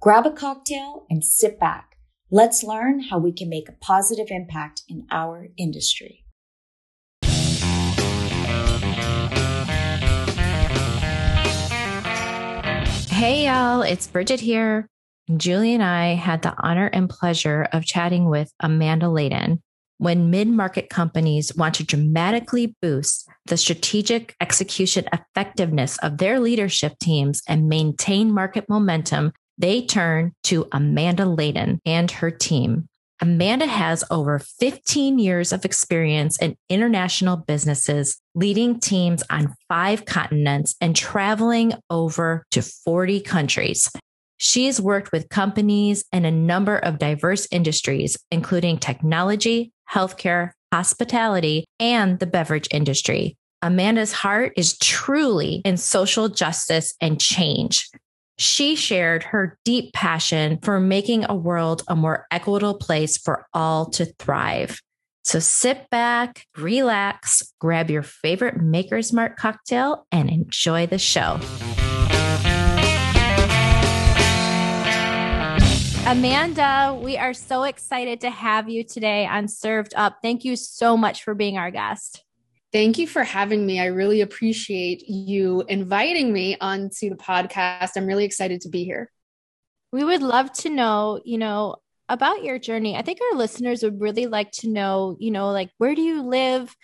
Grab 0.00 0.26
a 0.26 0.30
cocktail 0.30 1.06
and 1.10 1.24
sit 1.24 1.58
back. 1.58 1.96
Let's 2.30 2.62
learn 2.62 3.00
how 3.00 3.18
we 3.18 3.32
can 3.32 3.48
make 3.48 3.68
a 3.68 3.72
positive 3.72 4.28
impact 4.30 4.82
in 4.88 5.08
our 5.10 5.48
industry. 5.56 6.24
Hey, 13.10 13.46
y'all, 13.46 13.82
it's 13.82 14.06
Bridget 14.06 14.38
here. 14.38 14.86
Julie 15.36 15.74
and 15.74 15.82
I 15.82 16.14
had 16.14 16.42
the 16.42 16.54
honor 16.60 16.86
and 16.86 17.10
pleasure 17.10 17.66
of 17.72 17.84
chatting 17.84 18.30
with 18.30 18.52
Amanda 18.60 19.06
Layden, 19.06 19.58
when 19.96 20.30
mid 20.30 20.46
market 20.46 20.88
companies 20.90 21.56
want 21.56 21.74
to 21.74 21.84
dramatically 21.84 22.76
boost 22.80 23.28
the 23.46 23.56
strategic 23.56 24.36
execution 24.40 25.06
effectiveness 25.12 25.98
of 25.98 26.18
their 26.18 26.38
leadership 26.38 26.96
teams 27.00 27.42
and 27.48 27.68
maintain 27.68 28.32
market 28.32 28.68
momentum, 28.68 29.32
they 29.58 29.84
turn 29.84 30.32
to 30.44 30.66
Amanda 30.72 31.24
Layden 31.24 31.80
and 31.84 32.10
her 32.10 32.30
team. 32.30 32.88
Amanda 33.20 33.66
has 33.66 34.04
over 34.10 34.38
15 34.38 35.18
years 35.18 35.52
of 35.52 35.64
experience 35.64 36.38
in 36.38 36.56
international 36.68 37.36
businesses, 37.36 38.20
leading 38.36 38.78
teams 38.78 39.24
on 39.28 39.54
five 39.68 40.04
continents 40.04 40.76
and 40.80 40.94
traveling 40.94 41.72
over 41.90 42.44
to 42.52 42.62
40 42.62 43.20
countries. 43.20 43.90
She's 44.36 44.80
worked 44.80 45.10
with 45.10 45.28
companies 45.28 46.04
in 46.12 46.24
a 46.24 46.30
number 46.30 46.76
of 46.76 47.00
diverse 47.00 47.48
industries, 47.50 48.16
including 48.30 48.78
technology, 48.78 49.72
healthcare, 49.90 50.52
hospitality, 50.72 51.64
and 51.80 52.20
the 52.20 52.26
beverage 52.26 52.68
industry. 52.70 53.36
Amanda's 53.62 54.12
heart 54.12 54.52
is 54.56 54.78
truly 54.78 55.60
in 55.64 55.76
social 55.76 56.28
justice 56.28 56.94
and 57.00 57.20
change. 57.20 57.90
She 58.38 58.76
shared 58.76 59.24
her 59.24 59.58
deep 59.64 59.92
passion 59.92 60.60
for 60.62 60.78
making 60.78 61.24
a 61.28 61.34
world 61.34 61.82
a 61.88 61.96
more 61.96 62.26
equitable 62.30 62.78
place 62.78 63.18
for 63.18 63.46
all 63.52 63.86
to 63.90 64.06
thrive. 64.20 64.80
So 65.24 65.40
sit 65.40 65.90
back, 65.90 66.44
relax, 66.56 67.52
grab 67.58 67.90
your 67.90 68.04
favorite 68.04 68.56
Maker's 68.62 69.12
Mark 69.12 69.36
cocktail, 69.36 70.06
and 70.12 70.30
enjoy 70.30 70.86
the 70.86 70.98
show. 70.98 71.40
Amanda, 76.06 76.98
we 77.02 77.18
are 77.18 77.34
so 77.34 77.64
excited 77.64 78.20
to 78.20 78.30
have 78.30 78.68
you 78.68 78.84
today 78.84 79.26
on 79.26 79.48
Served 79.48 79.94
Up. 79.96 80.20
Thank 80.22 80.44
you 80.44 80.54
so 80.54 80.96
much 80.96 81.24
for 81.24 81.34
being 81.34 81.58
our 81.58 81.72
guest. 81.72 82.24
Thank 82.72 82.98
you 82.98 83.06
for 83.06 83.24
having 83.24 83.64
me. 83.64 83.80
I 83.80 83.86
really 83.86 84.20
appreciate 84.20 85.08
you 85.08 85.64
inviting 85.68 86.32
me 86.32 86.56
onto 86.60 87.08
the 87.08 87.16
podcast. 87.16 87.92
I'm 87.96 88.06
really 88.06 88.24
excited 88.24 88.60
to 88.62 88.68
be 88.68 88.84
here. 88.84 89.10
We 89.90 90.04
would 90.04 90.22
love 90.22 90.52
to 90.54 90.68
know, 90.68 91.20
you 91.24 91.38
know, 91.38 91.76
about 92.10 92.44
your 92.44 92.58
journey. 92.58 92.94
I 92.94 93.02
think 93.02 93.20
our 93.22 93.38
listeners 93.38 93.82
would 93.82 94.00
really 94.00 94.26
like 94.26 94.50
to 94.52 94.68
know, 94.68 95.16
you 95.18 95.30
know, 95.30 95.50
like 95.50 95.70
where 95.78 95.94
do 95.94 96.02
you 96.02 96.22
live? 96.22 96.76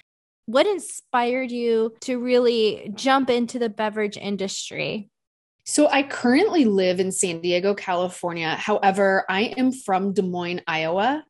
What 0.47 0.67
inspired 0.67 1.51
you 1.51 1.95
to 2.01 2.19
really 2.19 2.91
jump 2.95 3.29
into 3.29 3.59
the 3.59 3.69
beverage 3.69 4.17
industry? 4.17 5.11
So 5.67 5.89
I 5.89 6.03
currently 6.03 6.67
live 6.67 7.01
in 7.01 7.11
San 7.11 7.41
Diego, 7.41 7.75
California. 7.75 8.55
However, 8.55 9.25
I 9.29 9.55
am 9.57 9.73
from 9.73 10.13
Des 10.13 10.23
Moines, 10.23 10.61
Iowa. 10.67 11.25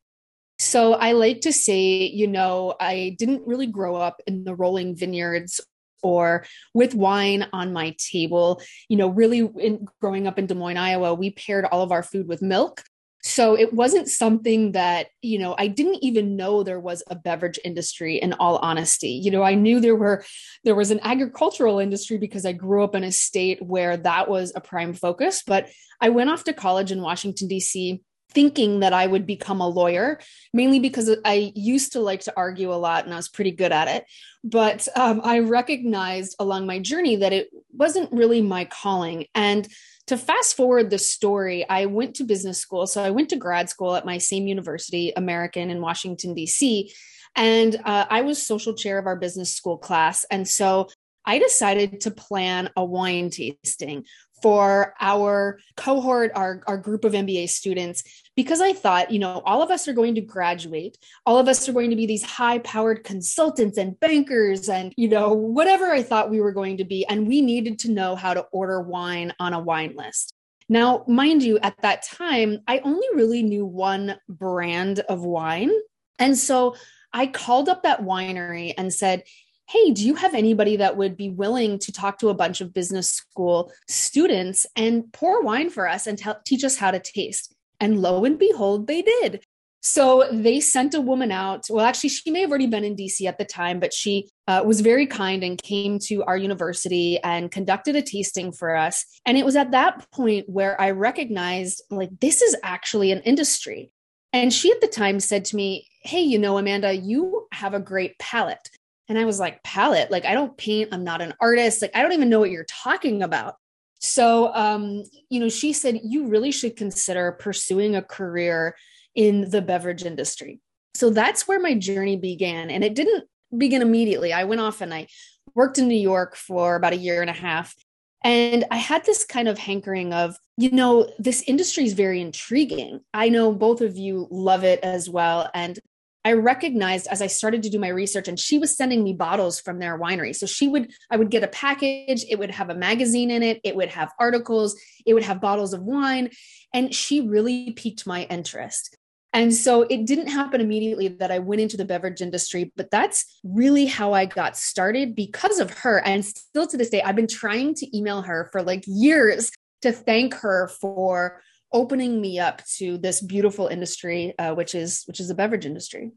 So 0.65 0.95
I 0.95 1.13
like 1.13 1.43
to 1.43 1.53
say, 1.53 2.07
you 2.07 2.27
know, 2.27 2.75
I 2.81 3.17
didn't 3.19 3.47
really 3.47 3.67
grow 3.67 3.97
up 3.97 4.23
in 4.27 4.45
the 4.45 4.55
rolling 4.55 4.97
vineyards 4.97 5.61
or 6.03 6.47
with 6.73 6.95
wine 6.95 7.47
on 7.53 7.75
my 7.75 7.95
table. 7.99 8.63
You 8.89 8.97
know, 8.97 9.09
really 9.09 9.49
in, 9.61 9.87
growing 10.01 10.27
up 10.27 10.39
in 10.39 10.47
Des 10.47 10.55
Moines, 10.55 10.79
Iowa, 10.79 11.15
we 11.15 11.31
paired 11.31 11.67
all 11.67 11.83
of 11.83 11.93
our 11.93 12.03
food 12.03 12.29
with 12.29 12.41
milk. 12.41 12.83
So 13.23 13.55
it 13.57 13.73
wasn't 13.73 14.09
something 14.09 14.73
that, 14.73 15.09
you 15.23 15.39
know, 15.39 15.55
I 15.57 15.67
didn't 15.67 16.03
even 16.03 16.37
know 16.37 16.63
there 16.63 16.81
was 16.81 17.03
a 17.09 17.15
beverage 17.15 17.59
industry 17.65 18.17
in 18.17 18.33
all 18.35 18.57
honesty. 18.59 19.21
You 19.23 19.31
know, 19.31 19.43
I 19.43 19.55
knew 19.55 19.81
there 19.81 19.97
were 19.97 20.25
there 20.65 20.75
was 20.75 20.91
an 20.91 21.01
agricultural 21.03 21.79
industry 21.79 22.17
because 22.17 22.45
I 22.47 22.53
grew 22.53 22.85
up 22.85 22.95
in 22.95 23.05
a 23.05 23.13
state 23.13 23.63
where 23.63 23.97
that 23.99 24.29
was 24.29 24.53
a 24.55 24.61
prime 24.61 24.95
focus, 24.95 25.43
but 25.47 25.69
I 26.01 26.09
went 26.09 26.31
off 26.31 26.45
to 26.45 26.53
college 26.53 26.91
in 26.91 27.03
Washington 27.03 27.49
DC 27.49 28.01
thinking 28.31 28.81
that 28.81 28.93
I 28.93 29.07
would 29.07 29.27
become 29.27 29.61
a 29.61 29.69
lawyer, 29.69 30.19
mainly 30.53 30.81
because 30.81 31.11
I 31.25 31.53
used 31.55 31.93
to 31.93 32.01
like 32.01 32.21
to 32.23 32.33
argue 32.37 32.73
a 32.73 32.75
lot 32.75 33.05
and 33.05 33.13
I 33.13 33.17
was 33.17 33.29
pretty 33.29 33.53
good 33.53 33.73
at 33.73 33.89
it. 33.89 34.05
But 34.43 34.89
um, 34.97 35.21
I 35.25 35.39
recognized 35.41 36.37
along 36.39 36.67
my 36.67 36.81
journey 36.81 37.17
that 37.17 37.33
it 37.33 37.49
wasn't 37.73 38.13
really 38.13 38.43
my 38.43 38.65
calling. 38.65 39.27
And 39.35 39.69
to 40.09 40.19
fast 40.19 40.57
forward 40.57 40.91
the 40.91 40.99
story, 40.99 41.69
I 41.69 41.87
went 41.87 42.17
to 42.17 42.25
business 42.25 42.59
school. 42.59 42.87
So 42.87 43.03
I 43.03 43.11
went 43.11 43.31
to 43.31 43.37
grad 43.37 43.71
school 43.71 43.95
at 43.95 44.05
my 44.05 44.19
same 44.19 44.47
university, 44.47 45.13
American 45.17 45.71
in 45.71 45.81
Washington, 45.81 46.35
D.C. 46.35 46.93
And 47.37 47.77
uh, 47.85 48.07
I 48.11 48.21
was 48.21 48.45
social 48.45 48.75
chair 48.75 48.99
of 48.99 49.07
our 49.07 49.17
business 49.17 49.55
school 49.55 49.79
class. 49.79 50.25
And 50.31 50.47
so 50.47 50.89
I 51.25 51.39
decided 51.39 52.03
to 52.03 52.11
plan 52.11 52.69
a 52.77 52.85
wine 52.85 53.31
tasting 53.31 54.05
for 54.43 54.95
our 55.01 55.59
cohort, 55.77 56.33
our, 56.35 56.63
our 56.67 56.77
group 56.77 57.05
of 57.05 57.13
MBA 57.13 57.49
students, 57.49 58.03
because 58.37 58.61
I 58.61 58.73
thought, 58.73 59.11
you 59.11 59.19
know, 59.19 59.43
all 59.45 59.63
of 59.63 59.71
us 59.71 59.89
are 59.89 59.93
going 59.93 60.15
to 60.17 60.21
graduate. 60.21 60.99
All 61.25 61.39
of 61.39 61.49
us 61.49 61.69
are 61.69 61.73
going 61.73 61.91
to 61.91 61.97
be 61.97 62.07
these 62.07 62.25
high 62.25 62.59
powered 62.59 63.05
consultants 63.05 63.79
and 63.79 63.99
bankers 64.01 64.69
and, 64.69 64.93
you 64.97 65.09
know, 65.09 65.33
whatever 65.33 65.91
I 65.93 66.03
thought 66.03 66.31
we 66.31 66.41
were 66.41 66.53
going 66.53 66.79
to 66.79 66.85
be. 66.85 67.07
And 67.07 67.27
we 67.27 67.43
needed 67.43 67.79
to 67.81 67.91
know 67.91 68.17
how 68.17 68.35
to 68.35 68.43
order 68.53 68.81
wine 68.81 69.33
on 69.39 69.53
a 69.53 69.61
wine 69.61 69.95
list. 69.97 70.35
Now, 70.69 71.05
mind 71.07 71.43
you, 71.43 71.59
at 71.59 71.81
that 71.83 72.03
time, 72.03 72.61
I 72.67 72.79
only 72.81 73.07
really 73.15 73.43
knew 73.43 73.67
one 73.67 74.17
brand 74.29 75.01
of 75.01 75.25
wine. 75.25 75.71
And 76.19 76.37
so 76.37 76.77
I 77.13 77.27
called 77.27 77.69
up 77.69 77.83
that 77.83 78.03
winery 78.03 78.75
and 78.77 78.93
said, 78.93 79.23
hey, 79.69 79.93
do 79.93 80.07
you 80.07 80.15
have 80.15 80.35
anybody 80.35 80.77
that 80.77 80.97
would 80.97 81.17
be 81.17 81.31
willing 81.31 81.79
to 81.79 81.93
talk 81.93 82.19
to 82.19 82.29
a 82.29 82.35
bunch 82.35 82.61
of 82.61 82.75
business 82.75 83.11
school 83.11 83.73
students 83.89 84.67
and 84.77 85.13
pour 85.13 85.43
wine 85.43 85.71
for 85.71 85.89
us 85.89 86.07
and 86.07 86.23
teach 86.45 86.65
us 86.65 86.77
how 86.77 86.91
to 86.91 87.01
taste? 87.01 87.55
And 87.81 88.01
lo 88.01 88.25
and 88.25 88.39
behold, 88.39 88.87
they 88.87 89.03
did. 89.03 89.43
So 89.87 90.27
they 90.33 90.61
sent 90.61 90.95
a 90.95 91.01
woman 91.01 91.31
out. 91.31 91.67
Well, 91.69 91.85
actually, 91.85 92.09
she 92.09 92.31
may 92.31 92.41
have 92.41 92.49
already 92.49 92.67
been 92.67 92.85
in 92.85 92.97
DC 92.97 93.27
at 93.27 93.37
the 93.37 93.45
time, 93.45 93.81
but 93.81 93.93
she 93.93 94.31
uh, 94.49 94.63
was 94.65 94.81
very 94.81 95.07
kind 95.07 95.45
and 95.45 95.63
came 95.63 95.99
to 96.05 96.25
our 96.25 96.39
university 96.39 97.19
and 97.23 97.51
conducted 97.51 97.95
a 97.95 98.01
tasting 98.01 98.51
for 98.51 98.75
us. 98.75 99.05
And 99.27 99.37
it 99.37 99.45
was 99.45 99.57
at 99.57 99.73
that 99.73 100.11
point 100.11 100.49
where 100.49 100.81
I 100.81 100.93
recognized, 100.93 101.83
like, 101.91 102.09
this 102.21 102.41
is 102.41 102.57
actually 102.63 103.13
an 103.13 103.21
industry. 103.23 103.93
And 104.33 104.55
she 104.55 104.73
at 104.73 104.81
the 104.81 104.89
time 104.89 105.21
said 105.21 105.45
to 105.47 105.57
me, 105.57 105.87
Hey, 106.01 106.23
you 106.23 106.39
know, 106.39 106.57
Amanda, 106.57 106.97
you 106.97 107.47
have 107.53 107.75
a 107.75 107.81
great 107.81 108.19
palate. 108.19 108.71
And 109.09 109.19
I 109.19 109.25
was 109.25 109.39
like, 109.39 109.63
palette, 109.63 110.11
like 110.11 110.25
I 110.25 110.35
don't 110.35 110.57
paint, 110.57 110.91
I'm 110.93 111.05
not 111.05 111.21
an 111.21 111.35
artist, 111.41 111.83
like 111.83 111.95
I 111.95 112.03
don't 112.03 112.13
even 112.13 112.31
know 112.31 112.41
what 112.41 112.51
you're 112.51 112.65
talking 112.65 113.23
about. 113.23 113.57
So, 114.01 114.53
um, 114.55 115.03
you 115.31 115.41
know, 115.41 115.49
she 115.49 115.73
said, 115.73 116.01
you 116.03 116.27
really 116.27 116.53
should 116.53 116.77
consider 116.77 117.33
pursuing 117.33 117.97
a 117.97 118.03
career 118.03 118.77
in 119.15 119.51
the 119.51 119.63
beverage 119.63 120.05
industry. 120.05 120.61
So 120.95 121.11
that's 121.11 121.49
where 121.49 121.61
my 121.61 121.75
journey 121.75 122.17
began. 122.17 122.71
And 122.71 122.85
it 122.85 122.95
didn't 122.95 123.25
begin 123.57 123.83
immediately. 123.83 124.33
I 124.33 124.45
went 124.45 124.61
off 124.61 124.81
and 124.81 124.93
I 124.93 125.07
worked 125.55 125.79
in 125.79 125.89
New 125.89 125.95
York 125.95 126.37
for 126.37 126.77
about 126.77 126.93
a 126.93 126.99
year 126.99 127.21
and 127.21 127.31
a 127.31 127.35
half. 127.35 127.75
And 128.23 128.65
I 128.71 128.77
had 128.77 129.05
this 129.05 129.25
kind 129.25 129.49
of 129.49 129.59
hankering 129.59 130.15
of, 130.15 130.37
you 130.57 130.71
know, 130.71 131.11
this 131.19 131.43
industry 131.47 131.85
is 131.85 131.93
very 131.93 132.21
intriguing. 132.21 133.01
I 133.13 133.29
know 133.29 133.53
both 133.53 133.81
of 133.81 133.97
you 133.97 134.29
love 134.31 134.65
it 134.65 134.81
as 134.83 135.11
well. 135.11 135.51
And 135.53 135.79
I 136.25 136.33
recognized 136.33 137.07
as 137.09 137.21
I 137.21 137.27
started 137.27 137.63
to 137.65 137.71
do 137.71 137.79
my 137.79 137.89
research, 137.89 138.29
and 138.29 138.41
she 138.41 138.59
was 138.59 138.77
sending 138.77 139.05
me 139.05 139.13
bottles 139.13 139.61
from 139.61 139.79
their 139.79 139.99
winery. 139.99 140.35
So 140.35 140.47
she 140.47 140.69
would, 140.69 140.91
I 141.11 141.17
would 141.17 141.31
get 141.31 141.45
a 141.45 141.49
package, 141.49 142.25
it 142.29 142.39
would 142.39 142.51
have 142.51 142.71
a 142.71 142.75
magazine 142.75 143.31
in 143.31 143.43
it, 143.43 143.61
it 143.63 143.77
would 143.77 143.91
have 143.91 144.13
articles, 144.19 144.75
it 145.05 145.13
would 145.13 145.23
have 145.23 145.41
bottles 145.41 145.75
of 145.75 145.83
wine. 145.83 146.31
And 146.73 146.95
she 146.95 147.21
really 147.21 147.73
piqued 147.73 148.07
my 148.07 148.25
interest. 148.25 148.97
And 149.35 149.53
so 149.53 149.83
it 149.83 150.07
didn't 150.07 150.29
happen 150.29 150.61
immediately 150.61 151.09
that 151.09 151.33
I 151.33 151.41
went 151.41 151.61
into 151.61 151.77
the 151.77 151.85
beverage 151.85 152.23
industry, 152.23 152.73
but 152.77 152.91
that's 152.93 153.41
really 153.43 153.85
how 153.85 154.13
I 154.13 154.27
got 154.27 154.57
started 154.57 155.17
because 155.17 155.59
of 155.59 155.71
her. 155.79 155.99
And 156.07 156.25
still 156.25 156.69
to 156.69 156.77
this 156.77 156.89
day, 156.89 157.03
I've 157.03 157.17
been 157.17 157.27
trying 157.27 157.75
to 157.75 157.97
email 157.97 158.23
her 158.23 158.49
for 158.53 158.63
like 158.63 158.85
years 158.87 159.51
to 159.83 159.91
thank 159.91 160.35
her 160.35 160.69
for 160.81 161.43
opening 161.75 162.21
me 162.21 162.39
up 162.39 162.65
to 162.77 162.97
this 162.97 163.21
beautiful 163.21 163.67
industry, 163.67 164.33
uh, 164.39 164.55
which 164.55 164.75
is 164.75 165.03
which 165.07 165.21
is 165.21 165.29
the 165.29 165.35
beverage 165.35 165.67
industry. 165.67 166.13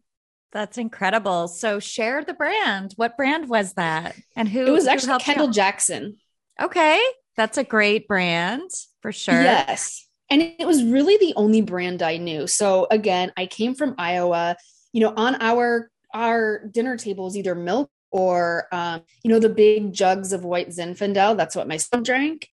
That's 0.54 0.78
incredible. 0.78 1.50
So 1.50 1.80
share 1.80 2.24
the 2.24 2.34
brand. 2.34 2.94
What 2.96 3.18
brand 3.18 3.50
was 3.50 3.74
that? 3.74 4.16
And 4.36 4.48
who? 4.48 4.66
It 4.66 4.72
was 4.72 4.88
actually 4.88 5.20
Kendall 5.20 5.50
Jackson. 5.50 6.18
Okay. 6.62 7.02
That's 7.36 7.58
a 7.58 7.64
great 7.64 8.08
brand 8.08 8.70
for 9.02 9.12
sure. 9.12 9.42
Yes. 9.42 10.08
And 10.30 10.42
it 10.42 10.66
was 10.66 10.84
really 10.84 11.18
the 11.18 11.34
only 11.36 11.62
brand 11.62 12.02
I 12.02 12.18
knew. 12.18 12.48
So 12.48 12.88
again, 12.90 13.32
I 13.38 13.46
came 13.46 13.76
from 13.76 13.96
Iowa. 13.98 14.56
You 14.94 15.02
know, 15.02 15.14
on 15.16 15.36
our 15.42 15.92
our 16.14 16.66
dinner 16.72 16.98
table 16.98 17.28
is 17.28 17.38
either 17.38 17.54
milk 17.54 17.90
or 18.12 18.68
um, 18.72 19.02
you 19.24 19.32
know, 19.32 19.40
the 19.40 19.50
big 19.50 19.94
jugs 19.94 20.32
of 20.34 20.46
white 20.46 20.70
Zinfandel. 20.70 21.36
That's 21.36 21.56
what 21.56 21.68
my 21.68 21.78
son 21.78 22.04
drank. 22.04 22.48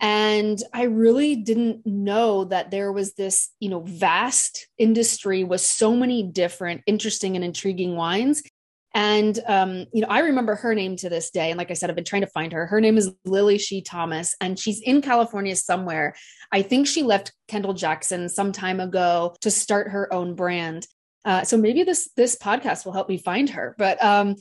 And 0.00 0.62
I 0.72 0.84
really 0.84 1.36
didn't 1.36 1.84
know 1.84 2.44
that 2.44 2.70
there 2.70 2.92
was 2.92 3.14
this, 3.14 3.50
you 3.58 3.68
know, 3.68 3.80
vast 3.80 4.68
industry 4.78 5.42
with 5.42 5.60
so 5.60 5.94
many 5.96 6.22
different 6.22 6.82
interesting 6.86 7.34
and 7.34 7.44
intriguing 7.44 7.96
wines. 7.96 8.42
And 8.94 9.38
um, 9.46 9.86
you 9.92 10.00
know, 10.00 10.08
I 10.08 10.20
remember 10.20 10.54
her 10.54 10.74
name 10.74 10.96
to 10.96 11.08
this 11.08 11.30
day. 11.30 11.50
And 11.50 11.58
like 11.58 11.70
I 11.70 11.74
said, 11.74 11.90
I've 11.90 11.96
been 11.96 12.04
trying 12.04 12.22
to 12.22 12.28
find 12.28 12.52
her. 12.52 12.66
Her 12.66 12.80
name 12.80 12.96
is 12.96 13.12
Lily 13.24 13.58
She 13.58 13.82
Thomas, 13.82 14.34
and 14.40 14.58
she's 14.58 14.80
in 14.80 15.02
California 15.02 15.56
somewhere. 15.56 16.14
I 16.52 16.62
think 16.62 16.86
she 16.86 17.02
left 17.02 17.32
Kendall 17.48 17.74
Jackson 17.74 18.28
some 18.28 18.50
time 18.50 18.80
ago 18.80 19.36
to 19.42 19.50
start 19.50 19.90
her 19.90 20.12
own 20.12 20.34
brand. 20.34 20.86
Uh, 21.24 21.44
so 21.44 21.56
maybe 21.56 21.82
this 21.82 22.10
this 22.16 22.36
podcast 22.36 22.84
will 22.84 22.92
help 22.92 23.08
me 23.08 23.18
find 23.18 23.50
her. 23.50 23.74
But 23.76 24.02
um, 24.02 24.36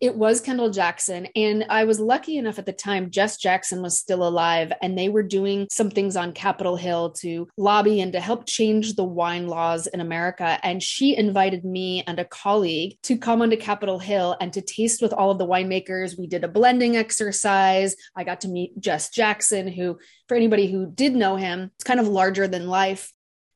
it 0.00 0.16
was 0.16 0.40
Kendall 0.40 0.70
Jackson, 0.70 1.28
and 1.36 1.64
I 1.68 1.84
was 1.84 2.00
lucky 2.00 2.36
enough 2.36 2.58
at 2.58 2.66
the 2.66 2.72
time. 2.72 3.10
Jess 3.10 3.36
Jackson 3.36 3.82
was 3.82 3.98
still 3.98 4.26
alive, 4.26 4.72
and 4.80 4.96
they 4.96 5.08
were 5.08 5.22
doing 5.22 5.68
some 5.70 5.90
things 5.90 6.16
on 6.16 6.32
Capitol 6.32 6.76
Hill 6.76 7.10
to 7.20 7.48
lobby 7.56 8.00
and 8.00 8.12
to 8.12 8.20
help 8.20 8.46
change 8.46 8.94
the 8.94 9.04
wine 9.04 9.46
laws 9.46 9.86
in 9.86 10.00
America. 10.00 10.58
And 10.62 10.82
she 10.82 11.16
invited 11.16 11.64
me 11.64 12.02
and 12.06 12.18
a 12.18 12.24
colleague 12.24 12.96
to 13.02 13.16
come 13.18 13.42
onto 13.42 13.56
Capitol 13.56 13.98
Hill 13.98 14.36
and 14.40 14.52
to 14.54 14.62
taste 14.62 15.02
with 15.02 15.12
all 15.12 15.30
of 15.30 15.38
the 15.38 15.46
winemakers. 15.46 16.18
We 16.18 16.26
did 16.26 16.44
a 16.44 16.48
blending 16.48 16.96
exercise. 16.96 17.94
I 18.16 18.24
got 18.24 18.40
to 18.42 18.48
meet 18.48 18.80
Jess 18.80 19.10
Jackson, 19.10 19.68
who, 19.68 19.98
for 20.28 20.36
anybody 20.36 20.70
who 20.70 20.90
did 20.90 21.14
know 21.14 21.36
him, 21.36 21.70
it's 21.74 21.84
kind 21.84 22.00
of 22.00 22.08
larger 22.08 22.48
than 22.48 22.66
life. 22.66 23.12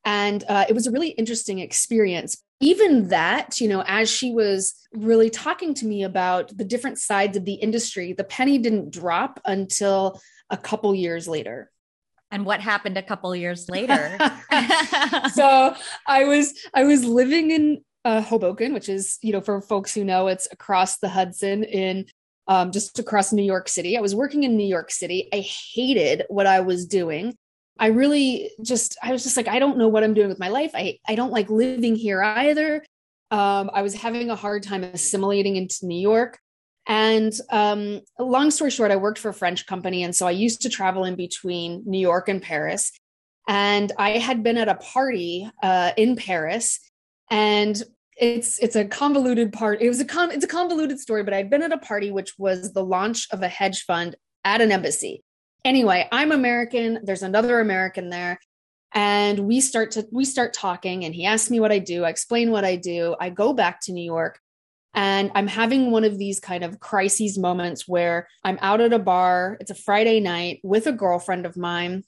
And 0.07 0.43
uh, 0.49 0.65
it 0.67 0.73
was 0.73 0.87
a 0.87 0.91
really 0.91 1.09
interesting 1.09 1.59
experience 1.59 2.41
even 2.59 3.09
that, 3.09 3.61
you 3.61 3.67
know, 3.67 3.83
as 3.85 4.09
she 4.09 4.31
was 4.31 4.73
really 4.93 5.29
talking 5.29 5.73
to 5.75 5.85
me 5.85 6.03
about 6.03 6.55
the 6.57 6.63
different 6.63 6.97
sides 6.97 7.37
of 7.37 7.45
the 7.45 7.53
industry, 7.53 8.13
the 8.13 8.23
penny 8.23 8.57
didn't 8.57 8.91
drop 8.91 9.39
until 9.45 10.19
a 10.49 10.57
couple 10.57 10.93
years 10.95 11.27
later. 11.27 11.69
And 12.31 12.45
what 12.45 12.59
happened 12.59 12.97
a 12.97 13.03
couple 13.03 13.35
years 13.35 13.69
later? 13.69 14.17
so 15.33 15.75
I 16.07 16.25
was 16.25 16.53
I 16.73 16.83
was 16.83 17.05
living 17.05 17.51
in 17.51 17.83
uh, 18.03 18.21
Hoboken, 18.21 18.73
which 18.73 18.89
is 18.89 19.17
you 19.21 19.33
know 19.33 19.41
for 19.41 19.61
folks 19.61 19.93
who 19.93 20.03
know 20.03 20.27
it's 20.27 20.47
across 20.51 20.97
the 20.97 21.09
Hudson 21.09 21.63
in 21.63 22.05
um, 22.47 22.71
just 22.71 22.97
across 22.97 23.31
New 23.31 23.43
York 23.43 23.69
City. 23.69 23.97
I 23.97 24.01
was 24.01 24.15
working 24.15 24.43
in 24.43 24.57
New 24.57 24.67
York 24.67 24.91
City. 24.91 25.29
I 25.31 25.39
hated 25.39 26.23
what 26.27 26.47
I 26.47 26.61
was 26.61 26.85
doing. 26.85 27.37
I 27.79 27.87
really 27.87 28.51
just, 28.61 28.97
I 29.01 29.11
was 29.11 29.23
just 29.23 29.37
like, 29.37 29.47
I 29.47 29.59
don't 29.59 29.77
know 29.77 29.87
what 29.87 30.03
I'm 30.03 30.13
doing 30.13 30.27
with 30.27 30.39
my 30.39 30.49
life. 30.49 30.71
I, 30.73 30.99
I 31.07 31.15
don't 31.15 31.31
like 31.31 31.49
living 31.49 31.95
here 31.95 32.21
either. 32.23 32.83
Um, 33.31 33.69
I 33.73 33.81
was 33.81 33.93
having 33.93 34.29
a 34.29 34.35
hard 34.35 34.63
time 34.63 34.83
assimilating 34.83 35.55
into 35.55 35.85
New 35.85 35.99
York. 35.99 36.39
And 36.87 37.33
um, 37.49 38.01
long 38.17 38.49
story 38.49 38.71
short, 38.71 38.91
I 38.91 38.95
worked 38.95 39.19
for 39.19 39.29
a 39.29 39.33
French 39.33 39.65
company. 39.65 40.03
And 40.03 40.15
so 40.15 40.25
I 40.25 40.31
used 40.31 40.61
to 40.61 40.69
travel 40.69 41.03
in 41.03 41.15
between 41.15 41.83
New 41.85 41.99
York 41.99 42.29
and 42.29 42.41
Paris. 42.41 42.91
And 43.47 43.91
I 43.97 44.11
had 44.11 44.43
been 44.43 44.57
at 44.57 44.69
a 44.69 44.75
party 44.75 45.49
uh, 45.61 45.91
in 45.97 46.15
Paris. 46.15 46.79
And 47.29 47.81
it's 48.17 48.57
it's 48.59 48.75
a 48.75 48.85
convoluted 48.85 49.53
part. 49.53 49.81
It 49.81 49.89
was 49.89 49.99
a 49.99 50.05
con, 50.05 50.31
it's 50.31 50.43
a 50.43 50.47
convoluted 50.47 50.99
story, 50.99 51.23
but 51.23 51.33
I'd 51.33 51.49
been 51.49 51.61
at 51.61 51.71
a 51.71 51.77
party 51.77 52.09
which 52.09 52.33
was 52.37 52.73
the 52.73 52.83
launch 52.83 53.27
of 53.31 53.43
a 53.43 53.47
hedge 53.47 53.83
fund 53.83 54.15
at 54.43 54.61
an 54.61 54.71
embassy 54.71 55.23
anyway 55.67 56.07
i'm 56.13 56.31
american. 56.31 56.99
There's 57.03 57.23
another 57.23 57.59
american 57.59 58.09
there. 58.09 58.39
And 58.93 59.39
we 59.39 59.59
start 59.59 59.91
to 59.91 60.07
we 60.11 60.23
start 60.23 60.53
talking 60.53 61.03
and 61.03 61.13
he 61.13 61.25
asks 61.25 61.51
me 61.51 61.59
what 61.59 61.73
i 61.73 61.79
do. 61.79 62.05
I 62.05 62.09
explain 62.09 62.51
what 62.51 62.63
i 62.63 62.77
do. 62.77 63.15
I 63.19 63.29
go 63.29 63.53
back 63.53 63.81
to 63.81 63.91
new 63.91 64.03
york 64.03 64.39
and 64.93 65.29
i'm 65.35 65.47
having 65.47 65.91
one 65.91 66.05
of 66.05 66.17
these 66.17 66.39
kind 66.39 66.63
of 66.63 66.79
crises 66.79 67.37
moments 67.37 67.85
where 67.85 68.29
i'm 68.45 68.57
out 68.61 68.79
at 68.79 68.93
a 68.93 68.99
bar. 68.99 69.57
It's 69.59 69.71
a 69.71 69.75
friday 69.75 70.21
night 70.21 70.61
with 70.63 70.87
a 70.87 70.93
girlfriend 70.93 71.45
of 71.45 71.57
mine. 71.57 72.03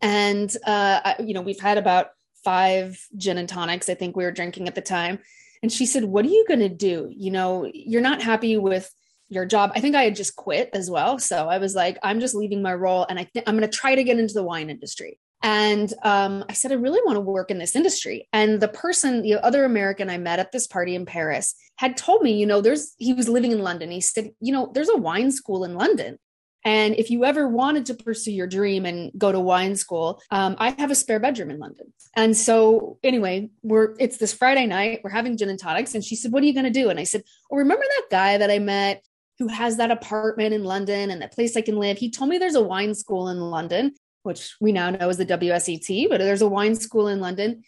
And 0.00 0.56
uh 0.64 1.14
you 1.18 1.34
know 1.34 1.42
we've 1.42 1.60
had 1.60 1.78
about 1.78 2.10
five 2.44 2.96
gin 3.16 3.36
and 3.36 3.48
tonics 3.48 3.90
i 3.90 3.94
think 3.94 4.16
we 4.16 4.24
were 4.24 4.30
drinking 4.30 4.68
at 4.68 4.76
the 4.76 4.80
time. 4.80 5.18
And 5.62 5.72
she 5.72 5.84
said 5.84 6.04
what 6.04 6.24
are 6.24 6.28
you 6.28 6.44
going 6.46 6.60
to 6.60 6.68
do? 6.68 7.12
You 7.14 7.32
know 7.32 7.68
you're 7.74 8.08
not 8.10 8.22
happy 8.22 8.56
with 8.56 8.88
your 9.30 9.46
job. 9.46 9.72
I 9.74 9.80
think 9.80 9.94
I 9.94 10.02
had 10.02 10.16
just 10.16 10.36
quit 10.36 10.68
as 10.74 10.90
well. 10.90 11.18
So 11.18 11.48
I 11.48 11.58
was 11.58 11.74
like, 11.74 11.98
I'm 12.02 12.20
just 12.20 12.34
leaving 12.34 12.60
my 12.60 12.74
role 12.74 13.06
and 13.08 13.18
I 13.18 13.24
think 13.24 13.48
I'm 13.48 13.56
going 13.56 13.68
to 13.68 13.76
try 13.76 13.94
to 13.94 14.04
get 14.04 14.18
into 14.18 14.34
the 14.34 14.42
wine 14.42 14.68
industry. 14.68 15.18
And 15.42 15.90
um, 16.02 16.44
I 16.50 16.52
said, 16.52 16.70
I 16.70 16.74
really 16.74 17.00
want 17.06 17.16
to 17.16 17.20
work 17.20 17.50
in 17.50 17.58
this 17.58 17.74
industry. 17.74 18.28
And 18.32 18.60
the 18.60 18.68
person, 18.68 19.22
the 19.22 19.42
other 19.42 19.64
American 19.64 20.10
I 20.10 20.18
met 20.18 20.38
at 20.38 20.52
this 20.52 20.66
party 20.66 20.94
in 20.94 21.06
Paris, 21.06 21.54
had 21.76 21.96
told 21.96 22.22
me, 22.22 22.32
you 22.32 22.44
know, 22.44 22.60
there's, 22.60 22.94
he 22.98 23.14
was 23.14 23.28
living 23.28 23.52
in 23.52 23.60
London. 23.62 23.90
He 23.90 24.02
said, 24.02 24.32
you 24.40 24.52
know, 24.52 24.70
there's 24.74 24.90
a 24.90 24.98
wine 24.98 25.32
school 25.32 25.64
in 25.64 25.76
London. 25.76 26.18
And 26.62 26.94
if 26.96 27.10
you 27.10 27.24
ever 27.24 27.48
wanted 27.48 27.86
to 27.86 27.94
pursue 27.94 28.32
your 28.32 28.46
dream 28.46 28.84
and 28.84 29.10
go 29.16 29.32
to 29.32 29.40
wine 29.40 29.76
school, 29.76 30.20
um, 30.30 30.56
I 30.58 30.74
have 30.78 30.90
a 30.90 30.94
spare 30.94 31.18
bedroom 31.18 31.50
in 31.50 31.58
London. 31.58 31.92
And 32.14 32.36
so, 32.36 32.98
anyway, 33.02 33.48
we're 33.62 33.94
it's 33.98 34.18
this 34.18 34.34
Friday 34.34 34.66
night. 34.66 35.00
We're 35.02 35.10
having 35.10 35.38
gin 35.38 35.48
and 35.48 35.58
tonics, 35.58 35.94
and 35.94 36.04
she 36.04 36.16
said, 36.16 36.32
"What 36.32 36.42
are 36.42 36.46
you 36.46 36.52
going 36.52 36.64
to 36.64 36.70
do?" 36.70 36.90
And 36.90 36.98
I 36.98 37.04
said, 37.04 37.22
"Oh, 37.50 37.56
remember 37.56 37.84
that 37.88 38.06
guy 38.10 38.36
that 38.36 38.50
I 38.50 38.58
met 38.58 39.02
who 39.40 39.48
has 39.48 39.78
that 39.78 39.90
apartment 39.90 40.52
in 40.52 40.64
London 40.64 41.10
and 41.10 41.22
that 41.22 41.32
place 41.32 41.56
I 41.56 41.62
can 41.62 41.78
live. 41.78 41.96
He 41.96 42.10
told 42.10 42.28
me 42.28 42.36
there's 42.36 42.54
a 42.54 42.62
wine 42.62 42.94
school 42.94 43.30
in 43.30 43.40
London, 43.40 43.94
which 44.22 44.54
we 44.60 44.70
now 44.70 44.90
know 44.90 45.08
is 45.08 45.16
the 45.16 45.24
WSET, 45.24 46.10
but 46.10 46.18
there's 46.18 46.42
a 46.42 46.48
wine 46.48 46.76
school 46.76 47.08
in 47.08 47.20
London. 47.20 47.62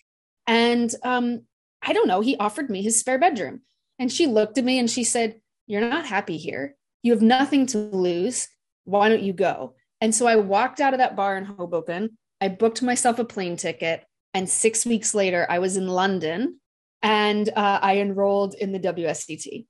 And 0.47 0.95
um, 1.03 1.47
I 1.81 1.95
don't 1.95 2.07
know, 2.07 2.21
he 2.21 2.37
offered 2.37 2.69
me 2.69 2.83
his 2.83 3.01
spare 3.01 3.19
bedroom. 3.19 3.63
And 3.99 4.13
she 4.13 4.27
looked 4.27 4.59
at 4.59 4.65
me 4.65 4.79
and 4.79 4.91
she 4.91 5.03
said, 5.03 5.41
You're 5.67 5.81
not 5.81 6.05
happy 6.05 6.37
here. 6.37 6.77
You 7.03 7.13
have 7.13 7.23
nothing 7.23 7.65
to 7.69 7.79
lose. 7.79 8.49
Why 8.85 9.09
don't 9.09 9.23
you 9.23 9.33
go? 9.33 9.75
And 10.03 10.15
so 10.15 10.27
I 10.27 10.37
walked 10.37 10.79
out 10.79 10.93
of 10.93 10.99
that 10.99 11.17
bar 11.17 11.39
in 11.39 11.47
Hoboken. 11.47 12.19
I 12.39 12.49
booked 12.49 12.83
myself 12.83 13.19
a 13.19 13.25
plane 13.25 13.57
ticket. 13.57 14.05
And 14.35 14.47
six 14.47 14.85
weeks 14.85 15.15
later, 15.15 15.47
I 15.49 15.59
was 15.59 15.79
in 15.79 15.89
London 15.89 16.61
and 17.01 17.49
uh, 17.49 17.79
I 17.81 17.99
enrolled 17.99 18.55
in 18.55 18.73
the 18.73 18.81
WSET. 18.81 19.67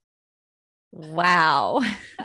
Wow. 0.92 1.80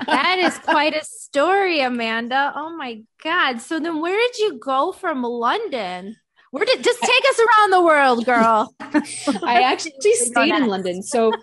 that 0.06 0.40
is 0.40 0.58
quite 0.60 0.94
a 0.94 1.04
story, 1.04 1.80
Amanda. 1.80 2.52
Oh 2.56 2.76
my 2.76 3.02
God. 3.24 3.62
So 3.62 3.80
then 3.80 4.02
where 4.02 4.18
did 4.28 4.38
you 4.40 4.60
go 4.60 4.92
from 4.92 5.24
London? 5.24 6.18
Where 6.52 6.66
did 6.66 6.84
just 6.84 7.02
take 7.02 7.24
us 7.30 7.40
around 7.40 7.72
the 7.72 7.82
world, 7.82 8.26
girl? 8.26 8.74
I 9.44 9.62
actually 9.62 10.14
stayed 10.14 10.54
in 10.54 10.68
London. 10.68 11.02
So 11.02 11.34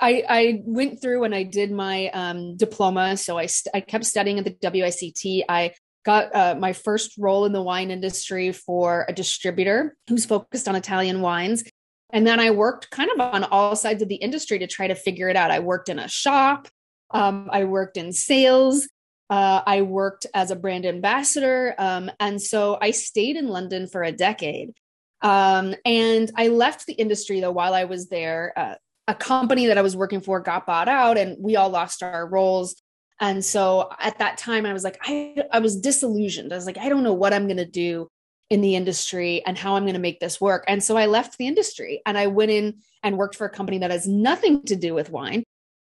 I, 0.00 0.24
I 0.28 0.62
went 0.64 1.00
through 1.00 1.24
and 1.24 1.34
I 1.34 1.42
did 1.42 1.70
my 1.70 2.08
um, 2.08 2.56
diploma. 2.56 3.16
So 3.16 3.38
I, 3.38 3.46
st- 3.46 3.74
I 3.74 3.80
kept 3.80 4.04
studying 4.04 4.38
at 4.38 4.44
the 4.44 4.52
WSET. 4.52 5.44
I 5.48 5.72
got 6.04 6.34
uh, 6.34 6.54
my 6.58 6.72
first 6.72 7.12
role 7.18 7.44
in 7.44 7.52
the 7.52 7.62
wine 7.62 7.90
industry 7.90 8.52
for 8.52 9.04
a 9.08 9.12
distributor 9.12 9.96
who's 10.08 10.24
focused 10.24 10.68
on 10.68 10.76
Italian 10.76 11.20
wines. 11.20 11.64
And 12.10 12.26
then 12.26 12.40
I 12.40 12.50
worked 12.50 12.90
kind 12.90 13.10
of 13.10 13.20
on 13.20 13.44
all 13.44 13.76
sides 13.76 14.02
of 14.02 14.08
the 14.08 14.16
industry 14.16 14.58
to 14.60 14.66
try 14.66 14.86
to 14.86 14.94
figure 14.94 15.28
it 15.28 15.36
out. 15.36 15.50
I 15.50 15.58
worked 15.58 15.88
in 15.88 15.98
a 15.98 16.08
shop, 16.08 16.68
um, 17.10 17.48
I 17.52 17.64
worked 17.64 17.96
in 17.96 18.12
sales, 18.12 18.88
uh, 19.30 19.62
I 19.66 19.82
worked 19.82 20.26
as 20.32 20.50
a 20.50 20.56
brand 20.56 20.86
ambassador. 20.86 21.74
Um, 21.78 22.10
and 22.18 22.40
so 22.40 22.78
I 22.80 22.92
stayed 22.92 23.36
in 23.36 23.48
London 23.48 23.86
for 23.86 24.02
a 24.02 24.12
decade. 24.12 24.72
Um, 25.20 25.74
and 25.84 26.30
I 26.36 26.48
left 26.48 26.86
the 26.86 26.94
industry 26.94 27.40
though 27.40 27.50
while 27.50 27.74
I 27.74 27.84
was 27.84 28.08
there. 28.08 28.52
Uh, 28.56 28.74
a 29.06 29.14
company 29.14 29.66
that 29.66 29.78
I 29.78 29.82
was 29.82 29.96
working 29.96 30.20
for 30.20 30.40
got 30.40 30.66
bought 30.66 30.88
out 30.88 31.18
and 31.18 31.36
we 31.40 31.56
all 31.56 31.70
lost 31.70 32.02
our 32.02 32.26
roles. 32.26 32.76
And 33.20 33.44
so 33.44 33.90
at 33.98 34.18
that 34.18 34.38
time, 34.38 34.64
I 34.64 34.72
was 34.72 34.84
like, 34.84 34.98
I, 35.02 35.42
I 35.50 35.58
was 35.58 35.80
disillusioned. 35.80 36.52
I 36.52 36.56
was 36.56 36.66
like, 36.66 36.78
I 36.78 36.88
don't 36.88 37.02
know 37.02 37.14
what 37.14 37.32
I'm 37.32 37.46
going 37.46 37.56
to 37.56 37.64
do 37.64 38.08
in 38.50 38.60
the 38.60 38.76
industry 38.76 39.42
and 39.46 39.58
how 39.58 39.76
I'm 39.76 39.84
going 39.84 39.94
to 39.94 40.00
make 40.00 40.20
this 40.20 40.40
work. 40.40 40.64
And 40.68 40.82
so 40.82 40.96
I 40.96 41.06
left 41.06 41.36
the 41.38 41.46
industry 41.46 42.00
and 42.06 42.16
I 42.16 42.28
went 42.28 42.50
in 42.50 42.78
and 43.02 43.18
worked 43.18 43.36
for 43.36 43.46
a 43.46 43.50
company 43.50 43.78
that 43.78 43.90
has 43.90 44.08
nothing 44.08 44.62
to 44.64 44.76
do 44.76 44.94
with 44.94 45.10
wine, 45.10 45.44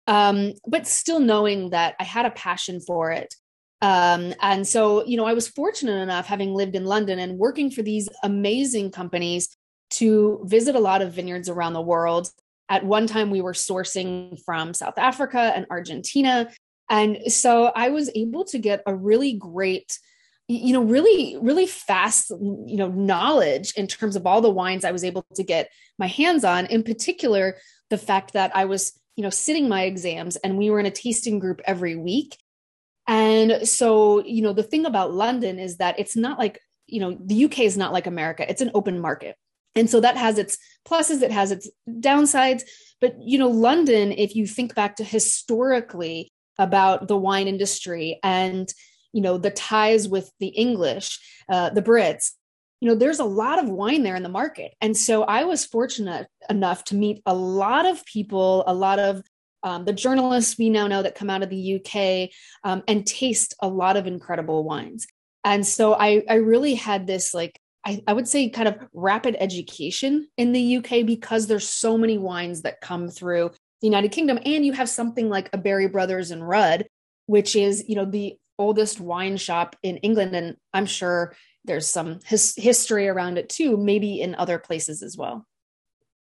um, 0.08 0.54
but 0.68 0.88
still 0.88 1.20
knowing 1.20 1.72
that 1.72 1.96
I 2.00 2.04
had 2.04 2.26
a 2.26 2.32
passion 2.32 2.80
for 2.80 3.12
it. 3.12 3.36
Um, 3.82 4.36
and 4.42 4.68
so, 4.68 5.04
you 5.06 5.18
know, 5.18 5.26
I 5.26 5.34
was 5.34 5.48
fortunate 5.48 6.00
enough 6.02 6.28
having 6.28 6.54
lived 6.54 6.76
in 6.76 6.86
London 6.86 7.18
and 7.18 7.40
working 7.40 7.72
for 7.72 7.82
these 7.82 8.08
amazing 8.24 8.92
companies 8.92 9.50
to 9.92 10.42
visit 10.46 10.76
a 10.76 10.80
lot 10.80 11.02
of 11.02 11.14
vineyards 11.14 11.50
around 11.50 11.74
the 11.74 11.82
world. 11.82 12.30
At 12.70 12.86
one 12.86 13.08
time, 13.08 13.32
we 13.32 13.42
were 13.42 13.54
sourcing 13.54 14.40
from 14.44 14.74
South 14.74 14.98
Africa 14.98 15.52
and 15.56 15.66
Argentina. 15.70 16.50
And 16.90 17.32
so 17.32 17.72
I 17.76 17.90
was 17.90 18.12
able 18.16 18.46
to 18.46 18.60
get 18.60 18.84
a 18.86 18.96
really 18.96 19.34
great 19.34 19.98
you 20.52 20.74
know 20.74 20.82
really 20.84 21.38
really 21.42 21.66
fast 21.66 22.30
you 22.30 22.78
know 22.78 22.90
knowledge 22.90 23.74
in 23.74 23.88
terms 23.88 24.16
of 24.16 24.26
all 24.26 24.42
the 24.42 24.50
wines 24.50 24.84
i 24.84 24.92
was 24.92 25.04
able 25.04 25.26
to 25.36 25.44
get 25.44 25.70
my 25.98 26.08
hands 26.08 26.44
on. 26.44 26.66
In 26.66 26.84
particular 26.84 27.56
the 27.90 27.98
fact 27.98 28.34
that 28.34 28.54
i 28.56 28.66
was 28.66 29.00
you 29.16 29.24
know 29.24 29.30
sitting 29.30 29.70
my 29.70 29.84
exams 29.84 30.36
and 30.38 30.58
we 30.58 30.70
were 30.70 30.80
in 30.80 30.86
a 30.86 30.92
tasting 30.92 31.40
group 31.40 31.62
every 31.66 31.96
week. 31.96 32.38
And 33.08 33.68
so 33.68 34.24
you 34.26 34.42
know 34.42 34.54
the 34.54 34.64
thing 34.64 34.86
about 34.86 35.14
london 35.14 35.60
is 35.60 35.78
that 35.78 36.00
it's 36.00 36.16
not 36.16 36.40
like 36.40 36.60
you 36.88 37.00
know 37.00 37.18
the 37.24 37.46
uk 37.46 37.60
is 37.60 37.78
not 37.78 37.94
like 37.94 38.08
america. 38.08 38.50
It's 38.50 38.62
an 38.62 38.72
open 38.74 39.00
market. 39.00 39.36
And 39.76 39.90
so 39.90 40.02
that 40.02 40.18
has 40.18 40.38
its 40.38 40.58
pluses 40.86 41.22
it 41.22 41.32
has 41.32 41.52
its 41.52 41.70
downsides. 41.88 42.64
But 43.00 43.16
you 43.22 43.38
know 43.38 43.50
london 43.50 44.12
if 44.12 44.36
you 44.36 44.48
think 44.48 44.76
back 44.76 44.98
to 44.98 45.04
historically 45.04 46.32
about 46.58 47.08
the 47.08 47.18
wine 47.18 47.48
industry 47.48 48.20
and 48.24 48.72
you 49.14 49.22
know 49.22 49.38
the 49.38 49.52
ties 49.52 50.08
with 50.08 50.32
the 50.40 50.48
english 50.48 51.20
uh, 51.50 51.70
the 51.70 51.82
brits 51.82 52.32
you 52.82 52.90
know 52.90 52.96
there's 52.96 53.20
a 53.20 53.26
lot 53.26 53.60
of 53.60 53.70
wine 53.70 54.04
there 54.04 54.16
in 54.16 54.24
the 54.24 54.30
market. 54.30 54.74
And 54.82 54.98
so 54.98 55.24
i 55.24 55.46
was 55.46 55.66
fortunate 55.66 56.28
enough 56.50 56.84
to 56.86 56.96
meet 56.96 57.22
a 57.26 57.34
lot 57.34 57.86
of 57.86 58.04
people 58.06 58.64
a 58.68 58.74
lot 58.74 59.00
of 59.00 59.24
um, 59.64 59.86
the 59.86 59.94
journalists 59.94 60.58
we 60.58 60.72
now 60.72 60.88
know 60.88 61.04
that 61.04 61.14
come 61.14 61.30
out 61.30 61.44
of 61.44 61.50
the 61.52 61.76
uk 61.76 62.30
um, 62.64 62.84
and 62.88 63.06
taste 63.06 63.54
a 63.62 63.68
lot 63.68 63.96
of 63.96 64.08
incredible 64.08 64.64
wines. 64.64 65.08
And 65.46 65.66
so 65.66 65.94
i 65.94 66.24
i 66.28 66.36
really 66.36 66.76
had 66.76 67.08
this 67.08 67.34
like 67.34 67.60
I, 67.84 68.04
I 68.06 68.14
would 68.14 68.28
say 68.28 68.48
kind 68.50 68.68
of 68.68 68.78
rapid 68.94 69.36
education 69.40 70.28
in 70.38 70.52
the 70.52 70.78
uk 70.78 70.90
because 71.06 71.48
there's 71.48 71.70
so 71.70 71.98
many 71.98 72.18
wines 72.18 72.64
that 72.64 72.82
come 72.82 73.08
through 73.08 73.52
the 73.82 73.88
united 73.88 74.12
kingdom. 74.12 74.40
And 74.44 74.66
you 74.66 74.74
have 74.74 74.90
something 74.90 75.30
like 75.30 75.50
a 75.54 75.58
berry 75.58 75.88
brothers 75.88 76.32
and 76.32 76.48
rudd 76.48 76.88
which 77.28 77.56
is 77.56 77.86
you 77.88 77.96
know 77.96 78.06
the 78.06 78.36
oldest 78.62 79.00
wine 79.00 79.38
shop 79.38 79.76
in 79.84 79.98
England. 79.98 80.36
And 80.36 80.56
I'm 80.74 80.86
sure 80.86 81.36
there's 81.66 81.88
some 81.88 82.20
his- 82.26 82.56
history 82.56 83.08
around 83.08 83.38
it 83.38 83.50
too, 83.50 83.78
maybe 83.78 84.22
in 84.22 84.36
other 84.36 84.60
places 84.60 85.04
as 85.04 85.18
well. 85.18 85.46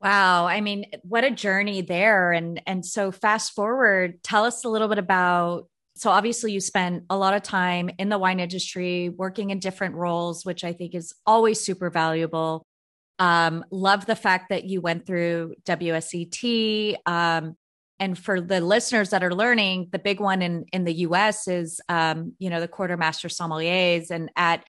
Wow. 0.02 0.46
I 0.46 0.62
mean, 0.62 0.86
what 1.04 1.24
a 1.24 1.32
journey 1.32 1.82
there. 1.82 2.32
And 2.32 2.62
and 2.68 2.86
so 2.86 3.12
fast 3.12 3.54
forward, 3.54 4.22
tell 4.24 4.44
us 4.44 4.64
a 4.64 4.70
little 4.70 4.88
bit 4.88 5.00
about 5.00 5.68
so 5.98 6.10
obviously 6.10 6.52
you 6.52 6.60
spent 6.60 7.06
a 7.10 7.18
lot 7.18 7.34
of 7.34 7.42
time 7.42 7.90
in 7.98 8.10
the 8.10 8.18
wine 8.18 8.42
industry 8.42 9.10
working 9.10 9.52
in 9.52 9.60
different 9.60 9.96
roles, 9.96 10.46
which 10.46 10.66
I 10.66 10.74
think 10.74 10.94
is 10.94 11.16
always 11.26 11.62
super 11.62 11.90
valuable. 11.90 12.66
Um, 13.18 13.64
love 13.72 14.06
the 14.06 14.16
fact 14.16 14.50
that 14.50 14.66
you 14.66 14.82
went 14.82 15.06
through 15.06 15.56
WSET. 15.64 16.98
Um, 17.06 17.56
and 18.00 18.18
for 18.18 18.42
the 18.42 18.62
listeners 18.62 19.12
that 19.12 19.24
are 19.24 19.34
learning, 19.34 19.90
the 19.92 20.00
big 20.00 20.20
one 20.20 20.42
in 20.42 20.66
in 20.74 20.84
the 20.84 20.94
U.S. 20.94 21.48
is, 21.48 21.80
um, 21.90 22.34
you 22.40 22.50
know, 22.50 22.60
the 22.60 22.68
Court 22.68 22.92
of 22.92 23.00
Master 23.00 23.28
Sommeliers, 23.28 24.12
and 24.12 24.30
at 24.36 24.66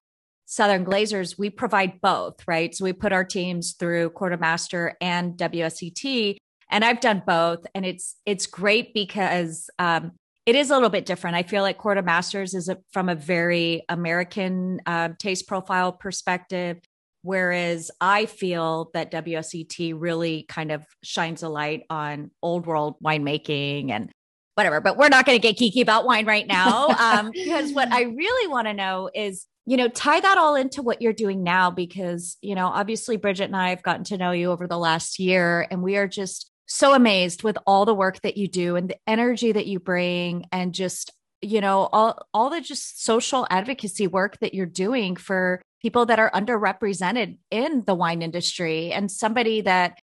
Southern 0.47 0.85
Glazers, 0.85 1.37
we 1.39 1.51
provide 1.51 2.01
both, 2.01 2.37
right? 2.47 2.75
So 2.75 2.85
we 2.85 2.93
put 2.93 3.13
our 3.13 3.25
teams 3.25 3.73
through 3.73 4.11
Court 4.11 4.33
of 4.33 4.41
Master 4.41 4.95
and 5.01 5.37
WSET, 5.37 6.37
and 6.71 6.85
I've 6.85 7.01
done 7.01 7.23
both, 7.27 7.67
and 7.75 7.85
it's 7.85 8.17
it's 8.25 8.47
great 8.47 8.95
because 8.95 9.69
um, 9.79 10.13
it 10.47 10.55
is 10.55 10.71
a 10.71 10.75
little 10.75 10.89
bit 10.89 11.05
different. 11.05 11.37
I 11.37 11.43
feel 11.43 11.63
like 11.63 11.79
Court 11.79 11.99
of 11.99 12.05
Masters 12.05 12.55
is 12.55 12.69
a, 12.69 12.79
from 12.93 13.09
a 13.09 13.17
very 13.17 13.85
American 13.89 14.81
uh, 14.87 15.11
taste 15.19 15.49
profile 15.49 15.93
perspective. 15.93 16.79
Whereas 17.27 17.91
I 18.01 18.27
feel 18.27 18.91
that 18.95 19.11
WSET 19.11 19.95
really 19.97 20.45
kind 20.49 20.71
of 20.71 20.87
shines 21.03 21.43
a 21.43 21.49
light 21.49 21.83
on 21.91 22.31
old 22.41 22.67
world 22.67 22.95
winemaking 23.05 23.91
and 23.91 24.13
whatever. 24.55 24.81
But 24.81 24.97
we're 24.97 25.09
not 25.09 25.27
going 25.27 25.37
to 25.37 25.43
get 25.43 25.57
geeky 25.59 25.83
about 25.83 26.05
wine 26.05 26.25
right 26.25 26.47
now 26.47 26.87
um, 27.01 27.33
because 27.33 27.73
what 27.73 27.91
I 27.91 28.03
really 28.03 28.47
want 28.47 28.69
to 28.69 28.75
know 28.75 29.11
is, 29.13 29.45
you 29.67 29.77
know, 29.77 29.89
tie 29.89 30.21
that 30.21 30.39
all 30.39 30.55
into 30.55 30.83
what 30.83 31.03
you're 31.03 31.13
doing 31.13 31.43
now 31.43 31.69
because, 31.69 32.37
you 32.43 32.55
know, 32.55 32.69
obviously 32.69 33.17
Bridget 33.17 33.47
and 33.47 33.57
I 33.57 33.71
have 33.71 33.83
gotten 33.83 34.05
to 34.05 34.19
know 34.19 34.31
you 34.31 34.53
over 34.53 34.69
the 34.69 34.79
last 34.79 35.19
year 35.19 35.67
and 35.69 35.83
we 35.83 35.97
are 35.97 36.07
just 36.07 36.49
so 36.67 36.95
amazed 36.95 37.43
with 37.43 37.59
all 37.67 37.87
the 37.87 37.93
work 37.95 38.21
that 38.21 38.37
you 38.37 38.47
do 38.47 38.77
and 38.77 38.89
the 38.89 38.99
energy 39.09 39.51
that 39.51 39.67
you 39.67 39.81
bring 39.81 40.45
and 40.53 40.73
just 40.73 41.11
you 41.43 41.61
know 41.61 41.89
all 41.93 42.27
all 42.33 42.51
the 42.51 42.61
just 42.61 43.05
social 43.05 43.47
advocacy 43.51 44.07
work 44.07 44.39
that 44.41 44.55
you're 44.55 44.67
doing 44.67 45.17
for 45.17 45.61
people 45.81 46.07
that 46.07 46.19
are 46.19 46.31
underrepresented 46.31 47.39
in 47.51 47.85
the 47.87 47.95
wine 47.95 48.23
industry 48.23 48.93
and 48.93 49.11
somebody 49.11 49.61
that 49.61 49.99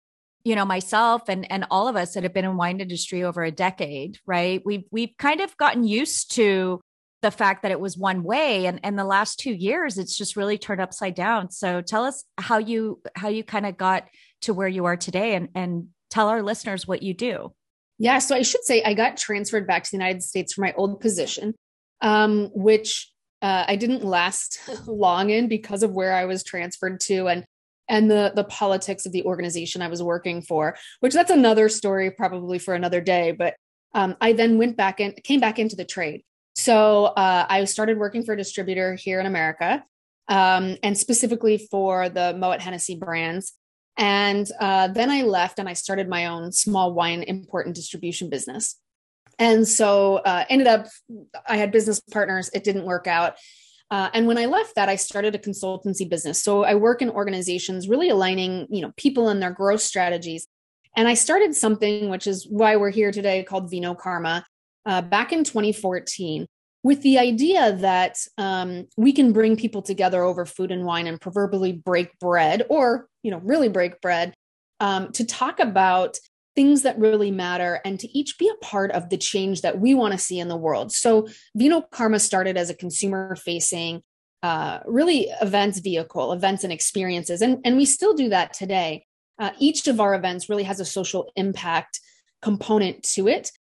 you 0.45 0.55
know 0.55 0.65
myself 0.65 1.29
and 1.29 1.51
and 1.51 1.67
all 1.71 1.87
of 1.87 1.97
us 1.97 2.15
that 2.15 2.23
have 2.23 2.33
been 2.33 2.45
in 2.45 2.57
wine 2.57 2.81
industry 2.81 3.23
over 3.23 3.43
a 3.43 3.51
decade 3.51 4.19
right? 4.27 4.63
We've 4.65 4.85
we've 4.91 5.17
kind 5.19 5.41
of 5.41 5.57
gotten 5.57 5.85
used 5.85 6.35
to 6.37 6.81
the 7.23 7.31
fact 7.31 7.63
that 7.63 7.71
it 7.71 7.81
was 7.81 7.99
one 7.99 8.23
way 8.23 8.67
and 8.67 8.81
and 8.83 8.99
the 8.99 9.05
last 9.05 9.39
2 9.41 9.53
years 9.53 9.99
it's 9.99 10.17
just 10.17 10.37
really 10.37 10.59
turned 10.59 10.81
upside 10.81 11.15
down. 11.15 11.51
So 11.51 11.83
tell 11.83 12.05
us 12.05 12.25
how 12.39 12.59
you 12.59 13.01
how 13.15 13.29
you 13.29 13.45
kind 13.45 13.67
of 13.67 13.77
got 13.77 14.09
to 14.43 14.55
where 14.55 14.69
you 14.69 14.87
are 14.87 14.97
today 14.97 15.35
and 15.35 15.49
and 15.55 15.89
tell 16.09 16.29
our 16.29 16.43
listeners 16.43 16.87
what 16.87 17.03
you 17.03 17.15
do. 17.15 17.53
Yeah 17.99 18.19
so 18.19 18.35
i 18.35 18.43
should 18.43 18.65
say 18.65 18.83
i 18.83 18.95
got 18.95 19.19
transferred 19.19 19.67
back 19.67 19.85
to 19.85 19.91
the 19.91 19.99
united 19.99 20.23
states 20.23 20.55
for 20.55 20.63
my 20.63 20.73
old 20.73 21.01
position 21.01 21.55
um, 22.03 22.49
which 22.55 23.11
uh, 23.43 23.65
I 23.67 23.77
didn't 23.77 24.05
last 24.05 24.61
long 24.87 25.31
in 25.31 25.49
because 25.49 25.83
of 25.83 25.93
where 25.93 26.15
I 26.15 26.25
was 26.25 26.43
transferred 26.43 27.01
to 27.01 27.29
and 27.29 27.45
and 27.89 28.09
the 28.09 28.33
the 28.37 28.45
politics 28.45 29.05
of 29.05 29.13
the 29.13 29.25
organization 29.25 29.83
I 29.83 29.89
was 29.89 30.03
working 30.03 30.43
for, 30.43 30.77
which 31.01 31.13
that's 31.13 31.31
another 31.31 31.69
story 31.69 32.11
probably 32.11 32.59
for 32.59 32.75
another 32.75 33.01
day. 33.01 33.33
But 33.33 33.57
um, 33.95 34.17
I 34.21 34.33
then 34.33 34.59
went 34.59 34.77
back 34.77 35.01
and 35.01 35.21
came 35.25 35.41
back 35.41 35.59
into 35.59 35.75
the 35.75 35.85
trade. 35.85 36.23
So 36.55 37.07
uh, 37.07 37.47
I 37.49 37.65
started 37.65 37.99
working 37.99 38.23
for 38.23 38.35
a 38.35 38.37
distributor 38.37 38.95
here 38.95 39.19
in 39.19 39.27
America, 39.27 39.85
um, 40.29 40.77
and 40.85 40.97
specifically 40.97 41.59
for 41.71 42.09
the 42.09 42.37
Moet 42.39 42.61
Hennessy 42.61 42.95
brands. 42.95 43.55
And 43.97 44.51
uh, 44.61 44.89
then 44.89 45.11
I 45.11 45.23
left 45.23 45.59
and 45.59 45.69
I 45.69 45.73
started 45.73 46.09
my 46.09 46.27
own 46.27 46.53
small 46.53 46.95
wine 46.95 47.23
import 47.25 47.67
and 47.67 47.75
distribution 47.75 48.31
business 48.31 48.77
and 49.41 49.67
so 49.67 50.17
uh, 50.19 50.45
ended 50.49 50.69
up 50.69 50.87
i 51.49 51.57
had 51.57 51.73
business 51.73 51.99
partners 51.99 52.51
it 52.55 52.63
didn't 52.63 52.85
work 52.85 53.07
out. 53.07 53.35
Uh, 53.91 54.09
and 54.15 54.29
when 54.29 54.39
i 54.39 54.47
left 54.47 54.77
that 54.77 54.89
i 54.89 54.95
started 54.95 55.35
a 55.35 55.39
consultancy 55.39 56.09
business. 56.09 56.43
So 56.43 56.63
i 56.63 56.77
work 56.77 57.03
in 57.03 57.11
organizations 57.11 57.89
really 57.89 58.11
aligning 58.11 58.69
you 58.71 58.83
know 58.83 58.93
people 58.97 59.29
and 59.29 59.43
their 59.43 59.51
growth 59.51 59.81
strategies. 59.81 60.47
And 60.97 61.09
i 61.09 61.15
started 61.15 61.57
something 61.57 62.09
which 62.09 62.29
is 62.29 62.47
why 62.49 62.77
we're 62.77 62.91
here 62.91 63.11
today 63.11 63.43
called 63.43 63.69
vino 63.69 63.95
karma 63.95 64.45
uh, 64.87 65.03
back 65.03 65.33
in 65.33 65.43
2014 65.43 66.47
with 66.83 67.03
the 67.03 67.19
idea 67.19 67.73
that 67.77 68.17
um, 68.39 68.87
we 68.97 69.13
can 69.13 69.33
bring 69.33 69.57
people 69.57 69.83
together 69.83 70.23
over 70.23 70.47
food 70.47 70.71
and 70.71 70.85
wine 70.85 71.07
and 71.07 71.21
proverbially 71.21 71.73
break 71.73 72.19
bread 72.19 72.65
or 72.69 73.09
you 73.23 73.31
know 73.31 73.39
really 73.39 73.69
break 73.69 74.01
bread 74.01 74.35
um, 74.81 75.13
to 75.13 75.25
talk 75.25 75.61
about 75.61 76.19
things 76.57 76.83
that 76.83 76.99
really 76.99 77.31
matter 77.31 77.81
and 77.85 77.99
to 78.01 78.19
each 78.19 78.39
be 78.39 78.49
a 78.49 78.65
part 78.65 78.91
of 78.91 79.09
the 79.09 79.17
change 79.17 79.63
that 79.63 79.79
we 79.79 79.95
want 79.95 80.13
to 80.13 80.19
see 80.19 80.39
in 80.39 80.49
the 80.49 80.57
world. 80.57 80.93
So, 80.93 81.29
Vino 81.55 81.81
Karma 81.81 82.19
started 82.19 82.57
as 82.57 82.71
a 82.71 82.75
consumer 82.75 83.37
facing, 83.37 84.03
uh, 84.43 84.81
really 84.87 85.29
events 85.41 85.79
vehicle, 85.79 86.33
events 86.33 86.65
and 86.65 86.73
experiences. 86.73 87.43
And, 87.43 87.59
and 87.65 87.77
we 87.77 87.85
still 87.85 88.15
do 88.15 88.31
that 88.31 88.53
today. 88.53 89.07
Uh, 89.39 89.51
each 89.59 89.87
of 89.89 90.01
our 90.01 90.15
events 90.15 90.49
really 90.49 90.65
has 90.65 90.81
a 90.81 90.85
social 90.85 91.31
impact 91.37 92.01
component 92.43 93.03
to 93.15 93.29
it. 93.29 93.53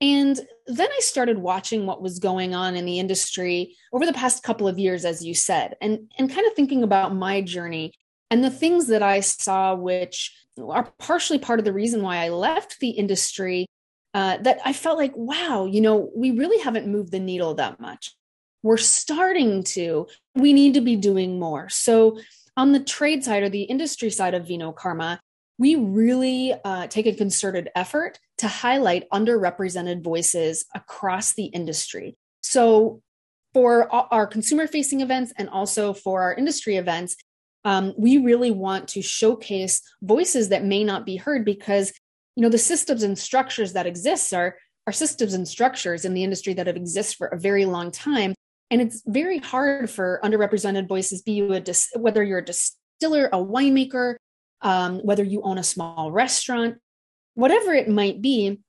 And 0.00 0.38
then 0.66 0.88
I 0.90 1.00
started 1.00 1.38
watching 1.38 1.84
what 1.84 2.00
was 2.00 2.20
going 2.20 2.54
on 2.54 2.76
in 2.76 2.84
the 2.84 3.00
industry 3.00 3.74
over 3.92 4.06
the 4.06 4.12
past 4.12 4.44
couple 4.44 4.68
of 4.68 4.78
years, 4.78 5.04
as 5.04 5.24
you 5.24 5.34
said, 5.34 5.74
and, 5.80 6.12
and 6.18 6.32
kind 6.32 6.46
of 6.46 6.54
thinking 6.54 6.82
about 6.82 7.14
my 7.14 7.40
journey 7.40 7.94
and 8.30 8.44
the 8.44 8.50
things 8.50 8.88
that 8.88 9.02
I 9.02 9.20
saw, 9.20 9.74
which 9.74 10.34
are 10.60 10.92
partially 10.98 11.38
part 11.38 11.58
of 11.58 11.64
the 11.64 11.72
reason 11.72 12.02
why 12.02 12.18
I 12.18 12.28
left 12.28 12.80
the 12.80 12.90
industry, 12.90 13.66
uh, 14.14 14.38
that 14.38 14.58
I 14.64 14.72
felt 14.72 14.98
like, 14.98 15.12
wow, 15.14 15.66
you 15.66 15.80
know, 15.80 16.10
we 16.14 16.32
really 16.32 16.58
haven't 16.62 16.88
moved 16.88 17.12
the 17.12 17.20
needle 17.20 17.54
that 17.54 17.80
much. 17.80 18.14
We're 18.62 18.76
starting 18.76 19.62
to, 19.64 20.08
we 20.34 20.52
need 20.52 20.74
to 20.74 20.80
be 20.80 20.96
doing 20.96 21.38
more. 21.38 21.68
So, 21.68 22.18
on 22.56 22.72
the 22.72 22.80
trade 22.80 23.22
side 23.22 23.44
or 23.44 23.48
the 23.48 23.62
industry 23.62 24.10
side 24.10 24.34
of 24.34 24.48
Vino 24.48 24.72
Karma, 24.72 25.20
we 25.58 25.76
really 25.76 26.54
uh, 26.64 26.88
take 26.88 27.06
a 27.06 27.14
concerted 27.14 27.68
effort 27.76 28.18
to 28.38 28.48
highlight 28.48 29.08
underrepresented 29.10 30.02
voices 30.02 30.64
across 30.74 31.34
the 31.34 31.46
industry. 31.46 32.16
So, 32.42 33.00
for 33.54 33.90
our 33.92 34.26
consumer 34.26 34.66
facing 34.66 35.00
events 35.00 35.32
and 35.36 35.48
also 35.48 35.92
for 35.92 36.22
our 36.22 36.34
industry 36.34 36.76
events, 36.76 37.16
um, 37.64 37.94
we 37.96 38.18
really 38.18 38.50
want 38.50 38.88
to 38.88 39.02
showcase 39.02 39.82
voices 40.02 40.48
that 40.50 40.64
may 40.64 40.84
not 40.84 41.04
be 41.04 41.16
heard 41.16 41.44
because 41.44 41.92
you 42.36 42.42
know 42.42 42.48
the 42.48 42.58
systems 42.58 43.02
and 43.02 43.18
structures 43.18 43.72
that 43.72 43.86
exist 43.86 44.32
are 44.32 44.56
are 44.86 44.92
systems 44.92 45.34
and 45.34 45.46
structures 45.46 46.04
in 46.04 46.14
the 46.14 46.24
industry 46.24 46.54
that 46.54 46.66
have 46.66 46.76
existed 46.76 47.18
for 47.18 47.26
a 47.26 47.38
very 47.38 47.66
long 47.66 47.90
time. 47.90 48.34
And 48.70 48.80
it's 48.80 49.02
very 49.06 49.38
hard 49.38 49.90
for 49.90 50.18
underrepresented 50.24 50.88
voices 50.88 51.20
be 51.20 51.32
you 51.32 51.52
a 51.52 51.60
dis- 51.60 51.90
whether 51.94 52.22
you're 52.22 52.38
a 52.38 52.44
distiller 52.44 53.28
a 53.32 53.38
winemaker 53.38 54.16
um, 54.62 54.98
whether 55.00 55.22
you 55.22 55.42
own 55.42 55.58
a 55.58 55.62
small 55.62 56.10
restaurant 56.10 56.78
whatever 57.34 57.72
it 57.72 57.88
might 57.88 58.20
be 58.20 58.60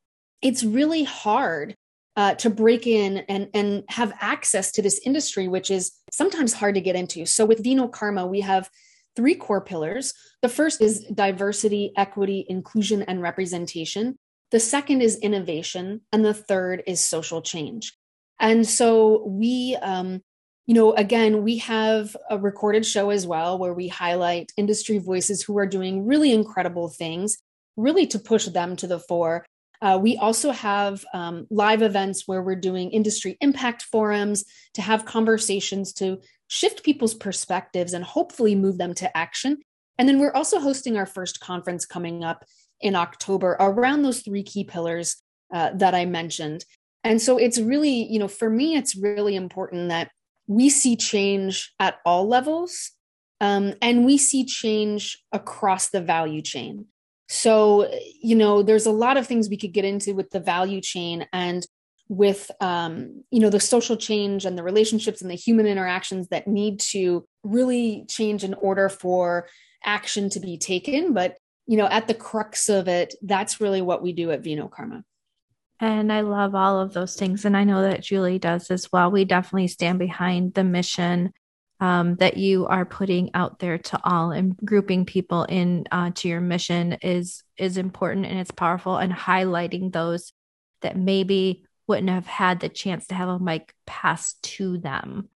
it's 0.41 0.63
really 0.63 1.03
hard 1.03 1.75
uh, 2.20 2.36
to 2.36 2.50
break 2.50 2.86
in 2.86 3.20
and, 3.30 3.48
and 3.54 3.86
have 3.88 4.12
access 4.20 4.74
to 4.74 4.82
this 4.82 5.00
industry, 5.06 5.48
which 5.48 5.72
is 5.72 5.94
sometimes 6.12 6.52
hard 6.52 6.76
to 6.76 6.82
get 6.82 6.98
into. 6.98 7.26
So 7.26 7.46
with 7.46 7.64
Vino 7.64 7.88
Karma, 7.88 8.28
we 8.28 8.42
have 8.42 8.70
three 9.16 9.36
core 9.36 9.62
pillars. 9.62 10.14
The 10.42 10.50
first 10.50 10.82
is 10.82 11.06
diversity, 11.06 11.94
equity, 11.96 12.46
inclusion, 12.50 13.04
and 13.04 13.22
representation. 13.22 14.18
The 14.52 14.60
second 14.60 15.00
is 15.00 15.18
innovation. 15.20 16.02
And 16.12 16.26
the 16.26 16.34
third 16.34 16.84
is 16.86 17.02
social 17.02 17.42
change. 17.42 17.94
And 18.38 18.68
so 18.68 19.24
we, 19.26 19.78
um, 19.82 20.20
you 20.68 20.74
know, 20.74 20.92
again, 20.96 21.42
we 21.42 21.60
have 21.60 22.18
a 22.30 22.38
recorded 22.38 22.86
show 22.86 23.12
as 23.12 23.26
well 23.26 23.58
where 23.58 23.74
we 23.74 23.88
highlight 23.88 24.52
industry 24.58 24.98
voices 24.98 25.42
who 25.42 25.58
are 25.58 25.68
doing 25.68 26.06
really 26.06 26.34
incredible 26.34 26.90
things, 26.90 27.38
really 27.78 28.08
to 28.08 28.20
push 28.20 28.46
them 28.48 28.76
to 28.76 28.88
the 28.88 29.00
fore. 29.00 29.46
Uh, 29.82 29.98
we 30.02 30.18
also 30.18 30.52
have 30.52 31.06
um, 31.14 31.48
live 31.50 31.82
events 31.82 32.28
where 32.28 32.42
we're 32.42 32.56
doing 32.56 32.92
industry 32.92 33.38
impact 33.40 33.84
forums 33.84 34.44
to 34.74 34.82
have 34.82 35.06
conversations 35.06 35.94
to 35.94 36.20
shift 36.48 36.84
people's 36.84 37.14
perspectives 37.14 37.94
and 37.94 38.04
hopefully 38.04 38.56
move 38.56 38.78
them 38.78 38.94
to 38.94 39.18
action. 39.18 39.58
And 39.98 40.08
then 40.08 40.20
we're 40.20 40.34
also 40.34 40.60
hosting 40.60 40.98
our 40.98 41.06
first 41.06 41.40
conference 41.40 41.86
coming 41.86 42.24
up 42.24 42.46
in 42.82 42.96
October 42.96 43.56
around 43.60 44.02
those 44.02 44.22
three 44.22 44.44
key 44.44 44.64
pillars 44.64 45.18
uh, 45.54 45.72
that 45.76 45.96
I 45.96 46.06
mentioned. 46.06 46.66
And 47.04 47.22
so 47.22 47.38
it's 47.38 47.60
really, 47.60 48.04
you 48.12 48.20
know, 48.20 48.28
for 48.28 48.50
me, 48.50 48.76
it's 48.76 48.96
really 48.96 49.36
important 49.36 49.90
that 49.90 50.12
we 50.48 50.70
see 50.70 50.96
change 50.96 51.74
at 51.80 52.00
all 52.06 52.28
levels 52.28 52.92
um, 53.40 53.76
and 53.82 54.06
we 54.06 54.18
see 54.18 54.46
change 54.46 55.18
across 55.32 55.90
the 55.90 56.02
value 56.02 56.42
chain. 56.42 56.88
So, 57.30 57.88
you 58.22 58.36
know, 58.36 58.64
there's 58.64 58.88
a 58.88 58.92
lot 58.92 59.16
of 59.16 59.28
things 59.28 59.50
we 59.50 59.58
could 59.58 59.72
get 59.72 59.86
into 59.86 60.16
with 60.16 60.32
the 60.32 60.40
value 60.40 60.82
chain 60.82 61.28
and 61.32 61.66
with, 62.08 62.50
um, 62.60 63.24
you 63.30 63.40
know, 63.40 63.52
the 63.52 63.60
social 63.60 63.96
change 63.96 64.46
and 64.46 64.58
the 64.58 64.64
relationships 64.64 65.22
and 65.22 65.30
the 65.30 65.36
human 65.36 65.68
interactions 65.68 66.30
that 66.30 66.48
need 66.48 66.80
to 66.80 67.24
really 67.44 68.06
change 68.10 68.44
in 68.44 68.56
order 68.56 68.90
for 68.90 69.48
action 69.86 70.32
to 70.32 70.40
be 70.40 70.58
taken. 70.58 71.14
But, 71.14 71.38
you 71.68 71.78
know, 71.78 71.86
at 71.86 72.08
the 72.08 72.16
crux 72.16 72.68
of 72.68 72.88
it, 72.88 73.14
that's 73.22 73.62
really 73.62 73.84
what 73.84 74.02
we 74.02 74.12
do 74.12 74.32
at 74.32 74.44
Vino 74.44 74.68
Karma. 74.68 75.04
And 75.80 76.12
I 76.12 76.22
love 76.22 76.56
all 76.56 76.82
of 76.82 76.94
those 76.94 77.16
things. 77.16 77.46
And 77.46 77.56
I 77.56 77.64
know 77.64 77.84
that 77.84 78.02
Julie 78.02 78.40
does 78.40 78.72
as 78.72 78.92
well. 78.92 79.12
We 79.12 79.24
definitely 79.24 79.68
stand 79.68 80.00
behind 80.00 80.56
the 80.56 80.64
mission 80.64 81.32
um, 81.80 82.16
that 82.16 82.38
you 82.38 82.68
are 82.68 82.86
putting 82.86 83.34
out 83.34 83.60
there 83.60 83.78
to 83.78 84.00
all 84.04 84.32
and 84.32 84.58
grouping 84.58 85.06
people 85.06 85.44
in 85.44 85.86
uh, 85.92 86.12
to 86.16 86.28
your 86.28 86.42
mission 86.42 86.94
is 87.02 87.44
is 87.58 87.78
important 87.78 88.26
and 88.26 88.40
it's 88.40 88.52
powerful 88.52 88.98
and 88.98 89.14
highlighting 89.14 89.92
those 89.92 90.34
that 90.82 90.98
maybe 90.98 91.64
wouldn't 91.88 92.10
have 92.10 92.28
had 92.28 92.60
the 92.60 92.70
chance 92.70 93.08
to 93.08 93.16
have 93.16 93.30
a 93.30 93.40
mic 93.40 93.74
passed 93.86 94.42
to 94.44 94.78
them. 94.78 95.30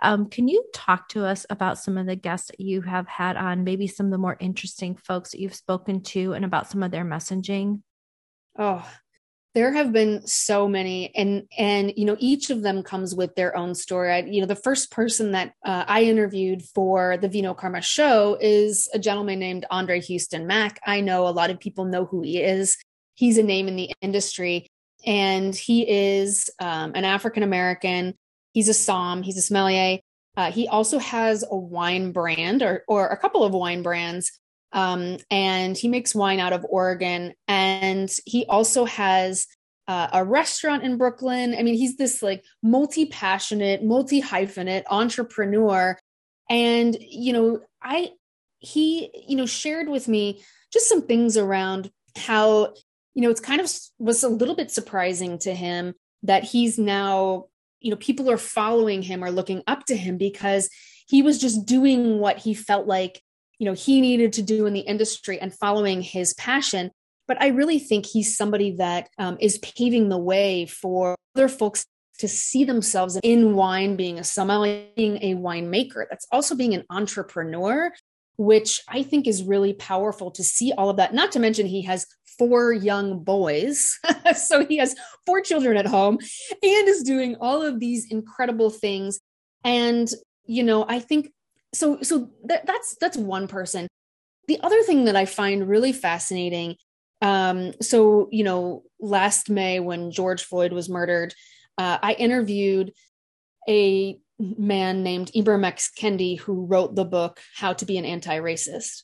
Um, 0.00 0.28
can 0.28 0.46
you 0.46 0.62
talk 0.74 1.08
to 1.10 1.24
us 1.24 1.46
about 1.48 1.78
some 1.78 1.96
of 1.96 2.06
the 2.06 2.16
guests 2.16 2.48
that 2.48 2.60
you 2.60 2.82
have 2.82 3.08
had 3.08 3.36
on, 3.36 3.64
maybe 3.64 3.86
some 3.86 4.06
of 4.06 4.12
the 4.12 4.18
more 4.18 4.36
interesting 4.38 4.94
folks 4.96 5.30
that 5.30 5.40
you've 5.40 5.54
spoken 5.54 6.02
to, 6.02 6.34
and 6.34 6.44
about 6.44 6.68
some 6.68 6.82
of 6.82 6.90
their 6.90 7.04
messaging? 7.04 7.80
Oh, 8.58 8.86
there 9.56 9.72
have 9.72 9.90
been 9.90 10.24
so 10.26 10.68
many 10.68 11.10
and 11.16 11.44
and 11.56 11.90
you 11.96 12.04
know 12.04 12.16
each 12.20 12.50
of 12.50 12.60
them 12.60 12.82
comes 12.82 13.14
with 13.14 13.34
their 13.36 13.56
own 13.56 13.74
story. 13.74 14.12
I, 14.12 14.18
you 14.18 14.42
know 14.42 14.46
the 14.46 14.54
first 14.54 14.90
person 14.90 15.32
that 15.32 15.54
uh, 15.64 15.84
i 15.88 16.02
interviewed 16.02 16.62
for 16.62 17.16
the 17.16 17.28
vino 17.28 17.54
karma 17.54 17.80
show 17.80 18.36
is 18.38 18.86
a 18.92 18.98
gentleman 18.98 19.38
named 19.38 19.64
andre 19.70 19.98
hueston 19.98 20.44
mack. 20.44 20.78
I 20.86 21.00
know 21.00 21.26
a 21.26 21.30
lot 21.30 21.48
of 21.48 21.58
people 21.58 21.86
know 21.86 22.04
who 22.04 22.20
he 22.20 22.42
is. 22.42 22.76
He's 23.14 23.38
a 23.38 23.42
name 23.42 23.66
in 23.66 23.76
the 23.76 23.90
industry 24.02 24.66
and 25.06 25.56
he 25.56 25.88
is 25.88 26.50
um, 26.60 26.92
an 26.94 27.06
african 27.06 27.42
american. 27.42 28.14
He's 28.52 28.68
a 28.68 28.74
som 28.74 29.22
he's 29.22 29.38
a 29.38 29.42
sommelier. 29.42 30.00
Uh, 30.36 30.52
he 30.52 30.68
also 30.68 30.98
has 30.98 31.42
a 31.50 31.56
wine 31.56 32.12
brand 32.12 32.62
or, 32.62 32.84
or 32.88 33.06
a 33.06 33.16
couple 33.16 33.42
of 33.42 33.54
wine 33.54 33.82
brands 33.82 34.38
um, 34.76 35.16
and 35.30 35.74
he 35.74 35.88
makes 35.88 36.14
wine 36.14 36.38
out 36.38 36.52
of 36.52 36.66
Oregon. 36.68 37.32
And 37.48 38.14
he 38.26 38.44
also 38.44 38.84
has 38.84 39.46
uh, 39.88 40.08
a 40.12 40.22
restaurant 40.22 40.84
in 40.84 40.98
Brooklyn. 40.98 41.56
I 41.58 41.62
mean, 41.62 41.76
he's 41.76 41.96
this 41.96 42.22
like 42.22 42.44
multi 42.62 43.06
passionate, 43.06 43.82
multi 43.82 44.20
hyphenate 44.20 44.84
entrepreneur. 44.90 45.98
And, 46.50 46.94
you 47.00 47.32
know, 47.32 47.60
I, 47.82 48.10
he, 48.58 49.10
you 49.26 49.36
know, 49.36 49.46
shared 49.46 49.88
with 49.88 50.08
me 50.08 50.42
just 50.70 50.90
some 50.90 51.02
things 51.02 51.38
around 51.38 51.90
how, 52.14 52.74
you 53.14 53.22
know, 53.22 53.30
it's 53.30 53.40
kind 53.40 53.62
of 53.62 53.72
was 53.98 54.22
a 54.22 54.28
little 54.28 54.54
bit 54.54 54.70
surprising 54.70 55.38
to 55.38 55.54
him 55.54 55.94
that 56.22 56.44
he's 56.44 56.78
now, 56.78 57.46
you 57.80 57.90
know, 57.90 57.96
people 57.96 58.30
are 58.30 58.36
following 58.36 59.00
him 59.00 59.24
or 59.24 59.30
looking 59.30 59.62
up 59.66 59.86
to 59.86 59.96
him 59.96 60.18
because 60.18 60.68
he 61.08 61.22
was 61.22 61.40
just 61.40 61.64
doing 61.64 62.18
what 62.18 62.36
he 62.36 62.52
felt 62.52 62.86
like 62.86 63.22
you 63.58 63.66
know 63.66 63.72
he 63.72 64.00
needed 64.00 64.32
to 64.34 64.42
do 64.42 64.66
in 64.66 64.72
the 64.72 64.80
industry 64.80 65.38
and 65.40 65.54
following 65.54 66.02
his 66.02 66.34
passion. 66.34 66.90
But 67.28 67.42
i 67.42 67.48
really 67.48 67.78
think 67.78 68.06
he's 68.06 68.36
somebody 68.36 68.76
that 68.76 69.08
um, 69.18 69.36
is 69.40 69.58
paving 69.58 70.08
the 70.08 70.18
way 70.18 70.66
for 70.66 71.16
other 71.34 71.48
folks 71.48 71.84
to 72.18 72.28
see 72.28 72.64
themselves 72.64 73.18
in 73.22 73.54
wine 73.54 73.96
being 73.96 74.18
a 74.18 74.24
sommelier 74.24 74.86
being 74.96 75.18
a 75.22 75.34
winemaker 75.34 76.06
that's 76.08 76.26
also 76.32 76.54
being 76.54 76.74
an 76.74 76.84
entrepreneur 76.88 77.92
which 78.36 78.80
i 78.88 79.02
think 79.02 79.26
is 79.26 79.42
really 79.42 79.72
powerful 79.74 80.30
to 80.30 80.44
see 80.44 80.72
all 80.72 80.90
of 80.90 80.98
that. 80.98 81.14
Not 81.14 81.32
to 81.32 81.40
mention 81.40 81.66
he 81.66 81.82
has 81.82 82.06
four 82.38 82.72
young 82.72 83.24
boys 83.24 83.98
so 84.36 84.64
he 84.66 84.76
has 84.76 84.94
four 85.24 85.40
children 85.40 85.76
at 85.76 85.86
home 85.86 86.18
and 86.62 86.88
is 86.88 87.02
doing 87.02 87.36
all 87.40 87.62
of 87.62 87.80
these 87.80 88.10
incredible 88.10 88.70
things. 88.70 89.18
And 89.64 90.08
you 90.46 90.62
know 90.62 90.84
i 90.88 90.98
think 90.98 91.32
so 91.74 92.00
so 92.02 92.30
that, 92.44 92.66
that's 92.66 92.96
that's 93.00 93.16
one 93.16 93.48
person. 93.48 93.88
The 94.48 94.60
other 94.60 94.82
thing 94.82 95.06
that 95.06 95.16
i 95.16 95.24
find 95.24 95.68
really 95.68 95.92
fascinating 95.92 96.76
um 97.20 97.72
so 97.82 98.28
you 98.30 98.44
know 98.44 98.84
last 99.00 99.50
may 99.50 99.80
when 99.80 100.12
george 100.12 100.44
floyd 100.44 100.72
was 100.72 100.88
murdered 100.88 101.34
uh, 101.78 101.98
i 102.00 102.12
interviewed 102.12 102.92
a 103.68 104.20
man 104.38 105.02
named 105.02 105.30
ibram 105.34 105.64
x. 105.64 105.90
Kendi 105.98 106.38
who 106.38 106.66
wrote 106.66 106.94
the 106.94 107.04
book 107.04 107.40
how 107.54 107.72
to 107.74 107.84
be 107.84 107.98
an 107.98 108.04
anti-racist. 108.04 109.02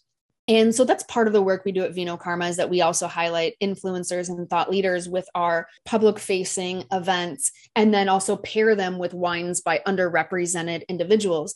And 0.49 0.75
so 0.75 0.85
that's 0.85 1.05
part 1.05 1.29
of 1.29 1.33
the 1.33 1.43
work 1.43 1.65
we 1.65 1.73
do 1.73 1.85
at 1.85 1.95
Vino 1.95 2.17
Karma 2.17 2.49
is 2.49 2.57
that 2.57 2.69
we 2.69 2.83
also 2.83 3.07
highlight 3.07 3.55
influencers 3.63 4.29
and 4.29 4.51
thought 4.51 4.71
leaders 4.71 5.09
with 5.09 5.29
our 5.35 5.69
public 5.85 6.19
facing 6.19 6.85
events 6.91 7.53
and 7.77 7.95
then 7.95 8.09
also 8.09 8.37
pair 8.37 8.75
them 8.75 8.99
with 8.99 9.15
wines 9.15 9.61
by 9.61 9.81
underrepresented 9.87 10.83
individuals. 10.89 11.55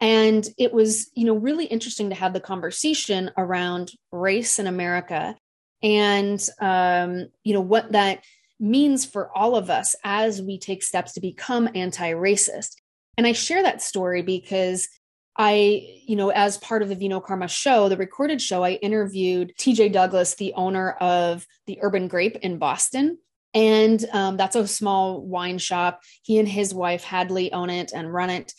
And 0.00 0.46
it 0.56 0.72
was, 0.72 1.10
you 1.14 1.26
know, 1.26 1.34
really 1.34 1.66
interesting 1.66 2.08
to 2.08 2.16
have 2.16 2.32
the 2.32 2.40
conversation 2.40 3.30
around 3.36 3.92
race 4.10 4.58
in 4.58 4.66
America 4.66 5.36
and, 5.82 6.42
um, 6.60 7.28
you 7.44 7.54
know, 7.54 7.60
what 7.60 7.92
that 7.92 8.24
means 8.58 9.04
for 9.04 9.36
all 9.36 9.56
of 9.56 9.70
us 9.70 9.96
as 10.04 10.42
we 10.42 10.58
take 10.58 10.82
steps 10.82 11.12
to 11.14 11.20
become 11.20 11.68
anti 11.74 12.12
racist. 12.12 12.76
And 13.16 13.26
I 13.26 13.32
share 13.32 13.62
that 13.62 13.82
story 13.82 14.22
because 14.22 14.88
I, 15.36 16.00
you 16.06 16.16
know, 16.16 16.30
as 16.30 16.58
part 16.58 16.82
of 16.82 16.88
the 16.88 16.94
Vino 16.94 17.20
Karma 17.20 17.48
show, 17.48 17.88
the 17.88 17.96
recorded 17.96 18.42
show, 18.42 18.62
I 18.62 18.72
interviewed 18.72 19.54
TJ 19.58 19.92
Douglas, 19.92 20.34
the 20.34 20.52
owner 20.54 20.92
of 20.92 21.46
the 21.66 21.78
Urban 21.80 22.08
Grape 22.08 22.36
in 22.36 22.58
Boston. 22.58 23.18
And 23.54 24.04
um, 24.12 24.36
that's 24.36 24.56
a 24.56 24.66
small 24.66 25.22
wine 25.22 25.58
shop. 25.58 26.02
He 26.22 26.38
and 26.38 26.48
his 26.48 26.74
wife, 26.74 27.04
Hadley, 27.04 27.52
own 27.52 27.70
it 27.70 27.92
and 27.94 28.12
run 28.12 28.30
it. 28.30 28.52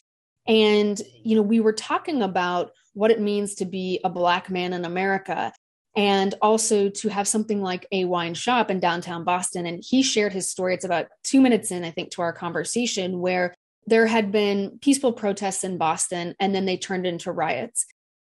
And, 0.48 1.00
you 1.24 1.36
know, 1.36 1.42
we 1.42 1.60
were 1.60 1.74
talking 1.74 2.22
about 2.22 2.72
what 2.94 3.12
it 3.12 3.22
means 3.22 3.56
to 3.56 3.66
be 3.66 4.00
a 4.04 4.10
Black 4.10 4.50
man 4.50 4.74
in 4.74 4.86
America 4.86 5.54
and 5.96 6.34
also 6.42 6.90
to 6.90 7.10
have 7.10 7.28
something 7.28 7.62
like 7.62 7.86
a 7.92 8.06
wine 8.06 8.34
shop 8.34 8.72
in 8.72 8.80
downtown 8.80 9.24
Boston. 9.24 9.66
And 9.66 9.84
he 9.86 10.02
shared 10.04 10.34
his 10.34 10.50
story. 10.50 10.74
It's 10.74 10.86
about 10.86 11.08
two 11.24 11.42
minutes 11.42 11.72
in, 11.72 11.84
I 11.84 11.92
think, 11.92 12.12
to 12.12 12.22
our 12.22 12.34
conversation, 12.34 13.20
where 13.20 13.54
there 13.88 14.08
had 14.08 14.32
been 14.32 14.80
peaceful 14.82 15.14
protests 15.14 15.64
in 15.64 15.78
Boston 15.78 16.36
and 16.40 16.56
then 16.56 16.66
they 16.66 16.78
turned 16.78 17.06
into 17.06 17.32
riots 17.32 17.86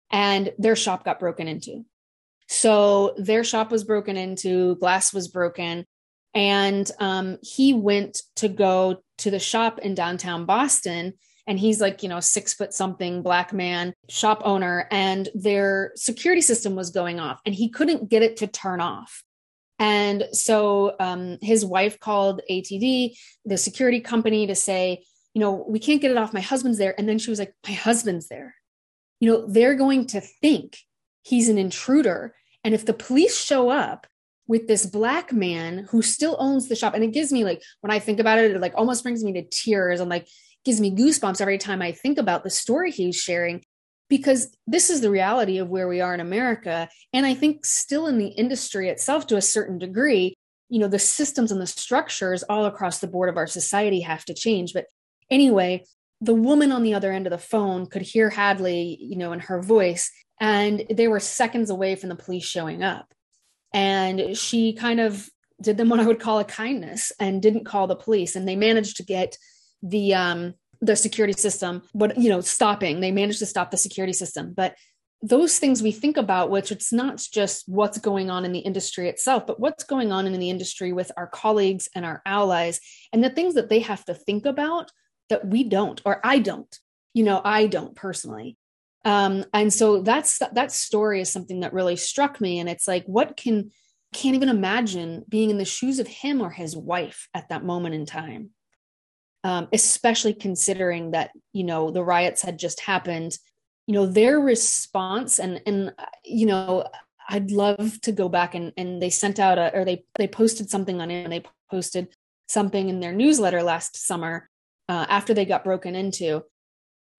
and 0.10 0.52
their 0.58 0.76
shop 0.76 1.06
got 1.06 1.20
broken 1.20 1.48
into. 1.48 1.86
So 2.48 3.14
their 3.18 3.44
shop 3.44 3.72
was 3.72 3.84
broken 3.84 4.18
into, 4.18 4.76
glass 4.76 5.14
was 5.14 5.28
broken. 5.28 5.86
And 6.34 6.90
um, 7.00 7.38
he 7.42 7.74
went 7.74 8.22
to 8.38 8.48
go 8.48 9.02
to 9.20 9.32
the 9.32 9.40
shop 9.40 9.80
in 9.80 9.94
downtown 9.94 10.46
Boston 10.46 11.14
and 11.52 11.60
he's 11.60 11.82
like 11.82 12.02
you 12.02 12.08
know 12.08 12.22
six 12.22 12.54
foot 12.54 12.74
something 12.74 13.22
black 13.22 13.52
man 13.52 13.94
shop 14.08 14.42
owner 14.46 14.88
and 14.90 15.28
their 15.36 15.92
security 15.96 16.40
system 16.42 16.76
was 16.76 16.92
going 16.92 17.20
off 17.20 17.42
and 17.46 17.54
he 17.54 17.68
couldn't 17.68 18.10
get 18.10 18.24
it 18.24 18.38
to 18.38 18.48
turn 18.48 18.80
off. 18.80 19.22
And 19.78 20.30
so 20.32 20.96
um, 21.00 21.40
his 21.42 21.66
wife 21.66 22.00
called 22.00 22.40
ADT 22.50 23.18
the 23.44 23.58
security 23.58 24.00
company 24.00 24.48
to 24.48 24.56
say 24.56 25.04
you 25.34 25.42
know 25.42 25.66
we 25.68 25.78
can't 25.78 26.00
get 26.00 26.12
it 26.12 26.16
off. 26.16 26.34
My 26.34 26.40
husband's 26.40 26.78
there. 26.78 26.96
And 26.98 27.08
then 27.08 27.20
she 27.20 27.30
was 27.30 27.40
like 27.40 27.54
my 27.68 27.74
husband's 27.74 28.30
there. 28.30 28.56
You 29.20 29.30
know 29.30 29.46
they're 29.46 29.76
going 29.76 30.08
to 30.08 30.22
think 30.22 30.78
he's 31.24 31.50
an 31.50 31.58
intruder. 31.58 32.34
And 32.64 32.74
if 32.74 32.86
the 32.86 32.94
police 32.94 33.38
show 33.38 33.70
up 33.70 34.08
with 34.48 34.68
this 34.68 34.86
black 34.86 35.32
man 35.32 35.88
who 35.92 36.02
still 36.02 36.36
owns 36.38 36.68
the 36.68 36.76
shop. 36.76 36.94
And 36.94 37.06
it 37.06 37.14
gives 37.14 37.32
me 37.32 37.46
like, 37.46 37.64
when 37.80 37.90
I 37.90 38.00
think 38.00 38.20
about 38.20 38.38
it, 38.38 38.52
it 38.52 38.60
like 38.60 38.74
almost 38.76 39.02
brings 39.02 39.24
me 39.24 39.32
to 39.34 39.44
tears. 39.44 40.02
I'm 40.02 40.10
like 40.10 40.28
gives 40.66 40.80
me 40.80 40.96
goosebumps 40.96 41.42
every 41.42 41.58
time 41.58 41.82
I 41.82 41.92
think 41.92 42.18
about 42.18 42.44
the 42.44 42.50
story 42.50 42.92
he's 42.92 43.16
sharing, 43.16 43.64
because 44.10 44.56
this 44.68 44.90
is 44.90 45.02
the 45.02 45.10
reality 45.10 45.58
of 45.58 45.70
where 45.70 45.88
we 45.88 46.02
are 46.02 46.14
in 46.14 46.20
America. 46.20 46.90
And 47.14 47.26
I 47.26 47.34
think 47.34 47.66
still 47.66 48.08
in 48.08 48.18
the 48.18 48.28
industry 48.28 48.90
itself 48.90 49.28
to 49.28 49.38
a 49.38 49.42
certain 49.42 49.78
degree, 49.78 50.36
you 50.70 50.80
know, 50.80 50.88
the 50.88 51.00
systems 51.00 51.52
and 51.52 51.60
the 51.60 51.68
structures 51.68 52.44
all 52.44 52.66
across 52.66 53.00
the 53.00 53.08
board 53.08 53.30
of 53.30 53.38
our 53.38 53.48
society 53.48 54.02
have 54.02 54.24
to 54.26 54.34
change. 54.34 54.74
But 54.74 54.86
anyway, 55.30 55.86
the 56.22 56.36
woman 56.36 56.72
on 56.72 56.84
the 56.84 56.94
other 56.94 57.12
end 57.12 57.26
of 57.26 57.32
the 57.32 57.38
phone 57.38 57.88
could 57.88 58.04
hear 58.04 58.30
Hadley, 58.30 58.98
you 59.02 59.18
know, 59.18 59.32
in 59.34 59.40
her 59.40 59.62
voice, 59.62 60.12
and 60.40 60.84
they 60.90 61.08
were 61.08 61.20
seconds 61.20 61.70
away 61.70 61.96
from 61.96 62.10
the 62.10 62.16
police 62.16 62.46
showing 62.46 62.84
up. 62.84 63.14
And 63.74 64.38
she 64.38 64.74
kind 64.74 65.00
of 65.00 65.30
did 65.62 65.78
them 65.78 65.90
what 65.90 66.00
I 66.00 66.06
would 66.06 66.20
call 66.20 66.40
a 66.40 66.44
kindness 66.44 67.12
and 67.20 67.42
didn't 67.42 67.66
call 67.66 67.88
the 67.88 67.96
police. 67.96 68.36
And 68.36 68.48
they 68.48 68.56
managed 68.56 68.98
to 68.98 69.04
get 69.04 69.38
the 69.82 70.14
um 70.14 70.54
the 70.82 70.96
security 70.96 71.34
system, 71.34 71.84
but 71.94 72.18
you 72.18 72.30
know, 72.30 72.42
stopping. 72.42 73.00
They 73.00 73.12
managed 73.12 73.40
to 73.40 73.46
stop 73.46 73.72
the 73.72 73.78
security 73.78 74.14
system. 74.14 74.54
But 74.54 74.76
those 75.22 75.60
things 75.60 75.84
we 75.84 75.92
think 75.92 76.18
about, 76.18 76.50
which 76.50 76.72
it's 76.72 76.92
not 76.92 77.24
just 77.32 77.70
what's 77.70 78.00
going 78.00 78.32
on 78.32 78.44
in 78.44 78.52
the 78.52 78.60
industry 78.60 79.08
itself, 79.08 79.46
but 79.46 79.60
what's 79.60 79.84
going 79.84 80.12
on 80.12 80.26
in 80.26 80.34
the 80.34 80.50
industry 80.50 80.92
with 80.92 81.12
our 81.16 81.28
colleagues 81.28 81.88
and 81.94 82.04
our 82.04 82.24
allies, 82.26 82.80
and 83.14 83.24
the 83.24 83.30
things 83.30 83.54
that 83.54 83.70
they 83.70 83.80
have 83.80 84.04
to 84.06 84.16
think 84.16 84.46
about 84.48 84.90
that 85.30 85.46
we 85.48 85.64
don't, 85.64 86.02
or 86.06 86.20
I 86.24 86.40
don't. 86.40 86.76
You 87.14 87.24
know, 87.24 87.42
I 87.44 87.68
don't 87.68 87.96
personally. 87.96 88.58
Um, 89.04 89.46
and 89.54 89.74
so 89.74 90.02
that's 90.02 90.40
that 90.40 90.72
story 90.72 91.22
is 91.22 91.32
something 91.32 91.60
that 91.60 91.74
really 91.74 91.96
struck 91.96 92.40
me. 92.42 92.60
And 92.60 92.70
it's 92.70 92.88
like, 92.88 93.06
what 93.06 93.38
can 93.38 93.72
can't 94.14 94.36
even 94.36 94.50
imagine 94.50 95.24
being 95.30 95.50
in 95.50 95.58
the 95.58 95.66
shoes 95.66 96.00
of 96.00 96.08
him 96.08 96.42
or 96.42 96.50
his 96.50 96.76
wife 96.76 97.30
at 97.34 97.50
that 97.50 97.64
moment 97.64 97.96
in 97.96 98.06
time. 98.06 98.50
Um, 99.44 99.68
especially 99.74 100.36
considering 100.36 101.12
that 101.12 101.32
you 101.52 101.64
know 101.64 101.90
the 101.90 102.04
riots 102.04 102.44
had 102.44 102.60
just 102.60 102.80
happened 102.80 103.38
you 103.88 103.96
know 103.96 104.06
their 104.06 104.40
response 104.40 105.40
and 105.40 105.60
and 105.66 105.96
you 106.24 106.46
know 106.46 106.86
i'd 107.30 107.50
love 107.50 108.00
to 108.02 108.12
go 108.12 108.30
back 108.30 108.54
and 108.54 108.72
and 108.78 109.02
they 109.02 109.10
sent 109.10 109.40
out 109.40 109.58
a 109.58 109.76
or 109.76 109.84
they 109.84 110.06
they 110.20 110.28
posted 110.28 110.70
something 110.70 111.02
on 111.02 111.10
it 111.10 111.24
and 111.24 111.34
they 111.34 111.44
posted 111.72 112.10
something 112.48 112.90
in 112.90 113.00
their 113.00 113.14
newsletter 113.14 113.64
last 113.64 113.98
summer 113.98 114.50
uh, 114.90 115.06
after 115.08 115.34
they 115.34 115.46
got 115.46 115.64
broken 115.64 115.96
into. 115.96 116.44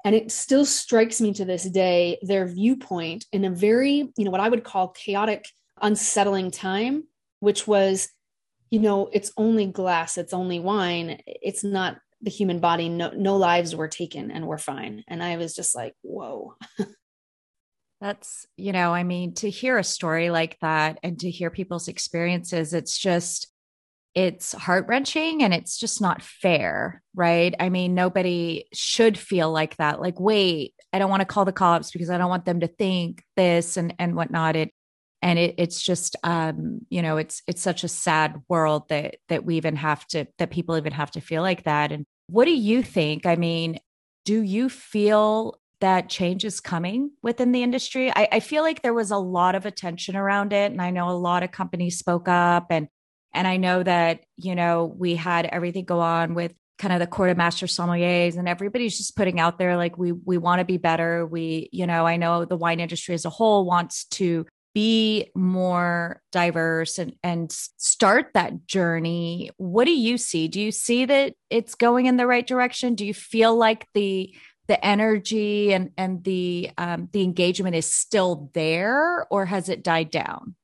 And 0.04 0.14
it 0.14 0.30
still 0.30 0.66
strikes 0.66 1.20
me 1.20 1.32
to 1.34 1.44
this 1.44 1.64
day 1.64 2.18
their 2.22 2.46
viewpoint 2.46 3.24
in 3.32 3.44
a 3.44 3.50
very 3.50 4.12
you 4.16 4.24
know 4.24 4.32
what 4.32 4.40
i 4.40 4.48
would 4.48 4.64
call 4.64 4.88
chaotic 4.88 5.48
unsettling 5.80 6.50
time 6.50 7.04
which 7.38 7.68
was 7.68 8.08
you 8.70 8.80
know 8.80 9.08
it's 9.12 9.30
only 9.36 9.66
glass 9.66 10.18
it's 10.18 10.34
only 10.34 10.58
wine 10.58 11.20
it's 11.26 11.62
not 11.62 11.98
the 12.22 12.30
human 12.30 12.60
body 12.60 12.88
no 12.88 13.10
no 13.10 13.36
lives 13.36 13.74
were 13.74 13.88
taken 13.88 14.30
and 14.30 14.46
we're 14.46 14.58
fine 14.58 15.02
and 15.08 15.22
i 15.22 15.36
was 15.36 15.54
just 15.54 15.74
like 15.74 15.94
whoa 16.02 16.54
that's 18.00 18.46
you 18.56 18.72
know 18.72 18.94
i 18.94 19.02
mean 19.02 19.34
to 19.34 19.50
hear 19.50 19.78
a 19.78 19.84
story 19.84 20.30
like 20.30 20.58
that 20.60 20.98
and 21.02 21.20
to 21.20 21.30
hear 21.30 21.50
people's 21.50 21.88
experiences 21.88 22.74
it's 22.74 22.98
just 22.98 23.52
it's 24.14 24.52
heart 24.52 24.86
wrenching 24.88 25.42
and 25.42 25.54
it's 25.54 25.78
just 25.78 26.00
not 26.02 26.22
fair, 26.22 27.02
right? 27.14 27.54
I 27.58 27.70
mean, 27.70 27.94
nobody 27.94 28.66
should 28.72 29.16
feel 29.16 29.50
like 29.50 29.76
that. 29.76 30.00
Like, 30.00 30.20
wait, 30.20 30.74
I 30.92 30.98
don't 30.98 31.10
want 31.10 31.20
to 31.22 31.26
call 31.26 31.46
the 31.46 31.52
cops 31.52 31.90
because 31.90 32.10
I 32.10 32.18
don't 32.18 32.28
want 32.28 32.44
them 32.44 32.60
to 32.60 32.66
think 32.66 33.24
this 33.36 33.76
and 33.76 33.94
and 33.98 34.14
whatnot. 34.14 34.56
It 34.56 34.70
and 35.22 35.38
it, 35.38 35.54
it's 35.56 35.80
just 35.80 36.16
um 36.24 36.80
you 36.90 37.00
know 37.00 37.16
it's 37.16 37.42
it's 37.46 37.62
such 37.62 37.84
a 37.84 37.88
sad 37.88 38.42
world 38.48 38.88
that 38.88 39.16
that 39.28 39.44
we 39.44 39.56
even 39.56 39.76
have 39.76 40.06
to 40.08 40.26
that 40.38 40.50
people 40.50 40.76
even 40.76 40.92
have 40.92 41.12
to 41.12 41.20
feel 41.20 41.42
like 41.42 41.62
that 41.64 41.92
and 41.92 42.04
what 42.32 42.44
do 42.46 42.52
you 42.52 42.82
think 42.82 43.26
i 43.26 43.36
mean 43.36 43.78
do 44.24 44.42
you 44.42 44.68
feel 44.68 45.58
that 45.80 46.08
change 46.08 46.44
is 46.44 46.60
coming 46.60 47.10
within 47.22 47.52
the 47.52 47.62
industry 47.62 48.10
I, 48.14 48.28
I 48.32 48.40
feel 48.40 48.62
like 48.62 48.82
there 48.82 48.94
was 48.94 49.10
a 49.10 49.18
lot 49.18 49.54
of 49.54 49.66
attention 49.66 50.16
around 50.16 50.52
it 50.52 50.70
and 50.70 50.80
i 50.80 50.90
know 50.90 51.08
a 51.08 51.12
lot 51.12 51.42
of 51.42 51.52
companies 51.52 51.98
spoke 51.98 52.28
up 52.28 52.66
and 52.70 52.88
and 53.34 53.48
I 53.48 53.56
know 53.56 53.82
that, 53.82 54.20
you 54.36 54.54
know, 54.54 54.94
we 54.96 55.14
had 55.16 55.46
everything 55.46 55.84
go 55.84 56.00
on 56.00 56.34
with 56.34 56.54
kind 56.78 56.92
of 56.92 57.00
the 57.00 57.06
court 57.06 57.30
of 57.30 57.36
master 57.36 57.66
sommeliers 57.66 58.36
and 58.36 58.48
everybody's 58.48 58.96
just 58.96 59.16
putting 59.16 59.38
out 59.38 59.58
there 59.58 59.76
like 59.76 59.96
we 59.96 60.12
we 60.12 60.36
want 60.36 60.58
to 60.58 60.64
be 60.64 60.76
better. 60.76 61.24
We, 61.24 61.68
you 61.72 61.86
know, 61.86 62.06
I 62.06 62.16
know 62.16 62.44
the 62.44 62.56
wine 62.56 62.80
industry 62.80 63.14
as 63.14 63.24
a 63.24 63.30
whole 63.30 63.64
wants 63.64 64.04
to 64.06 64.46
be 64.74 65.30
more 65.34 66.22
diverse 66.32 66.98
and 66.98 67.14
and 67.22 67.52
start 67.52 68.30
that 68.34 68.66
journey. 68.66 69.50
What 69.56 69.84
do 69.84 69.92
you 69.92 70.18
see? 70.18 70.48
Do 70.48 70.60
you 70.60 70.72
see 70.72 71.04
that 71.04 71.34
it's 71.50 71.74
going 71.74 72.06
in 72.06 72.16
the 72.16 72.26
right 72.26 72.46
direction? 72.46 72.94
Do 72.94 73.06
you 73.06 73.14
feel 73.14 73.56
like 73.56 73.86
the 73.94 74.34
the 74.68 74.84
energy 74.84 75.72
and 75.72 75.90
and 75.96 76.24
the 76.24 76.70
um, 76.78 77.08
the 77.12 77.22
engagement 77.22 77.76
is 77.76 77.92
still 77.92 78.50
there, 78.54 79.26
or 79.30 79.46
has 79.46 79.68
it 79.68 79.82
died 79.82 80.10
down? 80.10 80.54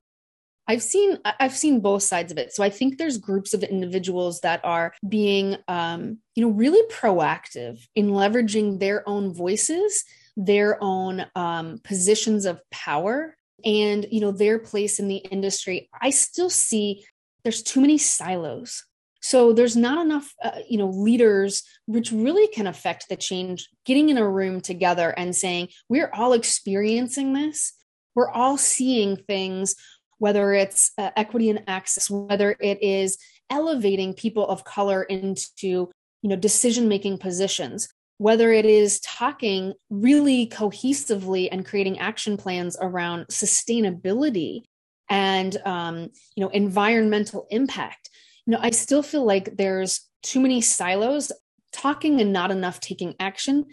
I've 0.68 0.82
seen 0.82 1.18
I've 1.24 1.56
seen 1.56 1.80
both 1.80 2.02
sides 2.02 2.30
of 2.30 2.36
it. 2.36 2.52
So 2.52 2.62
I 2.62 2.68
think 2.68 2.98
there's 2.98 3.16
groups 3.16 3.54
of 3.54 3.62
individuals 3.62 4.40
that 4.40 4.60
are 4.64 4.92
being 5.08 5.56
um, 5.66 6.18
you 6.34 6.42
know 6.42 6.52
really 6.52 6.86
proactive 6.92 7.78
in 7.94 8.10
leveraging 8.10 8.78
their 8.78 9.08
own 9.08 9.32
voices, 9.32 10.04
their 10.36 10.76
own 10.82 11.24
um, 11.34 11.80
positions 11.82 12.44
of 12.44 12.60
power, 12.70 13.34
and 13.64 14.06
you 14.10 14.20
know 14.20 14.32
their 14.32 14.58
place 14.58 14.98
in 14.98 15.08
the 15.08 15.16
industry. 15.16 15.88
I 16.00 16.10
still 16.10 16.50
see 16.50 17.04
there's 17.42 17.62
too 17.62 17.80
many 17.80 17.98
silos. 17.98 18.84
So 19.20 19.52
there's 19.52 19.76
not 19.76 20.04
enough 20.04 20.32
uh, 20.42 20.60
you 20.68 20.78
know 20.78 20.88
leaders 20.88 21.62
which 21.86 22.12
really 22.12 22.48
can 22.48 22.66
affect 22.66 23.08
the 23.08 23.16
change. 23.16 23.68
Getting 23.84 24.08
in 24.08 24.18
a 24.18 24.28
room 24.28 24.60
together 24.60 25.10
and 25.10 25.34
saying 25.34 25.68
we're 25.88 26.10
all 26.12 26.32
experiencing 26.32 27.32
this. 27.32 27.74
We're 28.14 28.30
all 28.30 28.58
seeing 28.58 29.16
things 29.16 29.74
whether 30.18 30.52
it's 30.52 30.92
uh, 30.98 31.10
equity 31.16 31.48
and 31.48 31.62
access, 31.68 32.10
whether 32.10 32.56
it 32.60 32.82
is 32.82 33.18
elevating 33.50 34.12
people 34.12 34.46
of 34.46 34.64
color 34.64 35.04
into 35.04 35.90
you 36.22 36.28
know 36.28 36.36
decision 36.36 36.88
making 36.88 37.18
positions 37.18 37.88
whether 38.18 38.52
it 38.52 38.66
is 38.66 39.00
talking 39.00 39.72
really 39.90 40.48
cohesively 40.48 41.48
and 41.50 41.64
creating 41.64 41.98
action 41.98 42.36
plans 42.36 42.76
around 42.80 43.26
sustainability 43.28 44.62
and 45.08 45.56
um, 45.64 46.10
you 46.36 46.44
know 46.44 46.48
environmental 46.48 47.46
impact. 47.50 48.10
You 48.46 48.52
know 48.52 48.60
i 48.60 48.70
still 48.70 49.02
feel 49.02 49.24
like 49.24 49.56
there's 49.56 50.08
too 50.22 50.40
many 50.40 50.60
silos. 50.60 51.32
Talking 51.70 52.20
and 52.20 52.32
not 52.32 52.50
enough 52.50 52.80
taking 52.80 53.14
action. 53.20 53.66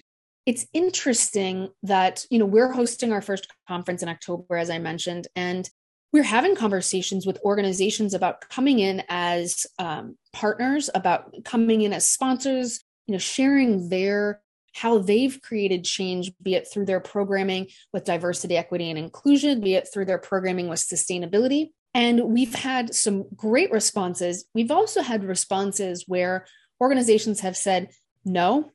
It's 0.45 0.67
interesting 0.73 1.69
that 1.83 2.25
you 2.29 2.39
know 2.39 2.45
we're 2.45 2.71
hosting 2.71 3.11
our 3.11 3.21
first 3.21 3.47
conference 3.67 4.03
in 4.03 4.09
october 4.09 4.57
as 4.57 4.69
i 4.69 4.77
mentioned 4.77 5.27
and 5.35 5.69
we're 6.15 6.23
having 6.23 6.55
conversations 6.55 7.25
with 7.25 7.37
organizations 7.43 8.13
about 8.13 8.47
coming 8.47 8.79
in 8.79 9.03
as 9.09 9.67
um, 9.79 10.17
partners, 10.31 10.89
about 10.95 11.35
coming 11.43 11.81
in 11.81 11.91
as 11.91 12.07
sponsors, 12.07 12.84
you 13.07 13.13
know, 13.13 13.17
sharing 13.17 13.89
their 13.89 14.41
how 14.73 14.97
they've 14.97 15.41
created 15.41 15.85
change, 15.85 16.33
be 16.41 16.55
it 16.55 16.67
through 16.71 16.85
their 16.85 16.99
programming 16.99 17.67
with 17.93 18.03
diversity, 18.03 18.57
equity, 18.57 18.89
and 18.89 18.99
inclusion, 18.99 19.61
be 19.61 19.75
it 19.75 19.87
through 19.91 20.03
their 20.03 20.17
programming 20.17 20.67
with 20.67 20.79
sustainability. 20.79 21.69
And 21.93 22.25
we've 22.25 22.53
had 22.53 22.93
some 22.93 23.23
great 23.35 23.71
responses. 23.71 24.45
We've 24.53 24.71
also 24.71 25.01
had 25.01 25.23
responses 25.23 26.03
where 26.07 26.45
organizations 26.81 27.39
have 27.39 27.55
said, 27.55 27.89
no, 28.25 28.71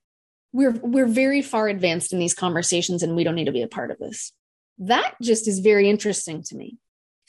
we're 0.52 0.72
we're 0.72 1.06
very 1.06 1.42
far 1.42 1.68
advanced 1.68 2.12
in 2.12 2.18
these 2.18 2.34
conversations 2.34 3.02
and 3.02 3.14
we 3.14 3.22
don't 3.22 3.34
need 3.34 3.44
to 3.44 3.52
be 3.52 3.62
a 3.62 3.68
part 3.68 3.90
of 3.90 3.98
this. 3.98 4.32
That 4.78 5.14
just 5.20 5.46
is 5.46 5.58
very 5.58 5.90
interesting 5.90 6.42
to 6.44 6.56
me 6.56 6.78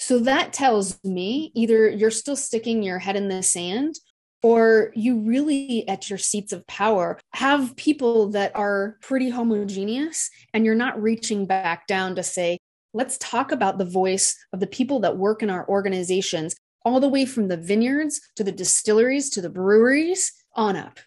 so 0.02 0.18
that 0.18 0.52
tells 0.52 1.00
me 1.04 1.52
either 1.54 1.88
you're 1.88 2.10
still 2.10 2.36
sticking 2.36 2.82
your 2.82 2.98
head 2.98 3.16
in 3.16 3.28
the 3.28 3.44
sand 3.44 4.00
or 4.44 4.92
you 4.96 5.20
really 5.20 5.88
at 5.88 6.10
your 6.10 6.18
seats 6.18 6.52
of 6.52 6.66
power 6.68 7.20
have 7.34 7.76
people 7.76 8.30
that 8.30 8.52
are 8.56 8.98
pretty 9.02 9.30
homogeneous 9.30 10.30
and 10.54 10.66
you're 10.66 10.76
not 10.76 11.02
reaching 11.02 11.46
back 11.46 11.88
down 11.88 12.16
to 12.16 12.24
say 12.24 12.58
let's 12.94 13.18
talk 13.20 13.52
about 13.52 13.78
the 13.78 13.86
voice 13.86 14.38
of 14.54 14.60
the 14.60 14.68
people 14.68 15.00
that 15.00 15.18
work 15.18 15.42
in 15.44 15.50
our 15.50 15.68
organizations 15.68 16.56
all 16.84 17.00
the 17.00 17.08
way 17.08 17.26
from 17.26 17.48
the 17.48 17.58
vineyards 17.58 18.20
to 18.36 18.44
the 18.44 18.52
distilleries 18.52 19.30
to 19.30 19.42
the 19.42 19.50
breweries 19.50 20.34
on 20.56 20.76
up 20.76 21.00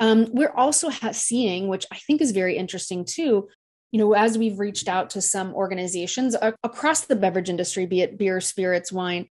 um, 0.00 0.26
we're 0.32 0.52
also 0.54 0.90
ha- 0.90 1.12
seeing 1.12 1.68
which 1.68 1.86
i 1.92 1.96
think 1.96 2.20
is 2.20 2.32
very 2.32 2.56
interesting 2.56 3.04
too 3.04 3.48
you 3.94 3.98
know, 3.98 4.12
as 4.12 4.36
we've 4.36 4.58
reached 4.58 4.88
out 4.88 5.10
to 5.10 5.20
some 5.20 5.54
organizations 5.54 6.34
across 6.64 7.02
the 7.02 7.14
beverage 7.14 7.48
industry, 7.48 7.86
be 7.86 8.00
it 8.00 8.18
beer, 8.18 8.40
spirits, 8.40 8.90
wine, 8.90 9.28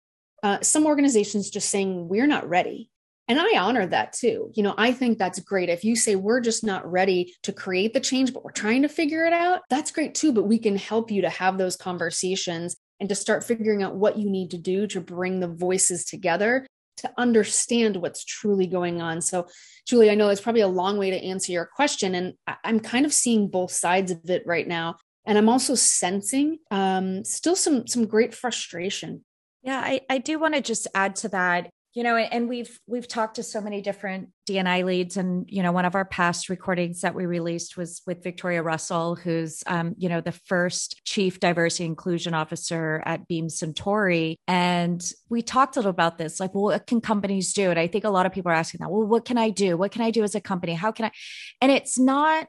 uh, 0.42 0.60
some 0.62 0.84
organizations 0.84 1.48
just 1.48 1.70
saying 1.70 2.08
we're 2.08 2.26
not 2.26 2.48
ready. 2.48 2.90
And 3.28 3.38
I 3.38 3.58
honor 3.58 3.86
that 3.86 4.14
too. 4.14 4.50
You 4.54 4.62
know, 4.62 4.74
I 4.78 4.92
think 4.92 5.18
that's 5.18 5.38
great. 5.40 5.68
If 5.68 5.84
you 5.84 5.96
say 5.96 6.16
we're 6.16 6.40
just 6.40 6.64
not 6.64 6.90
ready 6.90 7.34
to 7.42 7.52
create 7.52 7.92
the 7.92 8.00
change, 8.00 8.32
but 8.32 8.42
we're 8.42 8.52
trying 8.52 8.82
to 8.82 8.88
figure 8.88 9.26
it 9.26 9.34
out, 9.34 9.60
that's 9.68 9.90
great 9.90 10.14
too. 10.14 10.32
But 10.32 10.44
we 10.48 10.58
can 10.58 10.76
help 10.76 11.10
you 11.10 11.22
to 11.22 11.28
have 11.28 11.58
those 11.58 11.76
conversations 11.76 12.76
and 13.00 13.08
to 13.10 13.14
start 13.14 13.44
figuring 13.44 13.82
out 13.82 13.96
what 13.96 14.18
you 14.18 14.30
need 14.30 14.50
to 14.52 14.58
do 14.58 14.86
to 14.88 15.00
bring 15.00 15.40
the 15.40 15.48
voices 15.48 16.04
together 16.04 16.66
to 16.98 17.12
understand 17.16 17.96
what's 17.96 18.24
truly 18.24 18.66
going 18.66 19.00
on. 19.00 19.20
So, 19.20 19.46
Julie, 19.86 20.10
I 20.10 20.14
know 20.14 20.30
it's 20.30 20.40
probably 20.40 20.62
a 20.62 20.68
long 20.68 20.98
way 20.98 21.10
to 21.10 21.24
answer 21.24 21.52
your 21.52 21.66
question, 21.66 22.14
and 22.14 22.34
I'm 22.64 22.80
kind 22.80 23.06
of 23.06 23.12
seeing 23.12 23.48
both 23.48 23.70
sides 23.70 24.10
of 24.10 24.28
it 24.28 24.42
right 24.46 24.66
now. 24.66 24.96
And 25.24 25.38
I'm 25.38 25.48
also 25.48 25.74
sensing 25.74 26.58
um, 26.70 27.24
still 27.24 27.54
some 27.54 27.86
some 27.86 28.06
great 28.06 28.34
frustration. 28.34 29.24
Yeah, 29.62 29.80
I, 29.84 30.00
I 30.08 30.18
do 30.18 30.38
want 30.38 30.54
to 30.54 30.60
just 30.60 30.88
add 30.94 31.16
to 31.16 31.28
that 31.28 31.70
you 31.98 32.04
know 32.04 32.14
and 32.14 32.48
we've 32.48 32.78
we've 32.86 33.08
talked 33.08 33.34
to 33.36 33.42
so 33.42 33.60
many 33.60 33.82
different 33.82 34.28
dni 34.48 34.84
leads 34.84 35.16
and 35.16 35.50
you 35.50 35.64
know 35.64 35.72
one 35.72 35.84
of 35.84 35.96
our 35.96 36.04
past 36.04 36.48
recordings 36.48 37.00
that 37.00 37.12
we 37.12 37.26
released 37.26 37.76
was 37.76 38.02
with 38.06 38.22
victoria 38.22 38.62
russell 38.62 39.16
who's 39.16 39.64
um, 39.66 39.96
you 39.98 40.08
know 40.08 40.20
the 40.20 40.30
first 40.30 41.00
chief 41.04 41.40
diversity 41.40 41.84
inclusion 41.84 42.34
officer 42.34 43.02
at 43.04 43.26
beam 43.26 43.48
suntory 43.48 44.36
and 44.46 45.12
we 45.28 45.42
talked 45.42 45.74
a 45.74 45.80
little 45.80 45.90
about 45.90 46.18
this 46.18 46.38
like 46.38 46.54
well 46.54 46.64
what 46.64 46.86
can 46.86 47.00
companies 47.00 47.52
do? 47.52 47.68
And 47.68 47.80
i 47.80 47.88
think 47.88 48.04
a 48.04 48.10
lot 48.10 48.26
of 48.26 48.32
people 48.32 48.52
are 48.52 48.54
asking 48.54 48.78
that 48.78 48.92
well 48.92 49.04
what 49.04 49.24
can 49.24 49.36
i 49.36 49.50
do? 49.50 49.76
What 49.76 49.90
can 49.90 50.02
i 50.02 50.12
do 50.12 50.22
as 50.22 50.36
a 50.36 50.40
company? 50.40 50.74
How 50.74 50.92
can 50.92 51.06
i 51.06 51.10
and 51.60 51.72
it's 51.72 51.98
not 51.98 52.46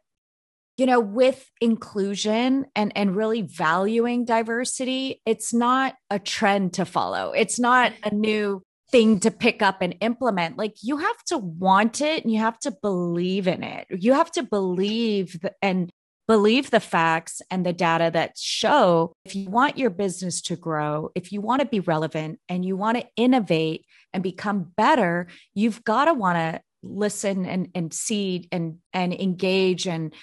you 0.78 0.86
know 0.86 1.00
with 1.00 1.50
inclusion 1.60 2.68
and 2.76 2.92
and 2.96 3.16
really 3.16 3.42
valuing 3.42 4.26
diversity 4.26 5.22
it's 5.26 5.56
not 5.56 5.96
a 6.12 6.20
trend 6.20 6.74
to 6.74 6.86
follow. 6.86 7.32
It's 7.32 7.60
not 7.60 7.94
a 8.04 8.14
new 8.14 8.62
thing 8.92 9.20
to 9.22 9.32
pick 9.32 9.62
up 9.62 9.82
and 9.82 9.96
implement. 10.02 10.58
Like 10.58 10.76
you 10.82 10.98
have 10.98 11.24
to 11.26 11.38
want 11.38 12.02
it 12.02 12.24
and 12.24 12.34
you 12.34 12.40
have 12.40 12.60
to 12.60 12.72
believe 12.72 13.48
in 13.48 13.64
it. 13.64 13.88
You 13.90 14.14
have 14.14 14.32
to 14.32 14.44
believe 14.44 15.40
and 15.62 15.90
believe 16.28 16.70
the 16.70 16.80
facts 16.80 17.42
and 17.50 17.66
the 17.66 17.74
data 17.74 18.12
that 18.14 18.38
show 18.38 19.14
if 19.26 19.34
you 19.34 19.50
want 19.50 19.80
your 19.80 19.90
business 19.90 20.42
to 20.44 20.56
grow, 20.56 21.10
if 21.16 21.32
you 21.32 21.42
want 21.42 21.62
to 21.62 21.68
be 21.68 21.80
relevant 21.80 22.40
and 22.48 22.64
you 22.64 22.78
want 22.78 22.98
to 22.98 23.08
innovate 23.16 23.86
and 24.14 24.22
become 24.22 24.72
better, 24.78 25.28
you've 25.56 25.84
got 25.84 26.06
to 26.06 26.14
want 26.14 26.38
to 26.38 26.62
listen 26.82 27.46
and 27.46 27.70
and 27.76 27.94
see 27.94 28.48
and 28.52 28.78
and 28.94 29.14
engage 29.14 29.88
and 29.88 30.14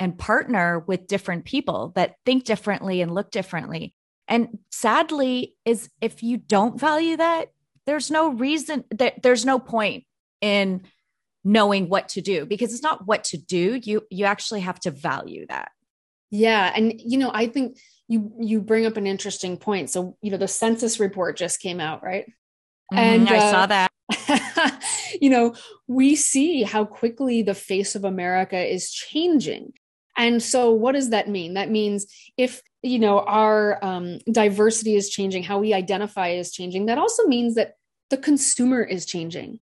and 0.00 0.18
partner 0.18 0.80
with 0.80 1.06
different 1.06 1.44
people 1.44 1.92
that 1.94 2.16
think 2.26 2.44
differently 2.44 3.00
and 3.00 3.14
look 3.14 3.30
differently. 3.30 3.94
And 4.26 4.58
sadly 4.70 5.54
is 5.64 5.88
if 6.00 6.24
you 6.24 6.38
don't 6.38 6.78
value 6.78 7.18
that, 7.18 7.50
there's 7.86 8.10
no 8.10 8.30
reason 8.32 8.84
that 8.90 9.22
there's 9.22 9.44
no 9.44 9.58
point 9.58 10.04
in 10.40 10.82
knowing 11.44 11.88
what 11.88 12.08
to 12.10 12.20
do 12.20 12.46
because 12.46 12.72
it's 12.72 12.82
not 12.82 13.06
what 13.06 13.24
to 13.24 13.36
do. 13.36 13.80
You 13.82 14.02
you 14.10 14.24
actually 14.24 14.60
have 14.60 14.78
to 14.80 14.90
value 14.90 15.46
that. 15.48 15.70
Yeah. 16.30 16.72
And 16.74 17.00
you 17.04 17.18
know 17.18 17.30
i 17.32 17.46
think 17.46 17.78
you 18.08 18.32
you 18.40 18.60
bring 18.60 18.86
up 18.86 18.96
an 18.96 19.06
interesting 19.06 19.56
point. 19.56 19.90
So 19.90 20.16
you 20.22 20.30
know 20.30 20.36
the 20.38 20.48
census 20.48 21.00
report 21.00 21.36
just 21.36 21.60
came 21.60 21.80
out 21.80 22.02
right? 22.02 22.26
Mm-hmm, 22.92 22.98
and 22.98 23.28
i 23.28 23.36
uh, 23.38 23.50
saw 23.50 23.66
that. 23.66 23.88
you 25.20 25.30
know 25.30 25.54
we 25.86 26.14
see 26.16 26.62
how 26.62 26.84
quickly 26.84 27.42
the 27.42 27.54
face 27.54 27.94
of 27.94 28.04
america 28.04 28.58
is 28.58 28.90
changing 28.90 29.72
and 30.16 30.42
so 30.42 30.70
what 30.72 30.92
does 30.92 31.10
that 31.10 31.28
mean? 31.28 31.54
That 31.54 31.70
means 31.70 32.06
if 32.36 32.62
you 32.82 32.98
know 32.98 33.20
our 33.20 33.82
um, 33.84 34.18
diversity 34.30 34.94
is 34.94 35.08
changing 35.08 35.44
how 35.44 35.58
we 35.58 35.72
identify 35.72 36.28
is 36.30 36.50
changing 36.50 36.86
that 36.86 36.98
also 36.98 37.26
means 37.26 37.54
that 37.54 37.76
the 38.10 38.16
consumer 38.16 38.82
is 38.82 39.06
changing. 39.06 39.60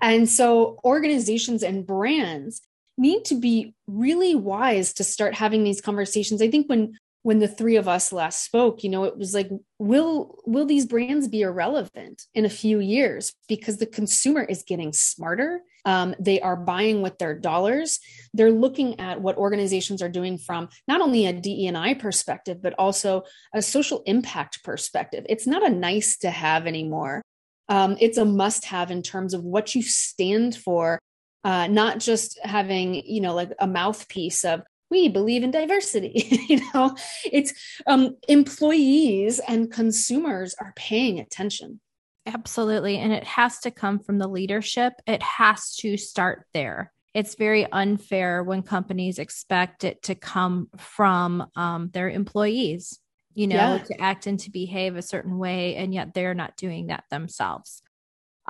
And 0.00 0.28
so 0.28 0.78
organizations 0.84 1.62
and 1.62 1.86
brands 1.86 2.62
need 2.96 3.24
to 3.26 3.34
be 3.38 3.74
really 3.86 4.34
wise 4.34 4.94
to 4.94 5.04
start 5.04 5.34
having 5.34 5.64
these 5.64 5.80
conversations. 5.80 6.40
I 6.40 6.50
think 6.50 6.68
when 6.68 6.96
when 7.22 7.38
the 7.38 7.48
three 7.48 7.76
of 7.76 7.86
us 7.86 8.12
last 8.12 8.44
spoke 8.44 8.82
you 8.82 8.88
know 8.88 9.04
it 9.04 9.16
was 9.18 9.34
like 9.34 9.50
will 9.78 10.38
will 10.46 10.64
these 10.64 10.86
brands 10.86 11.28
be 11.28 11.42
irrelevant 11.42 12.24
in 12.34 12.46
a 12.46 12.50
few 12.50 12.80
years 12.80 13.34
because 13.46 13.76
the 13.76 13.86
consumer 13.86 14.42
is 14.42 14.64
getting 14.66 14.92
smarter 14.92 15.60
um, 15.84 16.14
they 16.18 16.40
are 16.40 16.56
buying 16.56 17.02
with 17.02 17.18
their 17.18 17.34
dollars. 17.34 17.98
They're 18.34 18.50
looking 18.50 19.00
at 19.00 19.20
what 19.20 19.36
organizations 19.36 20.02
are 20.02 20.08
doing 20.08 20.38
from 20.38 20.68
not 20.86 21.00
only 21.00 21.26
a 21.26 21.32
DE&I 21.32 21.94
perspective 21.94 22.62
but 22.62 22.74
also 22.78 23.24
a 23.54 23.62
social 23.62 24.02
impact 24.06 24.62
perspective. 24.62 25.24
It's 25.28 25.46
not 25.46 25.66
a 25.66 25.70
nice 25.70 26.18
to 26.18 26.30
have 26.30 26.66
anymore. 26.66 27.22
Um, 27.68 27.96
it's 28.00 28.18
a 28.18 28.24
must 28.24 28.64
have 28.66 28.90
in 28.90 29.02
terms 29.02 29.32
of 29.32 29.44
what 29.44 29.74
you 29.74 29.82
stand 29.82 30.56
for 30.56 30.98
uh, 31.44 31.66
not 31.68 31.98
just 31.98 32.38
having 32.42 32.94
you 32.94 33.20
know 33.20 33.34
like 33.34 33.52
a 33.58 33.66
mouthpiece 33.66 34.44
of 34.44 34.62
we 34.90 35.08
believe 35.08 35.44
in 35.44 35.52
diversity 35.52 36.12
you 36.48 36.60
know? 36.74 36.96
It's 37.24 37.54
um, 37.86 38.16
employees 38.28 39.40
and 39.46 39.70
consumers 39.70 40.54
are 40.60 40.72
paying 40.76 41.20
attention 41.20 41.80
absolutely 42.26 42.98
and 42.98 43.12
it 43.12 43.24
has 43.24 43.58
to 43.60 43.70
come 43.70 43.98
from 43.98 44.18
the 44.18 44.28
leadership 44.28 44.92
it 45.06 45.22
has 45.22 45.74
to 45.74 45.96
start 45.96 46.46
there 46.52 46.92
it's 47.12 47.34
very 47.34 47.70
unfair 47.72 48.42
when 48.44 48.62
companies 48.62 49.18
expect 49.18 49.82
it 49.82 50.00
to 50.02 50.14
come 50.14 50.68
from 50.76 51.44
um, 51.56 51.90
their 51.92 52.10
employees 52.10 52.98
you 53.34 53.46
know 53.46 53.56
yeah. 53.56 53.78
to 53.78 54.00
act 54.00 54.26
and 54.26 54.38
to 54.38 54.50
behave 54.50 54.96
a 54.96 55.02
certain 55.02 55.38
way 55.38 55.76
and 55.76 55.94
yet 55.94 56.14
they're 56.14 56.34
not 56.34 56.56
doing 56.56 56.88
that 56.88 57.04
themselves 57.10 57.82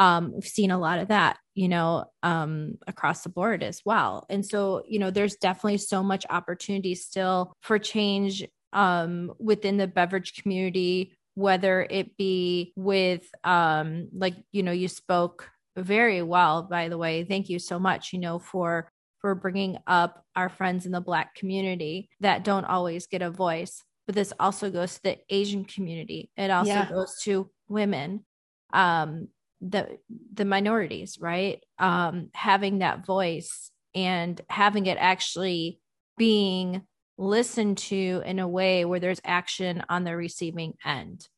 um, 0.01 0.33
we've 0.33 0.47
seen 0.49 0.71
a 0.71 0.79
lot 0.79 0.99
of 0.99 1.09
that, 1.09 1.37
you 1.55 1.69
know, 1.69 2.07
um, 2.23 2.79
across 2.87 3.23
the 3.23 3.29
board 3.29 3.63
as 3.63 3.83
well. 3.85 4.25
And 4.31 4.45
so, 4.45 4.83
you 4.89 4.99
know, 4.99 5.11
there's 5.11 5.37
definitely 5.37 5.77
so 5.77 6.03
much 6.03 6.25
opportunity 6.31 6.95
still 6.95 7.53
for 7.61 7.79
change 7.79 8.43
um, 8.73 9.33
within 9.39 9.77
the 9.77 9.87
beverage 9.87 10.35
community, 10.35 11.13
whether 11.35 11.87
it 11.89 12.17
be 12.17 12.73
with, 12.77 13.29
um, 13.45 14.09
like, 14.13 14.35
you 14.53 14.63
know, 14.63 14.73
you 14.73 14.89
spoke 14.89 15.51
very 15.77 16.23
well, 16.23 16.63
by 16.65 16.89
the 16.89 16.99
way. 16.99 17.25
Thank 17.25 17.49
you 17.49 17.59
so 17.59 17.79
much, 17.79 18.13
you 18.13 18.19
know, 18.19 18.39
for 18.39 18.91
for 19.21 19.35
bringing 19.35 19.79
up 19.87 20.25
our 20.35 20.49
friends 20.49 20.87
in 20.87 20.93
the 20.93 21.01
black 21.01 21.35
community 21.35 22.09
that 22.21 22.45
don't 22.45 22.65
always 22.65 23.07
get 23.07 23.23
a 23.23 23.31
voice 23.31 23.85
but 24.07 24.15
this 24.15 24.33
also 24.41 24.71
goes 24.71 24.95
to 24.95 25.03
the 25.03 25.19
asian 25.29 25.65
community 25.65 26.31
it 26.37 26.51
also 26.51 26.73
yeah. 26.73 26.89
goes 26.89 27.17
to 27.23 27.51
women 27.69 28.25
um, 28.73 29.29
the 29.61 29.99
the 30.33 30.45
minorities 30.45 31.19
right 31.21 31.63
um 31.79 32.29
having 32.35 32.79
that 32.79 33.05
voice 33.05 33.71
and 33.95 34.41
having 34.49 34.87
it 34.87 34.97
actually 34.99 35.81
being 36.17 36.83
listened 37.21 37.79
to 37.79 38.23
in 38.25 38.39
a 38.39 38.49
way 38.49 38.85
where 38.85 39.01
there's 39.01 39.21
action 39.25 39.83
on 39.89 40.05
the 40.05 40.17
receiving 40.17 40.75
end 40.85 41.29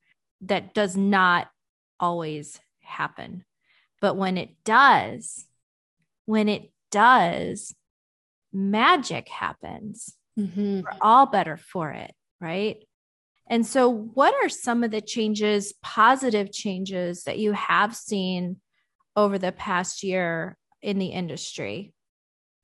that 0.41 0.75
does 0.75 0.97
not 0.97 1.49
always 1.99 2.61
happen 2.81 3.45
but 4.01 4.17
when 4.17 4.39
it 4.39 4.51
does 4.65 5.47
when 6.27 6.49
it 6.49 6.71
does 6.91 7.75
magic 8.53 9.29
happens 9.29 10.15
mm-hmm. 10.39 10.81
we're 10.81 10.99
all 11.01 11.27
better 11.27 11.57
for 11.57 11.91
it 11.91 12.13
right 12.41 12.85
and 13.53 13.67
so, 13.67 13.89
what 13.91 14.35
are 14.43 14.49
some 14.49 14.83
of 14.83 14.91
the 14.91 15.03
changes, 15.03 15.75
positive 15.83 16.53
changes 16.53 17.25
that 17.25 17.39
you 17.39 17.53
have 17.53 17.95
seen 17.95 18.63
over 19.17 19.39
the 19.39 19.53
past 19.53 20.03
year 20.03 20.57
in 20.81 20.99
the 20.99 21.09
industry? 21.09 21.93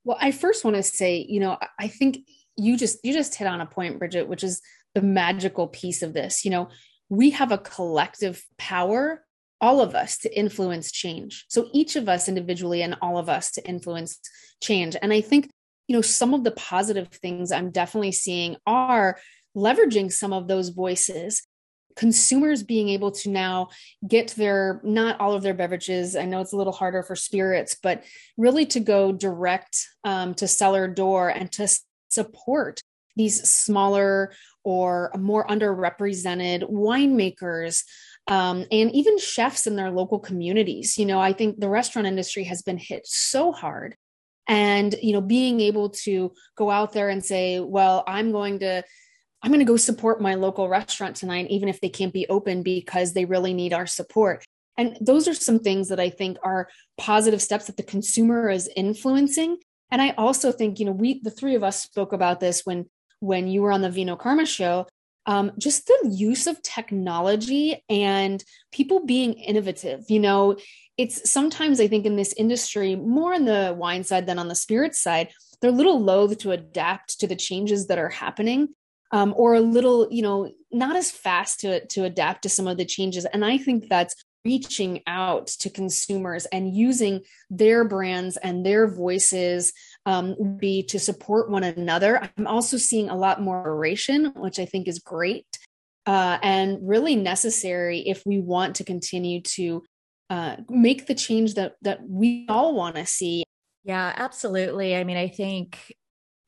Well, 0.03 0.17
I 0.19 0.31
first 0.31 0.63
want 0.63 0.77
to 0.77 0.83
say, 0.83 1.25
you 1.29 1.41
know, 1.41 1.57
I 1.77 1.89
think 1.89 2.19
you 2.59 2.77
just 2.77 2.99
you 3.03 3.13
just 3.13 3.35
hit 3.35 3.47
on 3.47 3.61
a 3.61 3.65
point, 3.65 3.99
Bridget, 3.99 4.27
which 4.27 4.43
is 4.43 4.61
the 4.95 5.01
magical 5.01 5.67
piece 5.67 6.01
of 6.01 6.13
this. 6.13 6.43
You 6.45 6.51
know, 6.51 6.69
we 7.09 7.31
have 7.31 7.51
a 7.51 7.57
collective 7.57 8.43
power, 8.57 9.23
all 9.61 9.81
of 9.81 9.95
us, 9.95 10.17
to 10.19 10.37
influence 10.37 10.91
change. 10.91 11.45
So 11.47 11.69
each 11.73 11.95
of 11.95 12.09
us 12.09 12.27
individually 12.27 12.81
and 12.81 12.95
all 13.01 13.17
of 13.17 13.29
us 13.29 13.51
to 13.51 13.67
influence 13.67 14.19
change. 14.61 14.95
And 15.01 15.13
I 15.13 15.21
think, 15.21 15.49
you 15.87 15.95
know, 15.95 16.01
some 16.01 16.33
of 16.33 16.43
the 16.43 16.51
positive 16.51 17.07
things 17.07 17.51
I'm 17.51 17.71
definitely 17.71 18.11
seeing 18.11 18.57
are 18.67 19.17
leveraging 19.55 20.11
some 20.11 20.33
of 20.33 20.47
those 20.47 20.69
voices 20.69 21.43
consumers 21.95 22.63
being 22.63 22.87
able 22.87 23.11
to 23.11 23.29
now 23.29 23.67
get 24.07 24.29
their 24.37 24.79
not 24.85 25.19
all 25.19 25.33
of 25.33 25.41
their 25.41 25.53
beverages 25.53 26.15
i 26.15 26.23
know 26.23 26.39
it's 26.39 26.53
a 26.53 26.55
little 26.55 26.71
harder 26.71 27.03
for 27.03 27.15
spirits 27.15 27.75
but 27.81 28.03
really 28.37 28.65
to 28.65 28.79
go 28.79 29.11
direct 29.11 29.85
um, 30.05 30.33
to 30.33 30.47
cellar 30.47 30.87
door 30.87 31.27
and 31.27 31.51
to 31.51 31.67
support 32.09 32.81
these 33.15 33.49
smaller 33.49 34.31
or 34.63 35.11
more 35.17 35.45
underrepresented 35.47 36.69
winemakers 36.69 37.83
um, 38.27 38.65
and 38.71 38.91
even 38.93 39.17
chefs 39.17 39.65
in 39.65 39.75
their 39.75 39.91
local 39.91 40.19
communities 40.19 40.97
you 40.97 41.05
know 41.05 41.19
i 41.19 41.33
think 41.33 41.59
the 41.59 41.69
restaurant 41.69 42.07
industry 42.07 42.43
has 42.43 42.61
been 42.61 42.77
hit 42.77 43.05
so 43.05 43.51
hard 43.51 43.95
and 44.47 44.95
you 45.01 45.13
know 45.13 45.21
being 45.21 45.59
able 45.59 45.89
to 45.89 46.31
go 46.55 46.69
out 46.69 46.93
there 46.93 47.09
and 47.09 47.23
say 47.23 47.59
well 47.59 48.03
i'm 48.07 48.31
going 48.31 48.59
to 48.59 48.83
I'm 49.41 49.51
going 49.51 49.59
to 49.59 49.65
go 49.65 49.77
support 49.77 50.21
my 50.21 50.35
local 50.35 50.67
restaurant 50.67 51.15
tonight, 51.15 51.47
even 51.49 51.69
if 51.69 51.79
they 51.79 51.89
can't 51.89 52.13
be 52.13 52.27
open 52.27 52.61
because 52.61 53.13
they 53.13 53.25
really 53.25 53.53
need 53.53 53.73
our 53.73 53.87
support. 53.87 54.43
And 54.77 54.97
those 55.01 55.27
are 55.27 55.33
some 55.33 55.59
things 55.59 55.89
that 55.89 55.99
I 55.99 56.09
think 56.09 56.37
are 56.43 56.69
positive 56.97 57.41
steps 57.41 57.67
that 57.67 57.77
the 57.77 57.83
consumer 57.83 58.49
is 58.49 58.69
influencing. 58.75 59.57
And 59.91 60.01
I 60.01 60.11
also 60.17 60.51
think, 60.51 60.79
you 60.79 60.85
know, 60.85 60.91
we, 60.91 61.19
the 61.21 61.31
three 61.31 61.55
of 61.55 61.63
us 61.63 61.81
spoke 61.81 62.13
about 62.13 62.39
this 62.39 62.65
when, 62.65 62.85
when 63.19 63.47
you 63.47 63.61
were 63.61 63.71
on 63.71 63.81
the 63.81 63.89
Vino 63.89 64.15
Karma 64.15 64.45
show. 64.45 64.87
um, 65.29 65.51
just 65.59 65.85
the 65.85 66.09
use 66.11 66.47
of 66.47 66.59
technology 66.63 67.83
and 67.87 68.43
people 68.71 69.05
being 69.05 69.33
innovative. 69.33 70.05
You 70.09 70.19
know, 70.19 70.57
it's 70.97 71.29
sometimes 71.29 71.79
I 71.79 71.87
think 71.87 72.07
in 72.07 72.15
this 72.15 72.33
industry, 72.33 72.95
more 72.95 73.35
on 73.35 73.45
the 73.45 73.75
wine 73.77 74.03
side 74.03 74.25
than 74.25 74.39
on 74.39 74.47
the 74.47 74.55
spirit 74.55 74.95
side, 74.95 75.29
they're 75.61 75.69
a 75.69 75.73
little 75.73 76.01
loath 76.01 76.39
to 76.39 76.51
adapt 76.51 77.19
to 77.19 77.27
the 77.27 77.35
changes 77.35 77.87
that 77.87 77.99
are 77.99 78.09
happening. 78.09 78.69
Um, 79.11 79.33
or 79.37 79.55
a 79.55 79.59
little, 79.59 80.07
you 80.11 80.21
know, 80.21 80.51
not 80.71 80.95
as 80.95 81.09
fast 81.09 81.61
to 81.61 81.85
to 81.87 82.03
adapt 82.03 82.43
to 82.43 82.49
some 82.49 82.67
of 82.67 82.77
the 82.77 82.85
changes. 82.85 83.25
And 83.25 83.43
I 83.43 83.57
think 83.57 83.89
that's 83.89 84.15
reaching 84.45 85.01
out 85.05 85.47
to 85.47 85.69
consumers 85.69 86.45
and 86.47 86.75
using 86.75 87.21
their 87.49 87.83
brands 87.83 88.37
and 88.37 88.65
their 88.65 88.87
voices 88.87 89.73
um, 90.05 90.57
be 90.57 90.83
to 90.83 90.99
support 90.99 91.49
one 91.49 91.63
another. 91.63 92.29
I'm 92.37 92.47
also 92.47 92.77
seeing 92.77 93.09
a 93.09 93.17
lot 93.17 93.41
more 93.41 93.67
oration, 93.67 94.33
which 94.35 94.59
I 94.59 94.65
think 94.65 94.87
is 94.87 94.99
great 94.99 95.45
uh, 96.05 96.39
and 96.41 96.79
really 96.81 97.15
necessary 97.15 97.99
if 97.99 98.23
we 98.25 98.39
want 98.39 98.77
to 98.77 98.83
continue 98.83 99.41
to 99.41 99.83
uh, 100.31 100.55
make 100.69 101.05
the 101.05 101.15
change 101.15 101.55
that 101.55 101.75
that 101.81 101.99
we 102.07 102.45
all 102.49 102.73
want 102.73 102.95
to 102.95 103.05
see. 103.05 103.43
Yeah, 103.83 104.13
absolutely. 104.15 104.95
I 104.95 105.03
mean, 105.03 105.17
I 105.17 105.27
think 105.27 105.77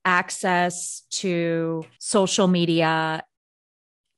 access 0.03 1.03
to 1.11 1.85
social 1.99 2.47
media 2.47 3.23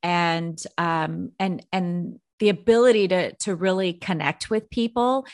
and 0.02 0.62
um, 0.78 1.32
and 1.38 1.64
and 1.72 2.20
the 2.38 2.48
ability 2.48 3.08
to 3.08 3.34
to 3.36 3.54
really 3.54 3.92
connect 3.92 4.50
with 4.50 4.68
people 4.70 5.26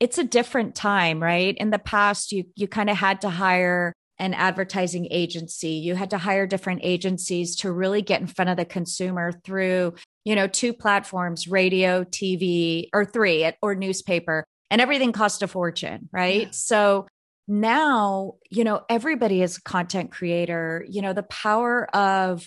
it's 0.00 0.18
a 0.18 0.24
different 0.24 0.74
time 0.74 1.22
right? 1.22 1.56
In 1.58 1.70
the 1.70 1.78
past 1.78 2.32
you 2.32 2.44
you 2.54 2.68
kind 2.68 2.90
of 2.90 2.96
had 2.96 3.20
to 3.22 3.30
hire 3.30 3.92
an 4.20 4.34
advertising 4.34 5.06
agency. 5.10 5.70
You 5.70 5.94
had 5.94 6.10
to 6.10 6.18
hire 6.18 6.46
different 6.46 6.80
agencies 6.82 7.54
to 7.56 7.70
really 7.70 8.02
get 8.02 8.20
in 8.20 8.26
front 8.26 8.50
of 8.50 8.56
the 8.56 8.64
consumer 8.64 9.32
through 9.44 9.94
you 10.24 10.34
know 10.34 10.46
two 10.46 10.72
platforms 10.72 11.48
radio 11.48 12.04
tv 12.04 12.88
or 12.92 13.04
three 13.04 13.50
or 13.62 13.74
newspaper 13.74 14.44
and 14.70 14.80
everything 14.80 15.12
cost 15.12 15.42
a 15.42 15.48
fortune 15.48 16.08
right? 16.12 16.46
Yeah. 16.46 16.52
so 16.52 17.06
now 17.46 18.34
you 18.50 18.64
know 18.64 18.82
everybody 18.88 19.42
is 19.42 19.56
a 19.56 19.62
content 19.62 20.10
creator. 20.10 20.84
You 20.88 21.02
know 21.02 21.12
the 21.12 21.22
power 21.22 21.84
of 21.94 22.46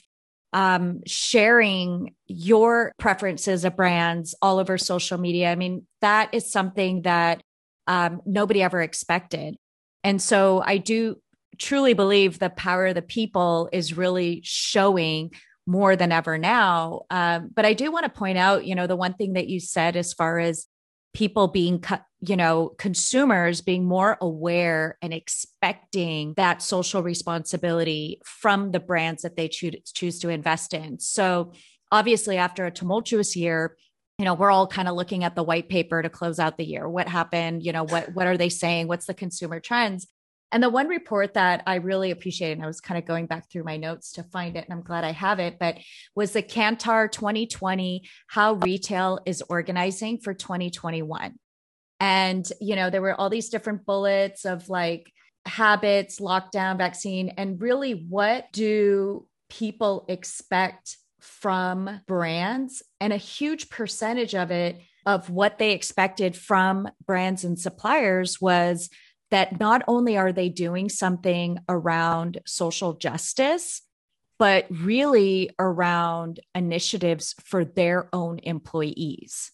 um, 0.54 1.02
sharing 1.06 2.16
your 2.28 2.94
preferences 3.00 3.64
of 3.66 3.76
brands 3.76 4.36
all 4.42 4.60
over 4.60 4.78
social 4.78 5.18
media. 5.18 5.52
I 5.52 5.56
mean, 5.56 5.86
that 6.02 6.34
is 6.34 6.52
something 6.52 7.04
that 7.04 7.42
um, 7.88 8.22
nobody 8.26 8.62
ever 8.62 8.82
expected. 8.82 9.56
And 10.04 10.22
so 10.22 10.62
I 10.66 10.78
do 10.78 11.18
truly 11.58 11.94
believe 11.94 12.40
the 12.40 12.50
power 12.50 12.88
of 12.88 12.96
the 12.96 13.02
people 13.02 13.70
is 13.72 13.96
really 13.96 14.42
showing 14.44 15.32
more 15.68 15.96
than 15.96 16.12
ever 16.12 16.38
now. 16.38 17.02
Um, 17.10 17.50
but 17.54 17.66
I 17.66 17.74
do 17.74 17.92
want 17.92 18.06
to 18.06 18.10
point 18.10 18.38
out, 18.38 18.66
you 18.66 18.76
know, 18.76 18.88
the 18.88 18.96
one 18.96 19.14
thing 19.14 19.34
that 19.34 19.48
you 19.48 19.60
said 19.60 19.96
as 19.96 20.14
far 20.14 20.40
as 20.40 20.68
people 21.14 21.48
being 21.48 21.80
you 22.22 22.38
know 22.38 22.70
consumers 22.78 23.62
being 23.62 23.86
more 23.86 24.18
aware 24.22 24.98
and 25.02 25.14
expecting 25.14 26.34
that 26.38 26.62
social 26.62 27.02
responsibility 27.02 28.22
from 28.24 28.72
the 28.72 28.80
brands 28.80 29.24
that 29.24 29.36
they 29.36 29.48
choose 29.48 29.76
choose 29.94 30.20
to 30.20 30.30
invest 30.30 30.74
in. 30.74 31.00
So 31.00 31.54
obviously 31.92 32.38
after 32.38 32.66
a 32.66 32.72
tumultuous 32.72 33.36
year 33.36 33.76
you 34.18 34.26
know 34.26 34.36
we're 34.36 34.52
all 34.52 34.68
kind 34.68 34.88
of 34.88 34.96
looking 34.96 35.24
at 35.24 35.36
the 35.36 35.44
white 35.44 35.68
paper 35.68 36.00
to 36.02 36.10
close 36.10 36.40
out 36.40 36.58
the 36.58 36.66
year. 36.66 36.88
What 36.88 37.08
happened? 37.08 37.64
You 37.64 37.74
know 37.74 37.84
what 37.84 38.14
what 38.14 38.28
are 38.28 38.38
they 38.38 38.50
saying? 38.50 38.88
What's 38.88 39.08
the 39.08 39.16
consumer 39.16 39.60
trends? 39.60 40.08
And 40.52 40.62
the 40.62 40.70
one 40.70 40.88
report 40.88 41.36
that 41.36 41.64
I 41.66 41.76
really 41.76 42.12
appreciated, 42.12 42.58
and 42.58 42.64
I 42.64 42.68
was 42.68 42.82
kind 42.82 42.98
of 42.98 43.06
going 43.06 43.26
back 43.26 43.50
through 43.50 43.64
my 43.64 43.78
notes 43.78 44.12
to 44.14 44.24
find 44.24 44.58
it, 44.58 44.66
and 44.66 44.74
I'm 44.74 44.84
glad 44.84 45.06
I 45.06 45.14
have 45.14 45.40
it, 45.40 45.58
but 45.60 45.78
was 46.14 46.34
the 46.34 46.44
Kantar 46.44 47.10
2020 47.10 48.04
How 48.28 48.54
Retail 48.56 49.20
is 49.26 49.42
Organizing 49.48 50.20
for 50.20 50.34
2021. 50.34 51.40
And, 52.02 52.52
you 52.60 52.76
know, 52.76 52.90
there 52.90 53.04
were 53.04 53.14
all 53.14 53.30
these 53.30 53.50
different 53.50 53.86
bullets 53.86 54.44
of 54.44 54.70
like 54.70 55.14
habits, 55.46 56.20
lockdown, 56.20 56.80
vaccine, 56.80 57.30
and 57.38 57.62
really 57.62 57.92
what 57.92 58.52
do 58.52 59.28
people 59.50 60.06
expect 60.10 60.98
from 61.20 62.02
brands? 62.08 62.82
And 63.00 63.14
a 63.14 63.18
huge 63.18 63.70
percentage 63.70 64.34
of 64.34 64.50
it, 64.50 64.82
of 65.06 65.30
what 65.30 65.60
they 65.60 65.74
expected 65.74 66.36
from 66.36 66.90
brands 67.06 67.44
and 67.44 67.60
suppliers 67.60 68.42
was 68.42 68.90
that 69.30 69.60
not 69.60 69.84
only 69.88 70.18
are 70.18 70.32
they 70.32 70.50
doing 70.50 70.90
something 70.90 71.60
around 71.70 72.40
social 72.48 72.94
justice, 72.94 73.84
but 74.40 74.66
really 74.72 75.52
around 75.60 76.40
initiatives 76.56 77.36
for 77.44 77.64
their 77.64 78.10
own 78.12 78.40
employees. 78.40 79.52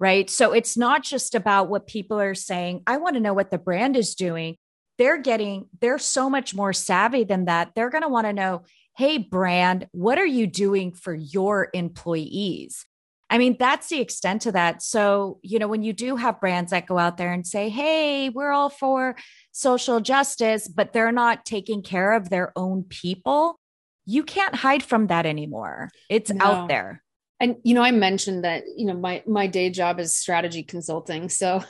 Right. 0.00 0.30
So 0.30 0.52
it's 0.52 0.78
not 0.78 1.02
just 1.02 1.34
about 1.34 1.68
what 1.68 1.86
people 1.86 2.18
are 2.18 2.34
saying. 2.34 2.82
I 2.86 2.96
want 2.96 3.16
to 3.16 3.20
know 3.20 3.34
what 3.34 3.50
the 3.50 3.58
brand 3.58 3.96
is 3.96 4.14
doing. 4.14 4.56
They're 4.96 5.20
getting, 5.20 5.66
they're 5.80 5.98
so 5.98 6.30
much 6.30 6.54
more 6.54 6.72
savvy 6.72 7.24
than 7.24 7.44
that. 7.44 7.72
They're 7.76 7.90
going 7.90 8.02
to 8.02 8.08
want 8.08 8.26
to 8.26 8.32
know, 8.32 8.62
hey, 8.96 9.18
brand, 9.18 9.88
what 9.92 10.18
are 10.18 10.26
you 10.26 10.46
doing 10.46 10.92
for 10.92 11.14
your 11.14 11.68
employees? 11.74 12.86
I 13.28 13.38
mean, 13.38 13.56
that's 13.58 13.88
the 13.88 14.00
extent 14.00 14.46
of 14.46 14.54
that. 14.54 14.82
So, 14.82 15.38
you 15.42 15.58
know, 15.58 15.68
when 15.68 15.82
you 15.82 15.92
do 15.92 16.16
have 16.16 16.40
brands 16.40 16.70
that 16.70 16.86
go 16.86 16.98
out 16.98 17.16
there 17.16 17.32
and 17.32 17.46
say, 17.46 17.68
hey, 17.68 18.30
we're 18.30 18.50
all 18.50 18.70
for 18.70 19.16
social 19.52 20.00
justice, 20.00 20.66
but 20.66 20.92
they're 20.92 21.12
not 21.12 21.44
taking 21.44 21.82
care 21.82 22.12
of 22.12 22.28
their 22.28 22.52
own 22.56 22.84
people, 22.84 23.60
you 24.04 24.24
can't 24.24 24.56
hide 24.56 24.82
from 24.82 25.08
that 25.08 25.26
anymore. 25.26 25.90
It's 26.08 26.32
no. 26.32 26.44
out 26.44 26.68
there. 26.68 27.02
And 27.40 27.56
you 27.64 27.74
know, 27.74 27.82
I 27.82 27.90
mentioned 27.90 28.44
that 28.44 28.64
you 28.76 28.86
know 28.86 28.94
my 28.94 29.22
my 29.26 29.46
day 29.46 29.70
job 29.70 29.98
is 29.98 30.14
strategy 30.14 30.62
consulting. 30.62 31.28
So, 31.30 31.64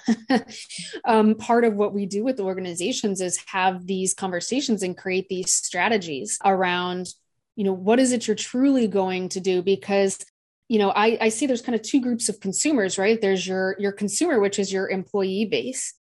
um, 1.05 1.37
part 1.37 1.65
of 1.65 1.75
what 1.75 1.95
we 1.95 2.07
do 2.07 2.25
with 2.25 2.41
organizations 2.41 3.21
is 3.21 3.39
have 3.47 3.87
these 3.87 4.13
conversations 4.13 4.83
and 4.83 4.97
create 4.97 5.29
these 5.29 5.55
strategies 5.55 6.39
around 6.45 7.09
you 7.57 7.65
know 7.65 7.73
what 7.73 8.01
is 8.01 8.13
it 8.13 8.27
you're 8.27 8.37
truly 8.37 8.89
going 8.89 9.29
to 9.31 9.41
do? 9.41 9.63
Because 9.63 10.19
you 10.69 10.79
know 10.79 10.91
I, 10.91 11.17
I 11.21 11.29
see 11.29 11.47
there's 11.47 11.63
kind 11.63 11.77
of 11.77 11.83
two 11.83 12.01
groups 12.01 12.29
of 12.29 12.41
consumers 12.41 12.99
right? 12.99 13.21
There's 13.21 13.47
your 13.47 13.77
your 13.79 13.93
consumer 13.93 14.41
which 14.41 14.59
is 14.59 14.73
your 14.73 14.89
employee 14.89 15.45
base 15.45 15.95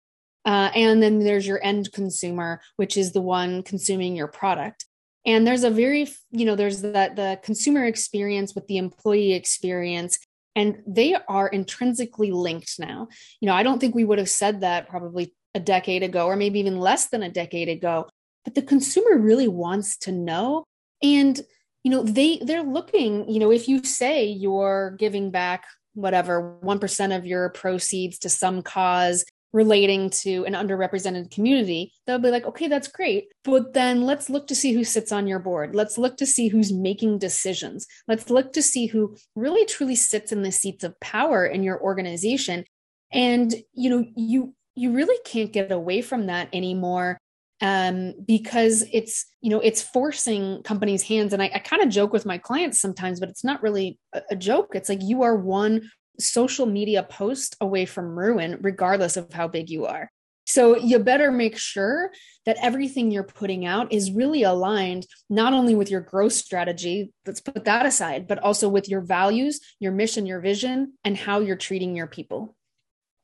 uh, 0.44 0.70
and 0.74 1.02
then 1.02 1.18
there's 1.18 1.46
your 1.46 1.62
end 1.62 1.92
consumer 1.92 2.60
which 2.76 2.96
is 2.96 3.12
the 3.12 3.20
one 3.20 3.62
consuming 3.62 4.16
your 4.16 4.28
product 4.28 4.86
and 5.28 5.46
there's 5.46 5.62
a 5.62 5.70
very 5.70 6.08
you 6.32 6.44
know 6.44 6.56
there's 6.56 6.82
that 6.82 7.14
the 7.14 7.38
consumer 7.44 7.84
experience 7.84 8.54
with 8.54 8.66
the 8.66 8.78
employee 8.78 9.34
experience 9.34 10.18
and 10.56 10.82
they 10.88 11.14
are 11.28 11.46
intrinsically 11.46 12.32
linked 12.32 12.80
now. 12.80 13.06
You 13.40 13.46
know 13.46 13.54
i 13.54 13.62
don't 13.62 13.78
think 13.78 13.94
we 13.94 14.04
would 14.04 14.18
have 14.18 14.30
said 14.30 14.62
that 14.62 14.88
probably 14.88 15.32
a 15.54 15.60
decade 15.60 16.02
ago 16.02 16.26
or 16.26 16.36
maybe 16.36 16.58
even 16.60 16.78
less 16.78 17.08
than 17.08 17.22
a 17.22 17.30
decade 17.30 17.68
ago 17.68 18.08
but 18.48 18.54
the 18.54 18.62
consumer 18.62 19.18
really 19.18 19.48
wants 19.48 19.98
to 19.98 20.12
know. 20.12 20.64
And 21.02 21.38
you 21.84 21.90
know 21.90 22.02
they 22.02 22.38
they're 22.38 22.62
looking 22.62 23.28
you 23.28 23.38
know 23.38 23.52
if 23.52 23.68
you 23.68 23.84
say 23.84 24.24
you're 24.26 24.96
giving 24.98 25.30
back 25.30 25.64
whatever 25.94 26.58
1% 26.62 27.16
of 27.16 27.26
your 27.26 27.50
proceeds 27.50 28.18
to 28.20 28.28
some 28.28 28.62
cause 28.62 29.24
relating 29.52 30.10
to 30.10 30.44
an 30.44 30.52
underrepresented 30.52 31.30
community 31.30 31.92
they'll 32.06 32.18
be 32.18 32.30
like 32.30 32.44
okay 32.44 32.68
that's 32.68 32.88
great 32.88 33.28
but 33.44 33.72
then 33.72 34.02
let's 34.02 34.28
look 34.28 34.46
to 34.46 34.54
see 34.54 34.72
who 34.72 34.84
sits 34.84 35.10
on 35.10 35.26
your 35.26 35.38
board 35.38 35.74
let's 35.74 35.96
look 35.96 36.16
to 36.16 36.26
see 36.26 36.48
who's 36.48 36.72
making 36.72 37.18
decisions 37.18 37.86
let's 38.06 38.28
look 38.28 38.52
to 38.52 38.62
see 38.62 38.86
who 38.86 39.16
really 39.34 39.64
truly 39.64 39.94
sits 39.94 40.32
in 40.32 40.42
the 40.42 40.52
seats 40.52 40.84
of 40.84 40.98
power 41.00 41.46
in 41.46 41.62
your 41.62 41.80
organization 41.80 42.64
and 43.12 43.54
you 43.72 43.88
know 43.88 44.04
you 44.16 44.54
you 44.74 44.92
really 44.92 45.18
can't 45.24 45.52
get 45.52 45.72
away 45.72 46.02
from 46.02 46.26
that 46.26 46.48
anymore 46.52 47.18
um, 47.60 48.14
because 48.24 48.84
it's 48.92 49.26
you 49.40 49.50
know 49.50 49.60
it's 49.60 49.82
forcing 49.82 50.62
companies' 50.62 51.02
hands. 51.02 51.32
And 51.32 51.42
I, 51.42 51.50
I 51.54 51.58
kind 51.58 51.82
of 51.82 51.88
joke 51.88 52.12
with 52.12 52.26
my 52.26 52.38
clients 52.38 52.80
sometimes, 52.80 53.20
but 53.20 53.28
it's 53.28 53.44
not 53.44 53.62
really 53.62 53.98
a, 54.12 54.22
a 54.30 54.36
joke. 54.36 54.70
It's 54.74 54.88
like 54.88 55.02
you 55.02 55.22
are 55.22 55.36
one 55.36 55.90
social 56.20 56.66
media 56.66 57.02
post 57.02 57.56
away 57.60 57.86
from 57.86 58.18
ruin, 58.18 58.58
regardless 58.60 59.16
of 59.16 59.32
how 59.32 59.48
big 59.48 59.70
you 59.70 59.86
are. 59.86 60.10
So 60.46 60.78
you 60.78 60.98
better 60.98 61.30
make 61.30 61.58
sure 61.58 62.10
that 62.46 62.56
everything 62.62 63.10
you're 63.10 63.22
putting 63.22 63.66
out 63.66 63.92
is 63.92 64.10
really 64.10 64.44
aligned 64.44 65.06
not 65.28 65.52
only 65.52 65.74
with 65.74 65.90
your 65.90 66.00
growth 66.00 66.32
strategy, 66.32 67.12
let's 67.26 67.42
put 67.42 67.66
that 67.66 67.84
aside, 67.84 68.26
but 68.26 68.38
also 68.38 68.66
with 68.70 68.88
your 68.88 69.02
values, 69.02 69.60
your 69.78 69.92
mission, 69.92 70.24
your 70.24 70.40
vision, 70.40 70.94
and 71.04 71.18
how 71.18 71.40
you're 71.40 71.54
treating 71.54 71.94
your 71.94 72.06
people. 72.06 72.56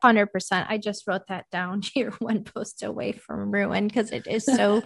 100%. 0.05 0.67
I 0.69 0.77
just 0.77 1.07
wrote 1.07 1.27
that 1.29 1.47
down. 1.51 1.83
You're 1.95 2.11
one 2.13 2.45
post 2.45 2.83
away 2.83 3.13
from 3.13 3.51
ruin 3.51 3.89
because 3.89 4.11
it 4.11 4.27
is 4.27 4.45
so 4.45 4.83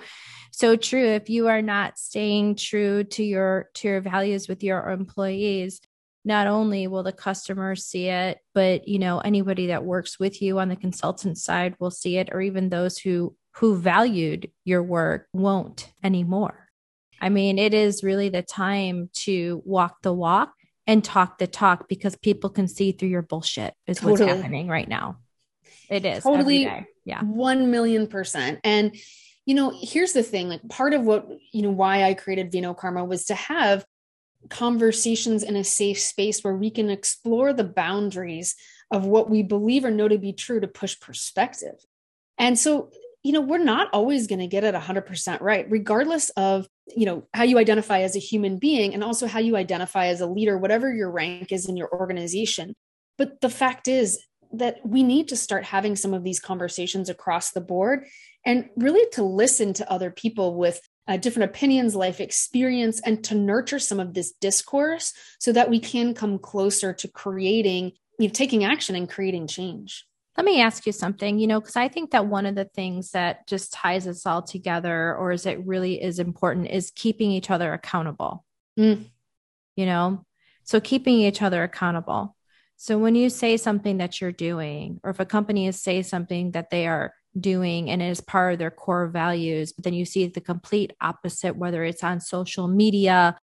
so 0.52 0.76
true. 0.76 1.04
If 1.04 1.28
you 1.28 1.48
are 1.48 1.60
not 1.60 1.98
staying 1.98 2.54
true 2.54 3.04
to 3.04 3.24
your 3.24 3.68
to 3.74 3.88
your 3.88 4.00
values 4.00 4.48
with 4.48 4.62
your 4.62 4.88
employees, 4.88 5.80
not 6.28 6.46
only 6.46 6.86
will 6.86 7.02
the 7.02 7.12
customers 7.12 7.84
see 7.84 8.06
it, 8.06 8.38
but 8.54 8.86
you 8.86 9.00
know 9.00 9.18
anybody 9.18 9.68
that 9.68 9.84
works 9.84 10.20
with 10.20 10.40
you 10.40 10.60
on 10.60 10.68
the 10.68 10.76
consultant 10.76 11.38
side 11.38 11.74
will 11.80 11.90
see 11.90 12.18
it 12.18 12.28
or 12.30 12.40
even 12.40 12.68
those 12.68 12.98
who 12.98 13.34
who 13.56 13.76
valued 13.76 14.50
your 14.64 14.82
work 14.82 15.26
won't 15.32 15.90
anymore. 16.04 16.68
I 17.20 17.30
mean, 17.30 17.58
it 17.58 17.74
is 17.74 18.04
really 18.04 18.28
the 18.28 18.42
time 18.42 19.10
to 19.24 19.60
walk 19.64 20.02
the 20.02 20.12
walk 20.12 20.52
and 20.86 21.02
talk 21.02 21.38
the 21.38 21.48
talk 21.48 21.88
because 21.88 22.14
people 22.16 22.50
can 22.50 22.68
see 22.68 22.92
through 22.92 23.08
your 23.08 23.22
bullshit 23.22 23.74
is 23.88 23.98
totally. 23.98 24.26
what's 24.26 24.40
happening 24.40 24.68
right 24.68 24.88
now. 24.88 25.16
It 25.90 26.04
is 26.04 26.22
totally. 26.22 26.70
Yeah. 27.04 27.22
1 27.22 27.70
million 27.70 28.06
percent. 28.06 28.60
And, 28.62 28.94
you 29.46 29.54
know, 29.54 29.72
here's 29.74 30.12
the 30.12 30.22
thing 30.22 30.48
like 30.48 30.66
part 30.68 30.92
of 30.92 31.02
what, 31.02 31.26
you 31.52 31.62
know, 31.62 31.70
why 31.70 32.04
I 32.04 32.14
created 32.14 32.52
Vino 32.52 32.74
Karma 32.74 33.04
was 33.04 33.24
to 33.26 33.34
have 33.34 33.84
conversations 34.50 35.42
in 35.42 35.56
a 35.56 35.64
safe 35.64 35.98
space 35.98 36.42
where 36.42 36.56
we 36.56 36.70
can 36.70 36.90
explore 36.90 37.52
the 37.52 37.64
boundaries 37.64 38.54
of 38.90 39.04
what 39.04 39.28
we 39.28 39.42
believe 39.42 39.84
or 39.84 39.90
know 39.90 40.08
to 40.08 40.18
be 40.18 40.32
true 40.32 40.60
to 40.60 40.68
push 40.68 40.98
perspective. 40.98 41.74
And 42.38 42.58
so, 42.58 42.90
you 43.22 43.32
know, 43.32 43.40
we're 43.40 43.58
not 43.58 43.88
always 43.92 44.26
going 44.26 44.38
to 44.38 44.46
get 44.46 44.64
it 44.64 44.74
100% 44.74 45.40
right, 45.40 45.66
regardless 45.68 46.30
of, 46.30 46.66
you 46.86 47.04
know, 47.04 47.26
how 47.34 47.42
you 47.42 47.58
identify 47.58 48.00
as 48.00 48.16
a 48.16 48.20
human 48.20 48.58
being 48.58 48.94
and 48.94 49.04
also 49.04 49.26
how 49.26 49.40
you 49.40 49.56
identify 49.56 50.06
as 50.06 50.20
a 50.20 50.26
leader, 50.26 50.56
whatever 50.56 50.92
your 50.92 51.10
rank 51.10 51.52
is 51.52 51.68
in 51.68 51.76
your 51.76 51.92
organization. 51.92 52.74
But 53.18 53.40
the 53.40 53.50
fact 53.50 53.88
is 53.88 54.24
that 54.52 54.78
we 54.84 55.02
need 55.02 55.28
to 55.28 55.36
start 55.36 55.64
having 55.64 55.96
some 55.96 56.14
of 56.14 56.24
these 56.24 56.40
conversations 56.40 57.08
across 57.08 57.50
the 57.50 57.60
board 57.60 58.06
and 58.46 58.70
really 58.76 59.06
to 59.12 59.22
listen 59.22 59.74
to 59.74 59.92
other 59.92 60.10
people 60.10 60.54
with 60.54 60.80
uh, 61.08 61.16
different 61.16 61.50
opinions, 61.50 61.96
life 61.96 62.20
experience, 62.20 63.00
and 63.00 63.24
to 63.24 63.34
nurture 63.34 63.78
some 63.78 63.98
of 63.98 64.12
this 64.12 64.32
discourse 64.32 65.14
so 65.38 65.50
that 65.52 65.70
we 65.70 65.80
can 65.80 66.12
come 66.14 66.38
closer 66.38 66.92
to 66.92 67.08
creating, 67.08 67.92
you 68.18 68.28
know, 68.28 68.32
taking 68.32 68.64
action 68.64 68.94
and 68.94 69.08
creating 69.08 69.46
change. 69.46 70.04
Let 70.36 70.44
me 70.44 70.60
ask 70.60 70.86
you 70.86 70.92
something, 70.92 71.38
you 71.40 71.48
know, 71.48 71.60
because 71.60 71.74
I 71.74 71.88
think 71.88 72.12
that 72.12 72.26
one 72.26 72.46
of 72.46 72.54
the 72.54 72.66
things 72.66 73.10
that 73.10 73.48
just 73.48 73.72
ties 73.72 74.06
us 74.06 74.24
all 74.24 74.42
together, 74.42 75.16
or 75.16 75.32
is 75.32 75.46
it 75.46 75.66
really 75.66 76.00
is 76.00 76.20
important, 76.20 76.68
is 76.68 76.92
keeping 76.94 77.32
each 77.32 77.50
other 77.50 77.72
accountable. 77.72 78.44
Mm. 78.78 79.06
You 79.74 79.86
know, 79.86 80.24
so 80.62 80.78
keeping 80.78 81.20
each 81.20 81.42
other 81.42 81.64
accountable. 81.64 82.36
So 82.76 82.98
when 82.98 83.16
you 83.16 83.30
say 83.30 83.56
something 83.56 83.98
that 83.98 84.20
you're 84.20 84.30
doing, 84.30 85.00
or 85.02 85.10
if 85.10 85.18
a 85.18 85.24
company 85.24 85.66
is 85.66 85.82
say 85.82 86.02
something 86.02 86.52
that 86.52 86.70
they 86.70 86.86
are 86.86 87.14
doing 87.38 87.90
and 87.90 88.02
it 88.02 88.08
is 88.08 88.20
part 88.20 88.54
of 88.54 88.58
their 88.58 88.70
core 88.70 89.06
values 89.06 89.72
but 89.72 89.84
then 89.84 89.94
you 89.94 90.04
see 90.04 90.26
the 90.26 90.40
complete 90.40 90.92
opposite 91.00 91.56
whether 91.56 91.84
it's 91.84 92.02
on 92.02 92.20
social 92.20 92.68
media 92.68 93.38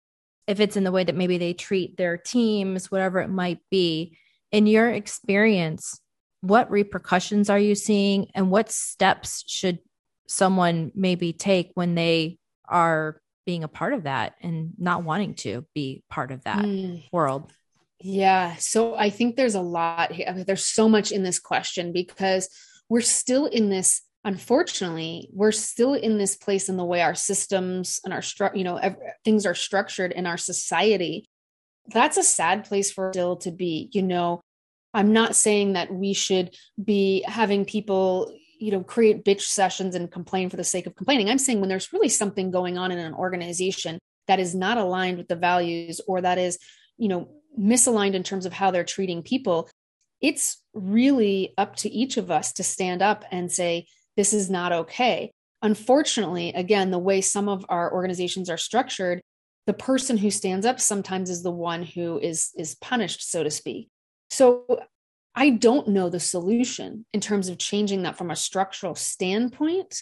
if 0.47 0.59
it's 0.59 0.77
in 0.77 0.83
the 0.83 0.91
way 0.91 1.03
that 1.03 1.15
maybe 1.15 1.38
they 1.38 1.53
treat 1.53 1.97
their 1.97 2.17
teams 2.17 2.91
whatever 2.91 3.19
it 3.19 3.29
might 3.29 3.59
be 3.69 4.17
in 4.51 4.67
your 4.67 4.89
experience 4.89 5.99
what 6.41 6.69
repercussions 6.69 7.49
are 7.49 7.59
you 7.59 7.75
seeing 7.75 8.27
and 8.36 8.51
what 8.51 8.71
steps 8.71 9.43
should 9.47 9.79
someone 10.27 10.91
maybe 10.95 11.33
take 11.33 11.71
when 11.75 11.95
they 11.95 12.38
are 12.67 13.19
being 13.45 13.63
a 13.63 13.67
part 13.67 13.93
of 13.93 14.03
that 14.03 14.33
and 14.41 14.73
not 14.77 15.03
wanting 15.03 15.36
to 15.36 15.65
be 15.73 16.03
part 16.09 16.31
of 16.31 16.43
that 16.43 16.65
mm. 16.65 17.03
world 17.11 17.51
yeah 17.99 18.55
so 18.57 18.95
i 18.95 19.09
think 19.09 19.36
there's 19.36 19.55
a 19.55 19.61
lot 19.61 20.11
there's 20.45 20.65
so 20.65 20.89
much 20.89 21.11
in 21.11 21.23
this 21.23 21.39
question 21.39 21.93
because 21.93 22.49
we're 22.89 23.01
still 23.01 23.45
in 23.45 23.69
this 23.69 24.01
unfortunately 24.23 25.29
we're 25.31 25.51
still 25.51 25.93
in 25.93 26.17
this 26.17 26.36
place 26.36 26.67
in 26.67 26.77
the 26.77 26.83
way 26.83 27.01
our 27.01 27.15
systems 27.15 28.01
and 28.03 28.13
our 28.13 28.21
stru- 28.21 28.55
you 28.57 28.63
know 28.63 28.77
ev- 28.77 28.97
things 29.23 29.45
are 29.45 29.55
structured 29.55 30.11
in 30.11 30.25
our 30.25 30.38
society. 30.38 31.25
That's 31.93 32.17
a 32.17 32.23
sad 32.23 32.65
place 32.65 32.91
for 32.91 33.11
still 33.13 33.38
to 33.38 33.51
be 33.51 33.89
you 33.93 34.01
know? 34.01 34.41
I'm 34.93 35.11
not 35.11 35.36
saying 35.36 35.73
that 35.73 35.93
we 35.93 36.13
should 36.13 36.55
be 36.83 37.23
having 37.27 37.65
people 37.65 38.36
you 38.59 38.71
know 38.71 38.81
create 38.81 39.23
bitch 39.23 39.41
sessions 39.41 39.93
and 39.93 40.11
complain 40.11 40.49
for 40.49 40.57
the 40.57 40.63
sake 40.63 40.88
of 40.88 40.95
complaining. 40.95 41.29
I'm 41.29 41.38
saying 41.38 41.59
when 41.59 41.69
there's 41.69 41.93
really 41.93 42.09
something 42.09 42.49
going 42.49 42.77
on 42.77 42.91
in 42.91 42.97
an 42.97 43.13
organization 43.13 43.99
that 44.27 44.39
is 44.39 44.55
not 44.55 44.77
aligned 44.77 45.17
with 45.17 45.27
the 45.27 45.36
values 45.36 46.01
or 46.07 46.21
that 46.21 46.39
is 46.39 46.57
you 46.97 47.09
know 47.09 47.29
misaligned 47.59 48.15
in 48.15 48.23
terms 48.23 48.45
of 48.45 48.53
how 48.53 48.71
they're 48.71 48.83
treating 48.83 49.21
people 49.21 49.69
it's 50.22 50.61
really 50.74 51.53
up 51.57 51.76
to 51.78 51.89
each 51.89 52.18
of 52.18 52.32
us 52.32 52.53
to 52.53 52.63
stand 52.63 53.01
up 53.01 53.26
and 53.32 53.51
say, 53.51 53.88
this 54.18 54.34
is 54.34 54.49
not 54.49 54.72
okay. 54.72 55.32
Unfortunately, 55.61 56.49
again, 56.53 56.91
the 56.91 56.99
way 56.99 57.22
some 57.22 57.49
of 57.49 57.66
our 57.70 57.91
organizations 57.93 58.49
are 58.49 58.57
structured, 58.57 59.22
the 59.66 59.74
person 59.74 60.18
who 60.18 60.30
stands 60.30 60.66
up 60.66 60.80
sometimes 60.80 61.30
is 61.30 61.43
the 61.43 61.51
one 61.51 61.84
who 61.84 62.20
is 62.20 62.51
is 62.55 62.76
punished 62.76 63.30
so 63.30 63.43
to 63.43 63.51
speak 63.51 63.89
so 64.30 64.66
i 65.36 65.49
don't 65.49 65.88
know 65.88 66.09
the 66.09 66.20
solution 66.20 67.05
in 67.13 67.20
terms 67.20 67.49
of 67.49 67.57
changing 67.57 68.03
that 68.03 68.18
from 68.18 68.32
a 68.32 68.36
structural 68.36 68.95
standpoint 68.95 70.01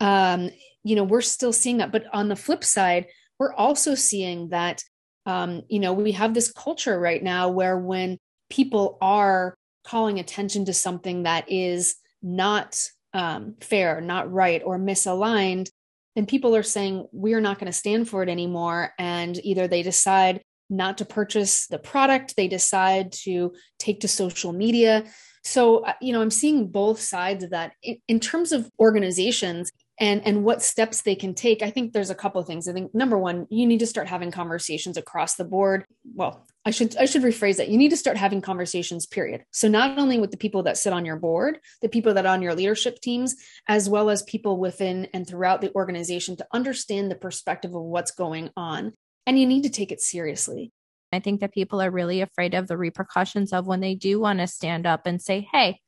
um, 0.00 0.50
you 0.82 0.96
know 0.96 1.04
we're 1.04 1.20
still 1.20 1.52
seeing 1.52 1.78
that 1.78 1.92
but 1.92 2.04
on 2.12 2.28
the 2.28 2.36
flip 2.36 2.64
side 2.64 3.06
we're 3.38 3.54
also 3.54 3.94
seeing 3.94 4.48
that 4.50 4.82
um, 5.26 5.62
you 5.68 5.80
know 5.80 5.92
we 5.92 6.12
have 6.12 6.34
this 6.34 6.52
culture 6.52 6.98
right 6.98 7.22
now 7.22 7.48
where 7.48 7.78
when 7.78 8.18
people 8.50 8.98
are 9.00 9.54
calling 9.84 10.18
attention 10.18 10.64
to 10.64 10.72
something 10.72 11.24
that 11.24 11.50
is 11.50 11.96
not 12.22 12.80
um, 13.12 13.54
fair, 13.60 14.00
not 14.00 14.32
right, 14.32 14.62
or 14.64 14.78
misaligned, 14.78 15.70
then 16.16 16.26
people 16.26 16.56
are 16.56 16.62
saying, 16.62 17.06
we're 17.12 17.40
not 17.40 17.58
going 17.58 17.66
to 17.66 17.72
stand 17.72 18.08
for 18.08 18.22
it 18.22 18.28
anymore. 18.28 18.92
And 18.98 19.38
either 19.44 19.68
they 19.68 19.82
decide 19.82 20.42
not 20.70 20.98
to 20.98 21.04
purchase 21.04 21.66
the 21.66 21.78
product, 21.78 22.36
they 22.36 22.48
decide 22.48 23.12
to 23.12 23.52
take 23.78 24.00
to 24.00 24.08
social 24.08 24.52
media. 24.52 25.04
So, 25.42 25.84
uh, 25.84 25.92
you 26.00 26.12
know, 26.12 26.22
I'm 26.22 26.30
seeing 26.30 26.68
both 26.68 27.00
sides 27.00 27.44
of 27.44 27.50
that. 27.50 27.72
In, 27.82 27.98
in 28.08 28.20
terms 28.20 28.52
of 28.52 28.70
organizations, 28.80 29.70
and 30.00 30.26
and 30.26 30.44
what 30.44 30.62
steps 30.62 31.02
they 31.02 31.14
can 31.14 31.34
take 31.34 31.62
i 31.62 31.70
think 31.70 31.92
there's 31.92 32.10
a 32.10 32.14
couple 32.14 32.40
of 32.40 32.46
things 32.46 32.66
i 32.66 32.72
think 32.72 32.94
number 32.94 33.18
one 33.18 33.46
you 33.50 33.66
need 33.66 33.78
to 33.78 33.86
start 33.86 34.08
having 34.08 34.30
conversations 34.30 34.96
across 34.96 35.36
the 35.36 35.44
board 35.44 35.84
well 36.14 36.46
i 36.64 36.70
should 36.70 36.96
i 36.96 37.04
should 37.04 37.22
rephrase 37.22 37.56
that 37.56 37.68
you 37.68 37.78
need 37.78 37.90
to 37.90 37.96
start 37.96 38.16
having 38.16 38.40
conversations 38.40 39.06
period 39.06 39.44
so 39.50 39.68
not 39.68 39.98
only 39.98 40.18
with 40.18 40.30
the 40.30 40.36
people 40.36 40.62
that 40.62 40.78
sit 40.78 40.92
on 40.92 41.04
your 41.04 41.16
board 41.16 41.58
the 41.82 41.88
people 41.88 42.14
that 42.14 42.26
are 42.26 42.32
on 42.32 42.42
your 42.42 42.54
leadership 42.54 43.00
teams 43.00 43.36
as 43.68 43.88
well 43.88 44.10
as 44.10 44.22
people 44.22 44.58
within 44.58 45.06
and 45.12 45.26
throughout 45.26 45.60
the 45.60 45.74
organization 45.74 46.36
to 46.36 46.46
understand 46.52 47.10
the 47.10 47.16
perspective 47.16 47.74
of 47.74 47.82
what's 47.82 48.10
going 48.10 48.50
on 48.56 48.92
and 49.26 49.38
you 49.38 49.46
need 49.46 49.62
to 49.62 49.70
take 49.70 49.92
it 49.92 50.00
seriously 50.00 50.72
i 51.12 51.18
think 51.18 51.40
that 51.40 51.52
people 51.52 51.80
are 51.80 51.90
really 51.90 52.20
afraid 52.20 52.54
of 52.54 52.66
the 52.66 52.76
repercussions 52.76 53.52
of 53.52 53.66
when 53.66 53.80
they 53.80 53.94
do 53.94 54.20
want 54.20 54.38
to 54.38 54.46
stand 54.46 54.86
up 54.86 55.06
and 55.06 55.20
say 55.20 55.48
hey 55.52 55.80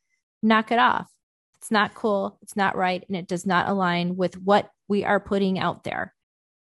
knock 0.43 0.70
it 0.70 0.79
off 0.79 1.07
it's 1.66 1.70
not 1.72 1.95
cool. 1.95 2.39
It's 2.43 2.55
not 2.55 2.77
right. 2.77 3.05
And 3.09 3.16
it 3.16 3.27
does 3.27 3.45
not 3.45 3.68
align 3.68 4.14
with 4.14 4.41
what 4.41 4.70
we 4.87 5.05
are 5.05 5.18
putting 5.18 5.59
out 5.59 5.83
there. 5.83 6.14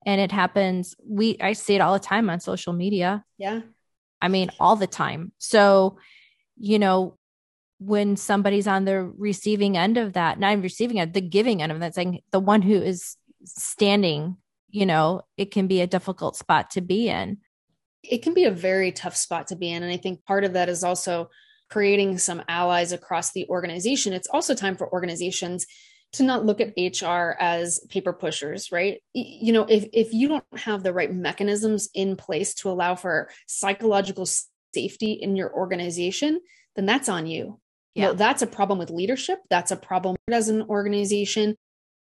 And 0.04 0.20
it 0.20 0.30
happens. 0.30 0.94
We, 1.02 1.38
I 1.40 1.54
see 1.54 1.74
it 1.74 1.80
all 1.80 1.94
the 1.94 1.98
time 1.98 2.28
on 2.28 2.38
social 2.38 2.74
media. 2.74 3.24
Yeah. 3.38 3.60
I 4.20 4.28
mean, 4.28 4.50
all 4.60 4.76
the 4.76 4.86
time. 4.86 5.32
So, 5.38 5.98
you 6.56 6.78
know, 6.78 7.16
when 7.78 8.16
somebody's 8.16 8.66
on 8.66 8.84
the 8.84 9.02
receiving 9.02 9.76
end 9.76 9.96
of 9.96 10.12
that, 10.12 10.38
not 10.38 10.60
receiving 10.62 10.98
it, 10.98 11.14
the 11.14 11.20
giving 11.20 11.62
end 11.62 11.72
of 11.72 11.80
that, 11.80 11.94
saying 11.94 12.20
the 12.30 12.40
one 12.40 12.62
who 12.62 12.74
is 12.74 13.16
standing, 13.44 14.36
you 14.68 14.84
know, 14.84 15.22
it 15.36 15.50
can 15.50 15.66
be 15.66 15.80
a 15.80 15.86
difficult 15.86 16.36
spot 16.36 16.70
to 16.72 16.82
be 16.82 17.08
in. 17.08 17.38
It 18.02 18.22
can 18.22 18.34
be 18.34 18.44
a 18.44 18.50
very 18.50 18.92
tough 18.92 19.16
spot 19.16 19.48
to 19.48 19.56
be 19.56 19.70
in. 19.70 19.82
And 19.82 19.92
I 19.92 19.96
think 19.96 20.24
part 20.24 20.44
of 20.44 20.52
that 20.52 20.68
is 20.68 20.84
also 20.84 21.30
creating 21.70 22.18
some 22.18 22.42
allies 22.48 22.92
across 22.92 23.32
the 23.32 23.46
organization, 23.48 24.12
it's 24.12 24.28
also 24.28 24.54
time 24.54 24.76
for 24.76 24.92
organizations 24.92 25.66
to 26.12 26.22
not 26.22 26.44
look 26.44 26.60
at 26.60 26.74
HR 26.76 27.36
as 27.38 27.80
paper 27.88 28.12
pushers, 28.12 28.72
right? 28.72 29.02
You 29.14 29.52
know, 29.52 29.64
if, 29.68 29.86
if 29.92 30.12
you 30.12 30.28
don't 30.28 30.44
have 30.56 30.82
the 30.82 30.92
right 30.92 31.12
mechanisms 31.12 31.88
in 31.94 32.16
place 32.16 32.54
to 32.54 32.70
allow 32.70 32.96
for 32.96 33.30
psychological 33.46 34.26
safety 34.74 35.12
in 35.12 35.36
your 35.36 35.52
organization, 35.54 36.40
then 36.76 36.86
that's 36.86 37.08
on 37.08 37.26
you. 37.26 37.60
Yeah. 37.94 38.02
You 38.02 38.08
know, 38.08 38.14
that's 38.14 38.42
a 38.42 38.46
problem 38.46 38.78
with 38.78 38.90
leadership. 38.90 39.40
That's 39.50 39.70
a 39.70 39.76
problem 39.76 40.16
as 40.30 40.48
an 40.48 40.62
organization. 40.62 41.56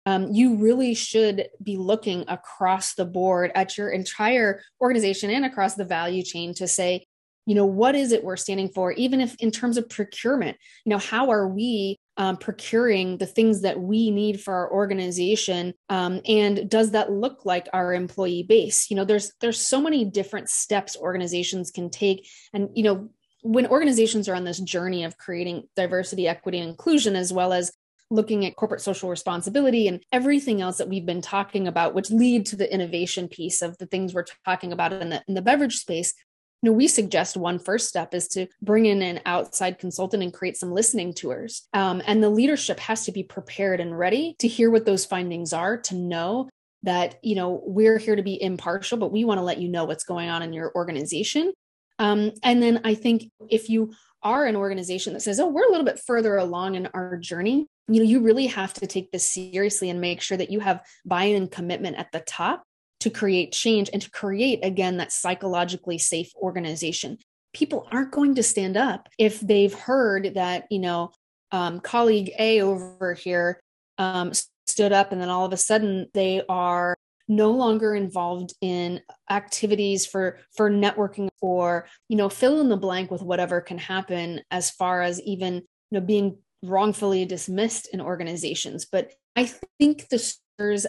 Um, 0.05 0.31
you 0.31 0.55
really 0.55 0.95
should 0.95 1.49
be 1.61 1.77
looking 1.77 2.25
across 2.27 2.95
the 2.95 3.05
board 3.05 3.51
at 3.53 3.77
your 3.77 3.89
entire 3.89 4.61
organization 4.81 5.29
and 5.29 5.45
across 5.45 5.75
the 5.75 5.85
value 5.85 6.23
chain 6.23 6.53
to 6.55 6.67
say, 6.67 7.05
you 7.45 7.55
know 7.55 7.65
what 7.65 7.95
is 7.95 8.11
it 8.11 8.23
we're 8.23 8.37
standing 8.37 8.69
for 8.69 8.91
even 8.91 9.19
if 9.19 9.35
in 9.39 9.49
terms 9.49 9.75
of 9.75 9.89
procurement 9.89 10.55
you 10.85 10.91
know 10.91 10.99
how 10.99 11.31
are 11.31 11.47
we 11.47 11.97
um, 12.19 12.35
procuring 12.35 13.17
the 13.17 13.25
things 13.25 13.61
that 13.61 13.79
we 13.79 14.11
need 14.11 14.41
for 14.41 14.53
our 14.53 14.71
organization 14.71 15.73
um, 15.87 16.21
and 16.27 16.69
does 16.69 16.91
that 16.91 17.11
look 17.11 17.45
like 17.45 17.67
our 17.73 17.93
employee 17.93 18.43
base? 18.43 18.91
You 18.91 18.97
know 18.97 19.05
there's 19.05 19.31
there's 19.39 19.59
so 19.59 19.81
many 19.81 20.05
different 20.05 20.49
steps 20.49 20.95
organizations 20.97 21.71
can 21.71 21.89
take. 21.89 22.27
And 22.53 22.69
you 22.75 22.83
know 22.83 23.09
when 23.41 23.67
organizations 23.67 24.27
are 24.27 24.35
on 24.35 24.43
this 24.43 24.59
journey 24.59 25.05
of 25.05 25.17
creating 25.17 25.63
diversity 25.75 26.27
equity 26.27 26.59
and 26.59 26.69
inclusion 26.69 27.15
as 27.15 27.31
well 27.31 27.53
as 27.53 27.71
looking 28.11 28.45
at 28.45 28.55
corporate 28.55 28.81
social 28.81 29.09
responsibility 29.09 29.87
and 29.87 30.03
everything 30.11 30.61
else 30.61 30.77
that 30.77 30.89
we've 30.89 31.05
been 31.05 31.21
talking 31.21 31.67
about 31.67 31.93
which 31.93 32.09
lead 32.09 32.45
to 32.45 32.55
the 32.55 32.71
innovation 32.73 33.27
piece 33.27 33.61
of 33.61 33.77
the 33.77 33.85
things 33.85 34.13
we're 34.13 34.25
talking 34.45 34.73
about 34.73 34.91
in 34.91 35.09
the 35.09 35.23
in 35.27 35.35
the 35.35 35.41
beverage 35.41 35.77
space 35.77 36.13
you 36.61 36.69
know, 36.69 36.75
we 36.75 36.87
suggest 36.87 37.37
one 37.37 37.57
first 37.57 37.87
step 37.87 38.13
is 38.13 38.27
to 38.29 38.47
bring 38.61 38.85
in 38.85 39.01
an 39.01 39.21
outside 39.25 39.79
consultant 39.79 40.23
and 40.23 40.33
create 40.33 40.57
some 40.57 40.71
listening 40.71 41.13
tours. 41.13 41.67
Um, 41.73 42.01
and 42.05 42.21
the 42.21 42.29
leadership 42.29 42.79
has 42.81 43.05
to 43.05 43.11
be 43.11 43.23
prepared 43.23 43.79
and 43.79 43.97
ready 43.97 44.35
to 44.39 44.47
hear 44.47 44.69
what 44.69 44.85
those 44.85 45.05
findings 45.05 45.53
are, 45.53 45.77
to 45.77 45.95
know 45.95 46.49
that 46.83 47.19
you 47.21 47.35
know 47.35 47.61
we're 47.65 47.97
here 47.97 48.15
to 48.15 48.23
be 48.23 48.41
impartial 48.41 48.97
but 48.97 49.11
we 49.11 49.25
want 49.25 49.37
to 49.37 49.43
let 49.43 49.59
you 49.59 49.67
know 49.67 49.85
what's 49.85 50.03
going 50.03 50.29
on 50.29 50.41
in 50.41 50.53
your 50.53 50.71
organization 50.75 51.51
um, 51.99 52.31
and 52.43 52.61
then 52.63 52.81
i 52.83 52.93
think 52.93 53.29
if 53.49 53.69
you 53.69 53.91
are 54.23 54.45
an 54.45 54.55
organization 54.55 55.13
that 55.13 55.21
says 55.21 55.39
oh 55.39 55.47
we're 55.47 55.67
a 55.67 55.71
little 55.71 55.85
bit 55.85 55.99
further 55.99 56.37
along 56.37 56.75
in 56.75 56.87
our 56.93 57.17
journey 57.17 57.67
you 57.87 57.99
know 57.99 58.09
you 58.09 58.21
really 58.21 58.47
have 58.47 58.73
to 58.73 58.87
take 58.87 59.11
this 59.11 59.29
seriously 59.29 59.89
and 59.89 59.99
make 59.99 60.21
sure 60.21 60.37
that 60.37 60.51
you 60.51 60.59
have 60.59 60.81
buy-in 61.05 61.35
and 61.35 61.51
commitment 61.51 61.97
at 61.97 62.11
the 62.11 62.19
top 62.21 62.63
to 62.99 63.09
create 63.09 63.51
change 63.51 63.89
and 63.91 64.01
to 64.01 64.11
create 64.11 64.63
again 64.63 64.97
that 64.97 65.11
psychologically 65.11 65.97
safe 65.97 66.31
organization. 66.35 67.17
People 67.53 67.87
aren't 67.91 68.11
going 68.11 68.35
to 68.35 68.43
stand 68.43 68.77
up 68.77 69.09
if 69.17 69.39
they've 69.39 69.73
heard 69.73 70.33
that 70.35 70.65
you 70.69 70.79
know 70.79 71.11
um, 71.51 71.79
colleague 71.79 72.31
a 72.37 72.61
over 72.61 73.13
here 73.13 73.59
um, 73.97 74.31
stood 74.67 74.91
up 74.91 75.11
and 75.11 75.21
then 75.21 75.29
all 75.29 75.45
of 75.45 75.53
a 75.53 75.57
sudden 75.57 76.07
they 76.13 76.43
are 76.47 76.95
no 77.27 77.51
longer 77.51 77.93
involved 77.93 78.53
in 78.61 79.01
activities 79.29 80.05
for 80.05 80.39
for 80.55 80.69
networking 80.69 81.29
or 81.41 81.87
you 82.07 82.17
know 82.17 82.29
fill 82.29 82.59
in 82.59 82.69
the 82.69 82.77
blank 82.77 83.11
with 83.11 83.21
whatever 83.21 83.61
can 83.61 83.77
happen 83.77 84.41
as 84.51 84.71
far 84.71 85.01
as 85.01 85.21
even 85.21 85.55
you 85.55 85.63
know 85.91 86.01
being 86.01 86.37
wrongfully 86.61 87.25
dismissed 87.25 87.87
in 87.93 88.01
organizations. 88.01 88.85
But 88.85 89.11
i 89.35 89.45
think 89.79 90.09
the 90.09 90.35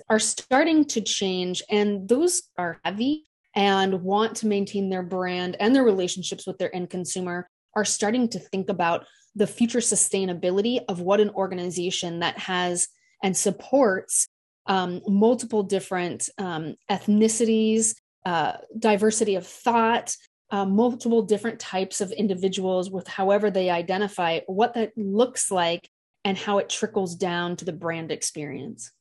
are 0.08 0.18
starting 0.18 0.84
to 0.84 1.00
change 1.00 1.62
and 1.70 2.08
those 2.08 2.42
are 2.58 2.80
heavy 2.84 3.24
and 3.54 4.02
want 4.02 4.36
to 4.36 4.46
maintain 4.46 4.90
their 4.90 5.02
brand 5.02 5.56
and 5.60 5.74
their 5.74 5.84
relationships 5.84 6.46
with 6.46 6.58
their 6.58 6.74
end 6.74 6.90
consumer 6.90 7.48
are 7.74 7.84
starting 7.84 8.28
to 8.28 8.38
think 8.38 8.68
about 8.68 9.06
the 9.36 9.46
future 9.46 9.78
sustainability 9.78 10.80
of 10.88 11.00
what 11.00 11.20
an 11.20 11.30
organization 11.30 12.20
that 12.20 12.36
has 12.38 12.88
and 13.22 13.36
supports 13.36 14.26
um, 14.66 15.00
multiple 15.06 15.62
different 15.62 16.28
um, 16.38 16.74
ethnicities, 16.90 17.94
uh, 18.26 18.54
diversity 18.78 19.36
of 19.36 19.46
thought, 19.46 20.16
uh, 20.50 20.64
multiple 20.64 21.22
different 21.22 21.60
types 21.60 22.00
of 22.00 22.10
individuals 22.12 22.90
with 22.90 23.06
however 23.06 23.50
they 23.50 23.70
identify, 23.70 24.40
what 24.46 24.74
that 24.74 24.92
looks 24.96 25.50
like, 25.50 25.88
and 26.24 26.36
how 26.36 26.58
it 26.58 26.68
trickles 26.68 27.14
down 27.14 27.56
to 27.56 27.64
the 27.64 27.72
brand 27.72 28.10
experience. 28.10 28.92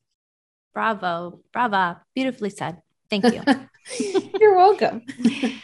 Bravo, 0.73 1.41
brava, 1.51 2.01
beautifully 2.15 2.49
said. 2.49 2.81
Thank 3.09 3.25
you. 3.25 3.41
You're 4.39 4.55
welcome. 4.55 5.03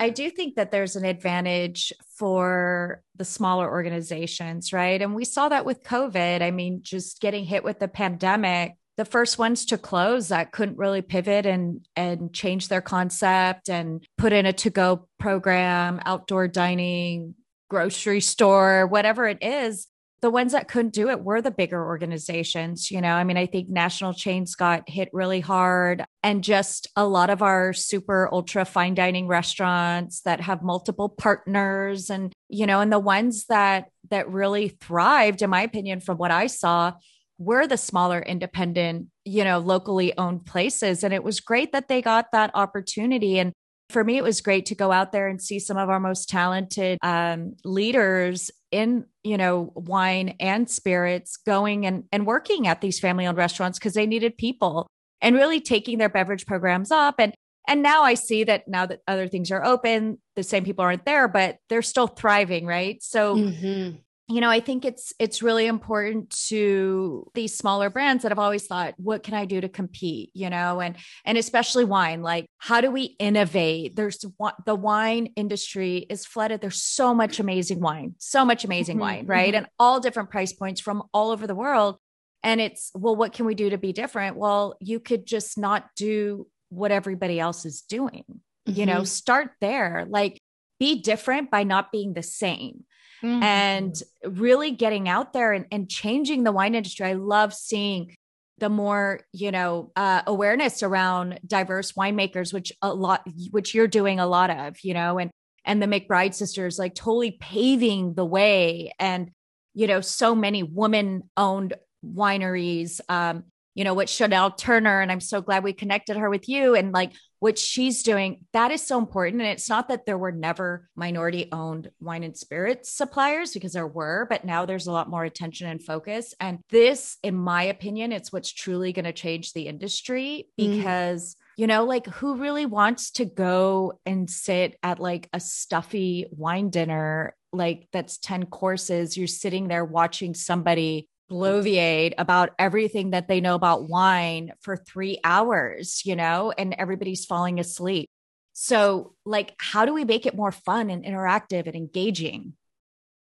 I 0.00 0.10
do 0.10 0.30
think 0.30 0.54
that 0.54 0.70
there's 0.70 0.96
an 0.96 1.04
advantage 1.04 1.92
for 2.16 3.02
the 3.16 3.24
smaller 3.24 3.68
organizations, 3.68 4.72
right? 4.72 5.00
And 5.00 5.14
we 5.14 5.24
saw 5.24 5.48
that 5.48 5.64
with 5.64 5.82
COVID. 5.82 6.42
I 6.42 6.50
mean, 6.50 6.80
just 6.82 7.20
getting 7.20 7.44
hit 7.44 7.64
with 7.64 7.80
the 7.80 7.88
pandemic, 7.88 8.76
the 8.96 9.04
first 9.04 9.38
ones 9.38 9.66
to 9.66 9.78
close 9.78 10.28
that 10.28 10.52
couldn't 10.52 10.78
really 10.78 11.02
pivot 11.02 11.46
and 11.46 11.86
and 11.96 12.32
change 12.32 12.68
their 12.68 12.80
concept 12.80 13.68
and 13.68 14.04
put 14.16 14.32
in 14.32 14.46
a 14.46 14.52
to-go 14.52 15.08
program, 15.18 16.00
outdoor 16.04 16.48
dining, 16.48 17.34
grocery 17.68 18.20
store, 18.20 18.86
whatever 18.86 19.26
it 19.26 19.42
is, 19.42 19.86
the 20.22 20.30
ones 20.30 20.52
that 20.52 20.68
couldn't 20.68 20.92
do 20.92 21.08
it 21.08 21.22
were 21.22 21.40
the 21.40 21.50
bigger 21.50 21.84
organizations. 21.84 22.90
You 22.90 23.00
know, 23.00 23.14
I 23.14 23.24
mean, 23.24 23.36
I 23.36 23.46
think 23.46 23.68
national 23.68 24.12
chains 24.12 24.54
got 24.54 24.88
hit 24.88 25.08
really 25.12 25.40
hard, 25.40 26.04
and 26.22 26.44
just 26.44 26.88
a 26.96 27.06
lot 27.06 27.30
of 27.30 27.42
our 27.42 27.72
super 27.72 28.28
ultra 28.32 28.64
fine 28.64 28.94
dining 28.94 29.26
restaurants 29.26 30.20
that 30.22 30.40
have 30.40 30.62
multiple 30.62 31.08
partners, 31.08 32.10
and 32.10 32.32
you 32.48 32.66
know, 32.66 32.80
and 32.80 32.92
the 32.92 32.98
ones 32.98 33.46
that 33.46 33.86
that 34.10 34.28
really 34.30 34.68
thrived, 34.68 35.42
in 35.42 35.50
my 35.50 35.62
opinion, 35.62 36.00
from 36.00 36.18
what 36.18 36.30
I 36.30 36.46
saw, 36.46 36.92
were 37.38 37.66
the 37.66 37.78
smaller 37.78 38.20
independent, 38.20 39.08
you 39.24 39.44
know, 39.44 39.58
locally 39.58 40.16
owned 40.18 40.44
places. 40.44 41.02
And 41.02 41.14
it 41.14 41.24
was 41.24 41.40
great 41.40 41.72
that 41.72 41.88
they 41.88 42.02
got 42.02 42.32
that 42.32 42.50
opportunity. 42.54 43.38
And 43.38 43.52
for 43.88 44.04
me, 44.04 44.18
it 44.18 44.22
was 44.22 44.42
great 44.42 44.66
to 44.66 44.74
go 44.74 44.92
out 44.92 45.10
there 45.10 45.26
and 45.26 45.40
see 45.40 45.58
some 45.58 45.78
of 45.78 45.88
our 45.88 45.98
most 45.98 46.28
talented 46.28 46.98
um, 47.02 47.56
leaders 47.64 48.50
in 48.70 49.06
you 49.24 49.36
know 49.36 49.72
wine 49.74 50.36
and 50.40 50.68
spirits 50.70 51.36
going 51.36 51.86
and, 51.86 52.04
and 52.12 52.26
working 52.26 52.66
at 52.66 52.80
these 52.80 53.00
family 53.00 53.26
owned 53.26 53.38
restaurants 53.38 53.78
because 53.78 53.94
they 53.94 54.06
needed 54.06 54.36
people 54.36 54.86
and 55.20 55.36
really 55.36 55.60
taking 55.60 55.98
their 55.98 56.08
beverage 56.08 56.46
programs 56.46 56.90
up. 56.90 57.16
And 57.18 57.34
and 57.68 57.82
now 57.82 58.02
i 58.02 58.14
see 58.14 58.42
that 58.44 58.66
now 58.66 58.86
that 58.86 59.00
other 59.06 59.28
things 59.28 59.50
are 59.50 59.62
open 59.62 60.18
the 60.34 60.42
same 60.42 60.64
people 60.64 60.82
aren't 60.82 61.04
there 61.04 61.28
but 61.28 61.58
they're 61.68 61.82
still 61.82 62.06
thriving 62.06 62.66
right? 62.66 63.02
So 63.02 63.36
mm-hmm 63.36 63.96
you 64.30 64.40
know 64.40 64.48
i 64.48 64.60
think 64.60 64.84
it's 64.84 65.12
it's 65.18 65.42
really 65.42 65.66
important 65.66 66.30
to 66.48 67.30
these 67.34 67.56
smaller 67.56 67.90
brands 67.90 68.22
that 68.22 68.30
have 68.30 68.38
always 68.38 68.66
thought 68.66 68.94
what 68.96 69.22
can 69.22 69.34
i 69.34 69.44
do 69.44 69.60
to 69.60 69.68
compete? 69.68 70.30
you 70.34 70.48
know 70.48 70.80
and 70.80 70.96
and 71.24 71.36
especially 71.36 71.84
wine 71.84 72.22
like 72.22 72.46
how 72.60 72.82
do 72.82 72.90
we 72.90 73.16
innovate? 73.18 73.96
There's 73.96 74.18
the 74.66 74.74
wine 74.74 75.32
industry 75.34 76.06
is 76.10 76.26
flooded. 76.26 76.60
There's 76.60 76.82
so 76.82 77.14
much 77.14 77.40
amazing 77.40 77.80
wine 77.80 78.14
so 78.18 78.44
much 78.44 78.64
amazing 78.64 78.96
mm-hmm, 78.96 79.02
wine 79.02 79.26
right? 79.26 79.48
mm-hmm. 79.48 79.64
and 79.64 79.66
all 79.78 79.98
different 79.98 80.30
price 80.30 80.52
points 80.52 80.80
from 80.80 81.02
all 81.14 81.30
over 81.30 81.46
the 81.46 81.54
world. 81.54 81.96
And 82.42 82.60
it's 82.60 82.90
well 82.94 83.16
what 83.16 83.32
can 83.32 83.46
we 83.46 83.54
do 83.54 83.70
to 83.70 83.78
be 83.78 83.92
different? 83.92 84.36
Well 84.36 84.76
you 84.80 85.00
could 85.00 85.26
just 85.26 85.56
not 85.58 85.86
do 85.96 86.46
what 86.68 86.92
everybody 86.92 87.40
else 87.40 87.64
is 87.64 87.80
doing 87.80 88.24
mm-hmm. 88.28 88.78
you 88.78 88.86
know? 88.86 88.96
Mm-hmm. 88.96 89.04
start 89.04 89.52
there. 89.60 90.06
Like 90.08 90.40
be 90.78 91.00
different 91.00 91.50
by 91.50 91.62
not 91.62 91.90
being 91.90 92.12
the 92.12 92.22
same 92.22 92.84
mm-hmm. 93.22 93.42
and 93.42 94.02
really 94.24 94.70
getting 94.70 95.08
out 95.08 95.32
there 95.32 95.52
and, 95.52 95.66
and 95.70 95.88
changing 95.88 96.44
the 96.44 96.52
wine 96.52 96.74
industry. 96.74 97.06
I 97.06 97.14
love 97.14 97.54
seeing 97.54 98.14
the 98.60 98.68
more 98.68 99.20
you 99.32 99.50
know 99.50 99.90
uh, 99.96 100.22
awareness 100.26 100.82
around 100.82 101.40
diverse 101.46 101.92
winemakers 101.92 102.52
which 102.52 102.72
a 102.82 102.94
lot 102.94 103.26
which 103.50 103.74
you're 103.74 103.88
doing 103.88 104.20
a 104.20 104.26
lot 104.26 104.50
of 104.50 104.76
you 104.84 104.94
know 104.94 105.18
and 105.18 105.30
and 105.64 105.82
the 105.82 105.86
mcbride 105.86 106.34
sisters 106.34 106.78
like 106.78 106.94
totally 106.94 107.32
paving 107.32 108.14
the 108.14 108.24
way 108.24 108.92
and 109.00 109.30
you 109.74 109.86
know 109.86 110.00
so 110.00 110.34
many 110.34 110.62
woman 110.62 111.22
owned 111.36 111.74
wineries 112.04 113.00
um 113.08 113.44
you 113.74 113.84
know 113.84 113.94
what 113.94 114.08
chanel 114.08 114.50
turner 114.50 115.00
and 115.00 115.10
i'm 115.10 115.20
so 115.20 115.40
glad 115.40 115.64
we 115.64 115.72
connected 115.72 116.16
her 116.16 116.28
with 116.28 116.48
you 116.48 116.74
and 116.74 116.92
like 116.92 117.12
what 117.40 117.58
she's 117.58 118.02
doing, 118.02 118.44
that 118.52 118.70
is 118.70 118.86
so 118.86 118.98
important. 118.98 119.40
And 119.40 119.50
it's 119.50 119.68
not 119.68 119.88
that 119.88 120.04
there 120.04 120.18
were 120.18 120.30
never 120.30 120.88
minority 120.94 121.48
owned 121.50 121.90
wine 121.98 122.22
and 122.22 122.36
spirits 122.36 122.92
suppliers 122.92 123.54
because 123.54 123.72
there 123.72 123.86
were, 123.86 124.26
but 124.28 124.44
now 124.44 124.66
there's 124.66 124.86
a 124.86 124.92
lot 124.92 125.08
more 125.08 125.24
attention 125.24 125.66
and 125.66 125.82
focus. 125.82 126.34
And 126.38 126.58
this, 126.68 127.16
in 127.22 127.34
my 127.34 127.64
opinion, 127.64 128.12
it's 128.12 128.30
what's 128.30 128.52
truly 128.52 128.92
going 128.92 129.06
to 129.06 129.12
change 129.12 129.52
the 129.52 129.66
industry 129.66 130.48
mm. 130.60 130.76
because. 130.76 131.34
Mm. 131.34 131.36
You 131.56 131.66
know, 131.66 131.84
like 131.84 132.06
who 132.06 132.36
really 132.36 132.64
wants 132.64 133.10
to 133.12 133.26
go 133.26 134.00
and 134.06 134.30
sit 134.30 134.78
at 134.82 134.98
like 134.98 135.28
a 135.34 135.40
stuffy 135.40 136.24
wine 136.30 136.70
dinner, 136.70 137.36
like 137.52 137.86
that's 137.92 138.16
10 138.16 138.46
courses? 138.46 139.14
You're 139.14 139.26
sitting 139.26 139.68
there 139.68 139.84
watching 139.84 140.32
somebody 140.32 141.10
bloviate 141.30 142.14
about 142.18 142.50
everything 142.58 143.10
that 143.10 143.28
they 143.28 143.40
know 143.40 143.54
about 143.54 143.88
wine 143.88 144.52
for 144.60 144.76
three 144.76 145.18
hours, 145.22 146.02
you 146.04 146.16
know, 146.16 146.52
and 146.56 146.74
everybody's 146.76 147.24
falling 147.24 147.60
asleep. 147.60 148.08
So, 148.52 149.14
like, 149.24 149.54
how 149.58 149.84
do 149.84 149.94
we 149.94 150.04
make 150.04 150.26
it 150.26 150.36
more 150.36 150.52
fun 150.52 150.90
and 150.90 151.04
interactive 151.04 151.66
and 151.66 151.76
engaging? 151.76 152.54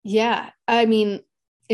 Yeah. 0.03 0.49
I 0.67 0.85
mean, 0.85 1.21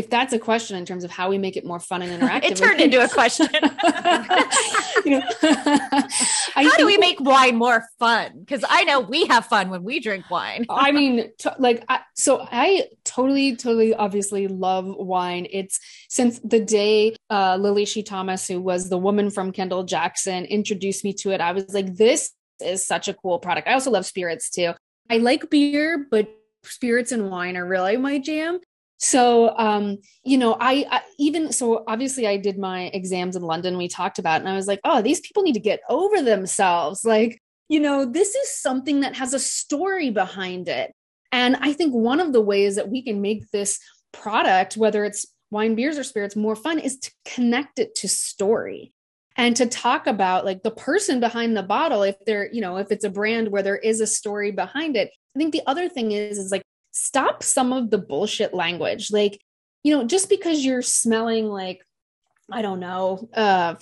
if 0.00 0.08
that's 0.08 0.32
a 0.32 0.38
question 0.38 0.78
in 0.78 0.86
terms 0.86 1.04
of 1.04 1.10
how 1.10 1.28
we 1.28 1.36
make 1.36 1.58
it 1.58 1.64
more 1.66 1.78
fun 1.78 2.00
and 2.00 2.10
interactive, 2.10 2.52
it 2.52 2.56
turned 2.56 2.80
into 2.80 3.04
a 3.04 3.08
question. 3.08 3.46
you 5.04 5.10
know, 5.10 5.22
how 6.54 6.76
do 6.78 6.86
we 6.86 6.96
make 6.96 7.20
wine 7.20 7.56
more 7.56 7.84
fun? 7.98 8.32
Because 8.40 8.64
I 8.66 8.84
know 8.84 9.00
we 9.00 9.26
have 9.26 9.44
fun 9.44 9.68
when 9.68 9.84
we 9.84 10.00
drink 10.00 10.30
wine. 10.30 10.64
I 10.70 10.90
mean, 10.98 11.30
t- 11.36 11.50
like, 11.58 11.84
I, 11.90 12.00
so 12.16 12.46
I 12.50 12.86
totally, 13.04 13.56
totally, 13.56 13.94
obviously 13.94 14.48
love 14.48 14.86
wine. 14.86 15.46
It's 15.50 15.78
since 16.08 16.38
the 16.38 16.60
day 16.60 17.14
uh, 17.28 17.58
Lily 17.60 17.84
She 17.84 18.02
Thomas, 18.02 18.48
who 18.48 18.58
was 18.58 18.88
the 18.88 18.96
woman 18.96 19.28
from 19.28 19.52
Kendall 19.52 19.84
Jackson, 19.84 20.46
introduced 20.46 21.04
me 21.04 21.12
to 21.12 21.30
it. 21.32 21.42
I 21.42 21.52
was 21.52 21.74
like, 21.74 21.94
this 21.94 22.32
is 22.58 22.86
such 22.86 23.06
a 23.08 23.12
cool 23.12 23.38
product. 23.38 23.68
I 23.68 23.74
also 23.74 23.90
love 23.90 24.06
spirits 24.06 24.48
too. 24.48 24.72
I 25.10 25.18
like 25.18 25.50
beer, 25.50 26.06
but 26.10 26.26
spirits 26.62 27.12
and 27.12 27.30
wine 27.30 27.58
are 27.58 27.66
really 27.66 27.98
my 27.98 28.18
jam 28.18 28.60
so 29.00 29.56
um 29.56 29.96
you 30.24 30.36
know 30.36 30.56
I, 30.60 30.84
I, 30.90 31.00
even 31.18 31.52
so 31.52 31.84
obviously 31.88 32.26
i 32.26 32.36
did 32.36 32.58
my 32.58 32.90
exams 32.92 33.34
in 33.34 33.42
london 33.42 33.78
we 33.78 33.88
talked 33.88 34.18
about 34.18 34.40
and 34.40 34.48
i 34.48 34.54
was 34.54 34.66
like 34.66 34.80
oh 34.84 35.00
these 35.00 35.20
people 35.20 35.42
need 35.42 35.54
to 35.54 35.60
get 35.60 35.80
over 35.88 36.22
themselves. 36.22 37.04
Like 37.04 37.40
you 37.68 37.80
know 37.80 38.04
this 38.04 38.34
is 38.34 38.60
something 38.60 39.00
that 39.00 39.16
has 39.16 39.32
a 39.34 39.38
story 39.38 40.10
behind 40.10 40.68
it. 40.68 40.92
And 41.32 41.56
i 41.56 41.72
think 41.72 41.94
one 41.94 42.20
of 42.20 42.32
the 42.32 42.40
ways 42.40 42.76
that 42.76 42.90
we 42.90 43.02
can 43.02 43.20
make 43.20 43.50
this 43.50 43.78
product 44.12 44.76
whether 44.76 45.04
it's 45.04 45.26
wine 45.50 45.74
beers 45.74 45.98
or 45.98 46.04
spirits 46.04 46.36
more 46.36 46.56
fun 46.56 46.78
is 46.78 46.98
to 46.98 47.10
connect 47.24 47.78
it 47.78 47.94
to 47.94 48.08
story 48.08 48.92
and 49.36 49.56
to 49.56 49.66
talk 49.66 50.06
about 50.06 50.44
like 50.44 50.62
the 50.62 50.70
person 50.70 51.20
behind 51.20 51.56
the 51.56 51.62
bottle 51.62 52.02
if 52.02 52.16
they're 52.26 52.52
you 52.52 52.60
know 52.60 52.76
if 52.76 52.90
it's 52.90 53.04
a 53.04 53.10
brand 53.10 53.48
where 53.48 53.62
there 53.62 53.78
is 53.78 54.00
a 54.00 54.06
story 54.06 54.50
behind 54.50 54.96
it. 54.96 55.10
I 55.34 55.38
think 55.38 55.52
the 55.52 55.62
other 55.66 55.88
thing 55.88 56.12
is 56.12 56.38
is 56.38 56.50
like 56.50 56.62
stop 56.90 57.42
some 57.42 57.72
of 57.72 57.90
the 57.90 57.98
bullshit 57.98 58.54
language. 58.54 59.10
Like, 59.10 59.40
you 59.82 59.96
know, 59.96 60.04
just 60.06 60.28
because 60.28 60.64
you're 60.64 60.82
smelling 60.82 61.46
like, 61.46 61.80
I 62.50 62.62
don't 62.62 62.80
know, 62.80 63.28
uh, 63.34 63.76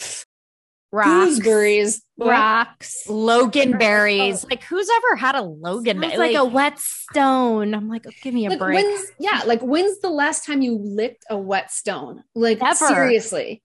rocks, 0.93 1.39
gooseberries, 1.39 2.03
rocks, 2.19 3.09
Logan 3.09 3.79
berries. 3.79 4.45
Like 4.45 4.65
who's 4.65 4.89
ever 4.89 5.17
had 5.17 5.35
a 5.35 5.43
Logan? 5.43 6.03
It's 6.03 6.17
like, 6.17 6.35
like, 6.35 6.37
a 6.37 6.45
wet 6.45 6.79
stone. 6.79 7.75
I'm 7.75 7.89
like, 7.89 8.07
oh, 8.07 8.11
give 8.23 8.35
me 8.35 8.47
a 8.47 8.51
like 8.51 8.59
break. 8.59 8.87
Yeah, 9.19 9.43
like 9.47 9.61
when's 9.61 10.01
the 10.01 10.11
last 10.11 10.47
time 10.47 10.63
you 10.63 10.77
licked 10.77 11.25
a 11.31 11.37
wet 11.37 11.71
stone? 11.71 12.23
Like 12.35 12.61
Never. 12.61 12.75
seriously. 12.75 13.63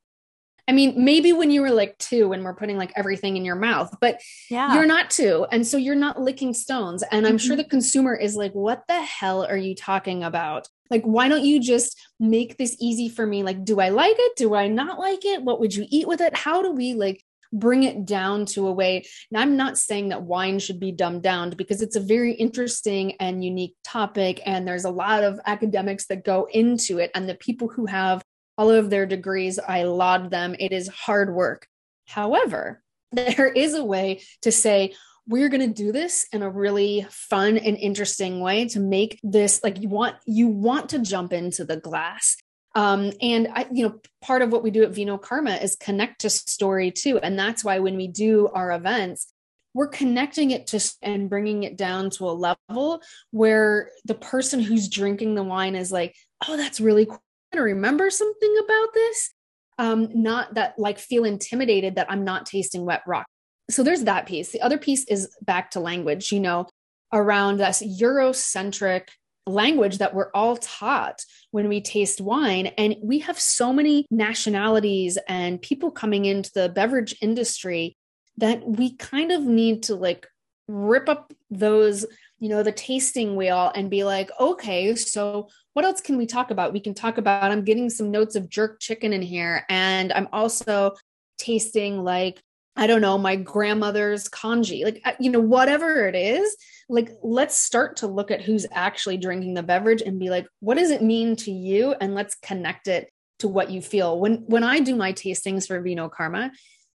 I 0.67 0.71
mean, 0.71 1.03
maybe 1.03 1.33
when 1.33 1.51
you 1.51 1.61
were 1.61 1.71
like 1.71 1.97
two 1.97 2.31
and 2.31 2.43
we're 2.43 2.55
putting 2.55 2.77
like 2.77 2.93
everything 2.95 3.35
in 3.35 3.43
your 3.43 3.55
mouth, 3.55 3.93
but 3.99 4.21
yeah. 4.49 4.73
you're 4.73 4.85
not 4.85 5.09
two. 5.09 5.45
And 5.51 5.67
so 5.67 5.77
you're 5.77 5.95
not 5.95 6.21
licking 6.21 6.53
stones. 6.53 7.03
And 7.11 7.27
I'm 7.27 7.37
mm-hmm. 7.37 7.47
sure 7.47 7.55
the 7.57 7.65
consumer 7.65 8.15
is 8.15 8.35
like, 8.35 8.53
what 8.53 8.83
the 8.87 9.01
hell 9.01 9.45
are 9.45 9.57
you 9.57 9.75
talking 9.75 10.23
about? 10.23 10.67
Like, 10.89 11.03
why 11.03 11.27
don't 11.27 11.43
you 11.43 11.59
just 11.59 11.99
make 12.19 12.57
this 12.57 12.77
easy 12.79 13.09
for 13.09 13.25
me? 13.25 13.43
Like, 13.43 13.65
do 13.65 13.79
I 13.81 13.89
like 13.89 14.15
it? 14.17 14.33
Do 14.37 14.55
I 14.55 14.67
not 14.67 14.99
like 14.99 15.25
it? 15.25 15.43
What 15.43 15.59
would 15.59 15.75
you 15.75 15.85
eat 15.89 16.07
with 16.07 16.21
it? 16.21 16.35
How 16.35 16.61
do 16.61 16.71
we 16.71 16.93
like 16.93 17.21
bring 17.51 17.83
it 17.83 18.05
down 18.05 18.45
to 18.45 18.67
a 18.67 18.71
way? 18.71 19.03
And 19.31 19.41
I'm 19.41 19.57
not 19.57 19.77
saying 19.77 20.09
that 20.09 20.23
wine 20.23 20.59
should 20.59 20.79
be 20.79 20.93
dumbed 20.93 21.23
down 21.23 21.49
because 21.49 21.81
it's 21.81 21.95
a 21.97 22.01
very 22.01 22.33
interesting 22.33 23.15
and 23.19 23.43
unique 23.43 23.75
topic. 23.83 24.41
And 24.45 24.65
there's 24.65 24.85
a 24.85 24.91
lot 24.91 25.23
of 25.23 25.39
academics 25.45 26.05
that 26.07 26.23
go 26.23 26.47
into 26.51 26.99
it. 26.99 27.11
And 27.15 27.27
the 27.27 27.35
people 27.35 27.67
who 27.67 27.85
have 27.85 28.23
all 28.57 28.69
of 28.69 28.89
their 28.89 29.05
degrees, 29.05 29.59
I 29.59 29.83
laud 29.83 30.31
them. 30.31 30.55
It 30.59 30.71
is 30.71 30.87
hard 30.87 31.33
work. 31.33 31.67
However, 32.05 32.81
there 33.11 33.47
is 33.47 33.73
a 33.73 33.83
way 33.83 34.21
to 34.41 34.51
say, 34.51 34.95
we're 35.25 35.49
going 35.49 35.61
to 35.61 35.83
do 35.83 35.93
this 35.93 36.27
in 36.33 36.41
a 36.41 36.49
really 36.49 37.05
fun 37.09 37.57
and 37.57 37.77
interesting 37.77 38.41
way 38.41 38.67
to 38.67 38.81
make 38.81 39.19
this 39.23 39.63
like 39.63 39.81
you 39.81 39.87
want 39.87 40.17
you 40.25 40.49
want 40.49 40.89
to 40.89 40.99
jump 40.99 41.31
into 41.31 41.63
the 41.63 41.77
glass 41.77 42.35
um, 42.75 43.11
and 43.21 43.47
I, 43.53 43.67
you 43.71 43.87
know, 43.87 43.99
part 44.21 44.41
of 44.41 44.51
what 44.51 44.63
we 44.63 44.71
do 44.71 44.83
at 44.83 44.91
Vino 44.91 45.17
Karma 45.17 45.55
is 45.55 45.75
connect 45.75 46.21
to 46.21 46.29
story 46.29 46.91
too, 46.91 47.19
and 47.19 47.37
that's 47.37 47.63
why 47.63 47.79
when 47.79 47.95
we 47.95 48.07
do 48.07 48.49
our 48.53 48.71
events, 48.71 49.31
we're 49.75 49.87
connecting 49.87 50.51
it 50.51 50.67
to 50.67 50.79
and 51.01 51.29
bringing 51.29 51.63
it 51.63 51.77
down 51.77 52.09
to 52.11 52.25
a 52.25 52.31
level 52.31 53.01
where 53.31 53.89
the 54.05 54.15
person 54.15 54.59
who's 54.59 54.89
drinking 54.89 55.35
the 55.35 55.43
wine 55.43 55.75
is 55.75 55.91
like, 55.91 56.15
"Oh, 56.47 56.57
that's 56.57 56.79
really 56.79 57.05
cool 57.05 57.21
to 57.53 57.61
remember 57.61 58.09
something 58.09 58.55
about 58.63 58.93
this 58.93 59.31
um 59.79 60.09
not 60.13 60.53
that 60.53 60.77
like 60.77 60.99
feel 60.99 61.25
intimidated 61.25 61.95
that 61.95 62.09
i'm 62.09 62.23
not 62.23 62.45
tasting 62.45 62.85
wet 62.85 63.01
rock. 63.07 63.25
So 63.69 63.81
there's 63.81 64.03
that 64.03 64.25
piece. 64.25 64.51
The 64.51 64.61
other 64.61 64.77
piece 64.77 65.05
is 65.05 65.35
back 65.41 65.71
to 65.71 65.79
language 65.79 66.31
you 66.31 66.39
know 66.39 66.67
around 67.11 67.57
this 67.57 67.81
eurocentric 67.81 69.07
language 69.45 69.97
that 69.97 70.13
we're 70.13 70.31
all 70.33 70.57
taught 70.57 71.23
when 71.51 71.67
we 71.67 71.81
taste 71.81 72.21
wine. 72.21 72.67
And 72.77 72.95
we 73.03 73.19
have 73.19 73.39
so 73.39 73.73
many 73.73 74.05
nationalities 74.09 75.17
and 75.27 75.61
people 75.61 75.91
coming 75.91 76.25
into 76.25 76.51
the 76.53 76.69
beverage 76.69 77.15
industry 77.21 77.97
that 78.37 78.67
we 78.67 78.95
kind 78.95 79.31
of 79.31 79.43
need 79.43 79.83
to 79.83 79.95
like 79.95 80.27
rip 80.67 81.09
up 81.09 81.33
those 81.51 82.05
you 82.39 82.49
know 82.49 82.63
the 82.63 82.71
tasting 82.71 83.35
wheel 83.35 83.71
and 83.75 83.89
be 83.89 84.05
like 84.05 84.31
okay 84.39 84.95
so 84.95 85.49
what 85.73 85.85
else 85.85 86.01
can 86.01 86.17
we 86.17 86.25
talk 86.25 86.51
about? 86.51 86.73
We 86.73 86.79
can 86.79 86.93
talk 86.93 87.17
about 87.17 87.51
I'm 87.51 87.63
getting 87.63 87.89
some 87.89 88.11
notes 88.11 88.35
of 88.35 88.49
jerk 88.49 88.79
chicken 88.79 89.13
in 89.13 89.21
here. 89.21 89.65
And 89.69 90.13
I'm 90.13 90.27
also 90.31 90.93
tasting 91.37 92.03
like, 92.03 92.41
I 92.75 92.87
don't 92.87 93.01
know, 93.01 93.17
my 93.17 93.35
grandmother's 93.35 94.27
congee, 94.27 94.83
like, 94.83 95.01
uh, 95.05 95.11
you 95.19 95.29
know, 95.29 95.39
whatever 95.39 96.07
it 96.07 96.15
is, 96.15 96.55
like, 96.89 97.11
let's 97.21 97.57
start 97.57 97.97
to 97.97 98.07
look 98.07 98.31
at 98.31 98.41
who's 98.41 98.65
actually 98.71 99.17
drinking 99.17 99.53
the 99.53 99.61
beverage 99.61 100.01
and 100.01 100.19
be 100.19 100.29
like, 100.31 100.47
what 100.59 100.77
does 100.77 100.89
it 100.89 101.03
mean 101.03 101.35
to 101.37 101.51
you? 101.51 101.93
And 102.01 102.15
let's 102.15 102.35
connect 102.35 102.87
it 102.87 103.11
to 103.39 103.47
what 103.47 103.69
you 103.69 103.81
feel. 103.81 104.19
When, 104.19 104.37
when 104.47 104.63
I 104.63 104.79
do 104.79 104.95
my 104.95 105.13
tastings 105.13 105.67
for 105.67 105.79
Vino 105.81 106.09
Karma, 106.09 106.51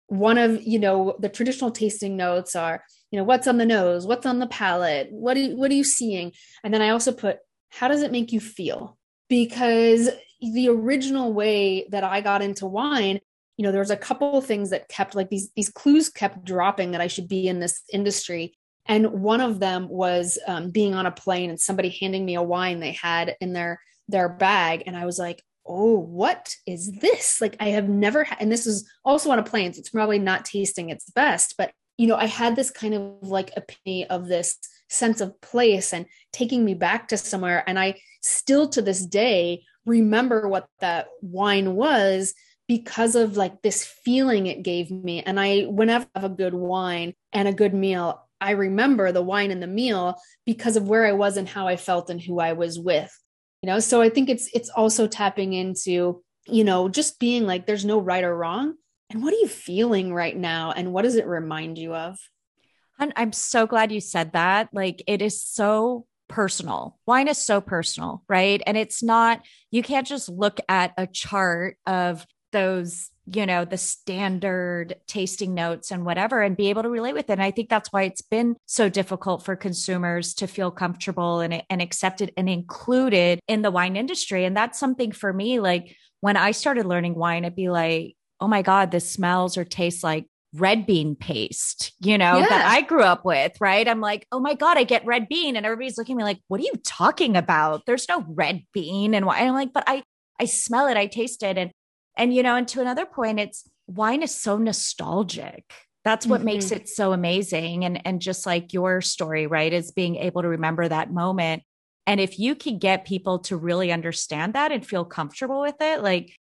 one 0.09 0.39
of, 0.39 0.63
you 0.63 0.79
know, 0.81 1.17
the 1.21 1.29
traditional 1.29 1.71
tasting 1.71 2.17
notes 2.17 2.57
are, 2.57 2.83
you 3.11 3.19
know, 3.19 3.25
what's 3.25 3.47
on 3.47 3.59
the 3.59 3.67
nose, 3.67 4.07
what's 4.07 4.27
on 4.27 4.41
the 4.41 4.47
palate, 4.47 5.09
what, 5.11 5.35
do 5.35 5.41
you, 5.41 5.57
what 5.57 5.71
are 5.71 5.75
you 5.75 5.85
seeing? 5.85 6.33
And 6.65 6.75
then 6.75 6.83
I 6.83 6.91
also 6.91 7.13
put 7.13 7.39
how 7.71 7.89
does 7.89 8.03
it 8.03 8.13
make 8.13 8.33
you 8.33 8.41
feel? 8.41 8.99
Because 9.29 10.11
the 10.41 10.69
original 10.69 11.33
way 11.33 11.87
that 11.91 12.05
I 12.05 12.21
got 12.21 12.43
into 12.43 12.67
wine, 12.67 13.21
you 13.57 13.65
know, 13.65 13.73
there 13.73 13.81
was 13.81 13.91
a 13.91 13.97
couple 13.97 14.39
of 14.39 14.47
things 14.47 14.71
that 14.71 14.89
kept 14.89 15.15
like 15.15 15.29
these 15.29 15.51
these 15.57 15.69
clues 15.69 16.09
kept 16.09 16.45
dropping 16.45 16.93
that 16.93 17.01
I 17.01 17.09
should 17.09 17.29
be 17.29 17.49
in 17.49 17.61
this 17.61 17.83
industry. 17.93 18.55
And 18.87 19.21
one 19.21 19.41
of 19.41 19.61
them 19.61 19.89
was 19.89 20.39
um, 20.47 20.71
being 20.71 20.95
on 20.95 21.07
a 21.07 21.11
plane 21.11 21.51
and 21.51 21.61
somebody 21.61 21.91
handing 22.01 22.25
me 22.25 22.37
a 22.37 22.43
wine 22.43 22.81
they 22.81 22.93
had 22.93 23.37
in 23.41 23.53
their 23.53 23.81
their 24.09 24.29
bag, 24.29 24.85
and 24.87 24.97
I 24.97 25.05
was 25.05 25.19
like, 25.19 25.43
"Oh, 25.67 25.99
what 25.99 26.55
is 26.67 26.91
this?" 27.01 27.41
Like 27.41 27.57
I 27.61 27.69
have 27.71 27.89
never 27.89 28.27
and 28.41 28.51
this 28.51 28.67
is 28.67 28.89
also 29.05 29.31
on 29.31 29.39
a 29.39 29.43
plane. 29.43 29.75
So 29.75 29.81
it's 29.81 29.91
probably 29.91 30.19
not 30.19 30.45
tasting 30.45 30.91
its 30.91 31.11
best, 31.11 31.55
but 31.59 31.73
you 31.99 32.07
know, 32.07 32.17
I 32.17 32.27
had 32.27 32.57
this 32.57 32.71
kind 32.71 32.95
of 32.95 33.29
like 33.29 33.53
epiphany 33.57 34.07
of 34.07 34.29
this 34.29 34.57
sense 34.89 35.21
of 35.21 35.39
place 35.41 35.93
and 35.93 36.07
taking 36.33 36.65
me 36.65 36.75
back 36.75 37.09
to 37.09 37.19
somewhere. 37.19 37.65
And 37.67 37.79
I 37.79 38.01
still 38.23 38.69
to 38.71 38.81
this 38.81 39.05
day 39.05 39.65
remember 39.85 40.49
what 40.49 40.69
that 40.81 41.09
wine 41.21 41.75
was 41.75 42.35
because 42.69 43.17
of 43.17 43.37
like 43.37 43.63
this 43.63 43.85
feeling 43.85 44.47
it 44.47 44.63
gave 44.63 44.91
me. 44.91 45.23
And 45.23 45.41
I, 45.41 45.63
whenever 45.63 46.07
I 46.15 46.21
have 46.21 46.31
a 46.31 46.35
good 46.35 46.55
wine 46.55 47.15
and 47.33 47.49
a 47.49 47.53
good 47.53 47.75
meal, 47.75 48.25
I 48.41 48.53
remember 48.53 49.11
the 49.11 49.23
wine 49.23 49.51
and 49.51 49.63
the 49.63 49.67
meal 49.67 50.15
because 50.47 50.77
of 50.77 50.89
where 50.89 51.07
I 51.07 51.13
was 51.13 51.37
and 51.37 51.49
how 51.49 51.67
I 51.67 51.77
felt 51.77 52.11
and 52.11 52.21
who 52.21 52.39
I 52.39 52.53
was 52.53 52.79
with. 52.79 53.11
You 53.63 53.67
know, 53.67 53.81
so 53.81 54.01
I 54.01 54.09
think 54.09 54.29
it's 54.29 54.49
it's 54.55 54.69
also 54.69 55.09
tapping 55.09 55.53
into, 55.53 56.23
you 56.47 56.63
know, 56.63 56.89
just 56.89 57.19
being 57.19 57.45
like 57.45 57.67
there's 57.67 57.85
no 57.85 57.99
right 57.99 58.23
or 58.23 58.37
wrong. 58.37 58.75
And 59.11 59.23
what 59.23 59.33
are 59.33 59.39
you 59.39 59.49
feeling 59.49 60.13
right 60.13 60.37
now? 60.37 60.73
And 60.73 60.93
what 60.93 61.03
does 61.03 61.17
it 61.17 61.27
remind 61.27 61.79
you 61.79 61.95
of? 61.95 62.19
I'm 62.99 63.33
so 63.33 63.67
glad 63.67 63.93
you 63.93 64.01
said 64.01 64.33
that. 64.33 64.71
Like 64.73 65.03
it 65.07 65.23
is 65.23 65.41
so 65.41 66.05
personal. 66.29 66.99
Wine 67.07 67.29
is 67.29 67.39
so 67.39 67.61
personal, 67.61 68.23
right? 68.29 68.61
And 68.67 68.77
it's 68.77 69.03
not, 69.03 69.41
you 69.71 69.83
can't 69.83 70.07
just 70.07 70.29
look 70.29 70.59
at 70.69 70.93
a 70.99 71.07
chart 71.07 71.77
of 71.87 72.27
those, 72.51 73.11
you 73.27 73.47
know, 73.47 73.65
the 73.65 73.79
standard 73.79 74.97
tasting 75.07 75.55
notes 75.55 75.91
and 75.91 76.05
whatever 76.05 76.43
and 76.43 76.57
be 76.57 76.71
able 76.71 76.83
to 76.83 76.91
relate 76.91 77.15
with 77.15 77.31
it. 77.31 77.35
And 77.35 77.43
I 77.43 77.51
think 77.51 77.69
that's 77.69 77.93
why 77.93 78.03
it's 78.03 78.23
been 78.23 78.57
so 78.67 78.89
difficult 78.89 79.45
for 79.45 79.55
consumers 79.55 80.35
to 80.35 80.47
feel 80.47 80.71
comfortable 80.71 81.41
and, 81.41 81.63
and 81.71 81.81
accepted 81.81 82.33
and 82.37 82.49
included 82.49 83.41
in 83.47 83.63
the 83.63 83.71
wine 83.71 83.97
industry. 83.97 84.45
And 84.45 84.57
that's 84.57 84.79
something 84.79 85.13
for 85.13 85.33
me, 85.33 85.61
like 85.61 85.97
when 86.21 86.37
I 86.37 86.51
started 86.51 86.85
learning 86.85 87.15
wine, 87.15 87.45
it'd 87.45 87.55
be 87.55 87.71
like, 87.71 88.17
oh 88.41 88.49
my 88.49 88.63
God, 88.63 88.91
this 88.91 89.11
smells 89.11 89.57
or 89.57 89.65
tastes 89.65 90.03
like 90.03 90.27
red 90.55 90.87
bean 90.87 91.15
paste, 91.15 91.93
you 92.01 92.17
know, 92.17 92.39
yeah. 92.39 92.49
that 92.49 92.67
I 92.67 92.81
grew 92.83 93.03
up 93.03 93.25
with, 93.25 93.61
right? 93.61 93.87
I'm 93.87 94.01
like, 94.01 94.27
oh 94.33 94.41
my 94.41 94.55
God, 94.55 94.79
I 94.79 94.85
get 94.85 95.05
red 95.05 95.29
bean. 95.29 95.57
And 95.57 95.67
everybody's 95.67 95.99
looking 95.99 96.15
at 96.15 96.19
me 96.19 96.25
like, 96.25 96.41
what 96.49 96.61
are 96.61 96.65
you 96.65 96.75
talking 96.85 97.37
about? 97.37 97.83
There's 97.87 98.09
no 98.09 98.25
red 98.29 98.63
bean. 98.73 99.15
And 99.15 99.27
why? 99.27 99.41
And 99.41 99.49
I'm 99.49 99.55
like, 99.55 99.73
but 99.73 99.85
I, 99.87 100.03
I 100.41 100.47
smell 100.47 100.87
it, 100.87 100.97
I 100.97 101.07
taste 101.07 101.43
it. 101.43 101.59
And, 101.59 101.71
and, 102.17 102.33
you 102.33 102.43
know, 102.43 102.57
and 102.57 102.67
to 102.69 102.81
another 102.81 103.07
point, 103.07 103.41
it's 103.41 103.69
wine 103.87 104.23
is 104.23 104.35
so 104.35 104.57
nostalgic. 104.57 105.65
That's 106.05 106.27
what 106.27 106.39
mm-hmm. 106.39 106.47
makes 106.47 106.71
it 106.71 106.89
so 106.89 107.13
amazing. 107.13 107.85
And, 107.85 108.01
and 108.07 108.23
just 108.23 108.47
like 108.47 108.73
your 108.73 109.01
story, 109.03 109.47
right, 109.47 109.73
is 109.73 109.93
being 109.93 110.17
able 110.17 110.43
to 110.43 110.49
remember 110.49 110.89
that 110.89 111.13
moment. 111.13 111.63
And 112.07 112.21
if 112.21 112.39
you 112.39 112.55
can 112.55 112.79
get 112.79 113.05
people 113.05 113.41
to 113.41 113.57
really 113.59 113.93
understand 113.93 114.55
that 114.55 114.73
and 114.73 114.87
feel 114.87 115.05
comfortable 115.05 115.61
with 115.61 115.75
it, 115.81 116.03
like 116.03 116.38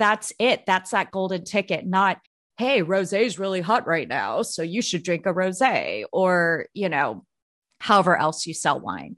that's 0.00 0.32
it. 0.40 0.64
That's 0.66 0.90
that 0.90 1.12
golden 1.12 1.44
ticket, 1.44 1.86
not 1.86 2.18
hey, 2.60 2.82
rose 2.82 3.14
is 3.14 3.38
really 3.38 3.62
hot 3.62 3.86
right 3.86 4.06
now. 4.06 4.42
So 4.42 4.62
you 4.62 4.82
should 4.82 5.02
drink 5.02 5.24
a 5.24 5.32
rose 5.32 5.62
or, 6.12 6.66
you 6.74 6.90
know, 6.90 7.24
however 7.80 8.18
else 8.18 8.46
you 8.46 8.52
sell 8.52 8.78
wine. 8.78 9.16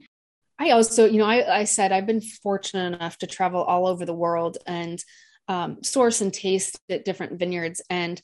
I 0.57 0.69
also, 0.69 1.05
you 1.05 1.17
know, 1.17 1.25
I, 1.25 1.59
I 1.59 1.63
said 1.65 1.91
I've 1.91 2.07
been 2.07 2.21
fortunate 2.21 2.95
enough 2.95 3.17
to 3.17 3.27
travel 3.27 3.61
all 3.61 3.85
over 3.85 4.05
the 4.05 4.13
world 4.13 4.59
and 4.65 5.03
um, 5.49 5.83
source 5.83 6.21
and 6.21 6.33
taste 6.33 6.79
at 6.89 7.03
different 7.03 7.37
vineyards. 7.37 7.81
And 7.89 8.21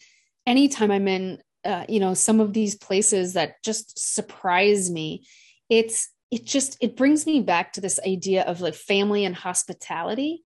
anytime 0.47 0.89
I'm 0.89 1.09
in, 1.09 1.39
uh, 1.65 1.83
you 1.89 1.99
know, 1.99 2.13
some 2.13 2.39
of 2.39 2.53
these 2.53 2.75
places 2.75 3.33
that 3.33 3.61
just 3.61 3.99
surprise 3.99 4.89
me, 4.89 5.27
it's, 5.69 6.07
it 6.31 6.45
just, 6.45 6.77
it 6.79 6.95
brings 6.95 7.25
me 7.25 7.41
back 7.41 7.73
to 7.73 7.81
this 7.81 7.99
idea 8.07 8.43
of 8.43 8.61
like 8.61 8.75
family 8.75 9.25
and 9.25 9.35
hospitality 9.35 10.45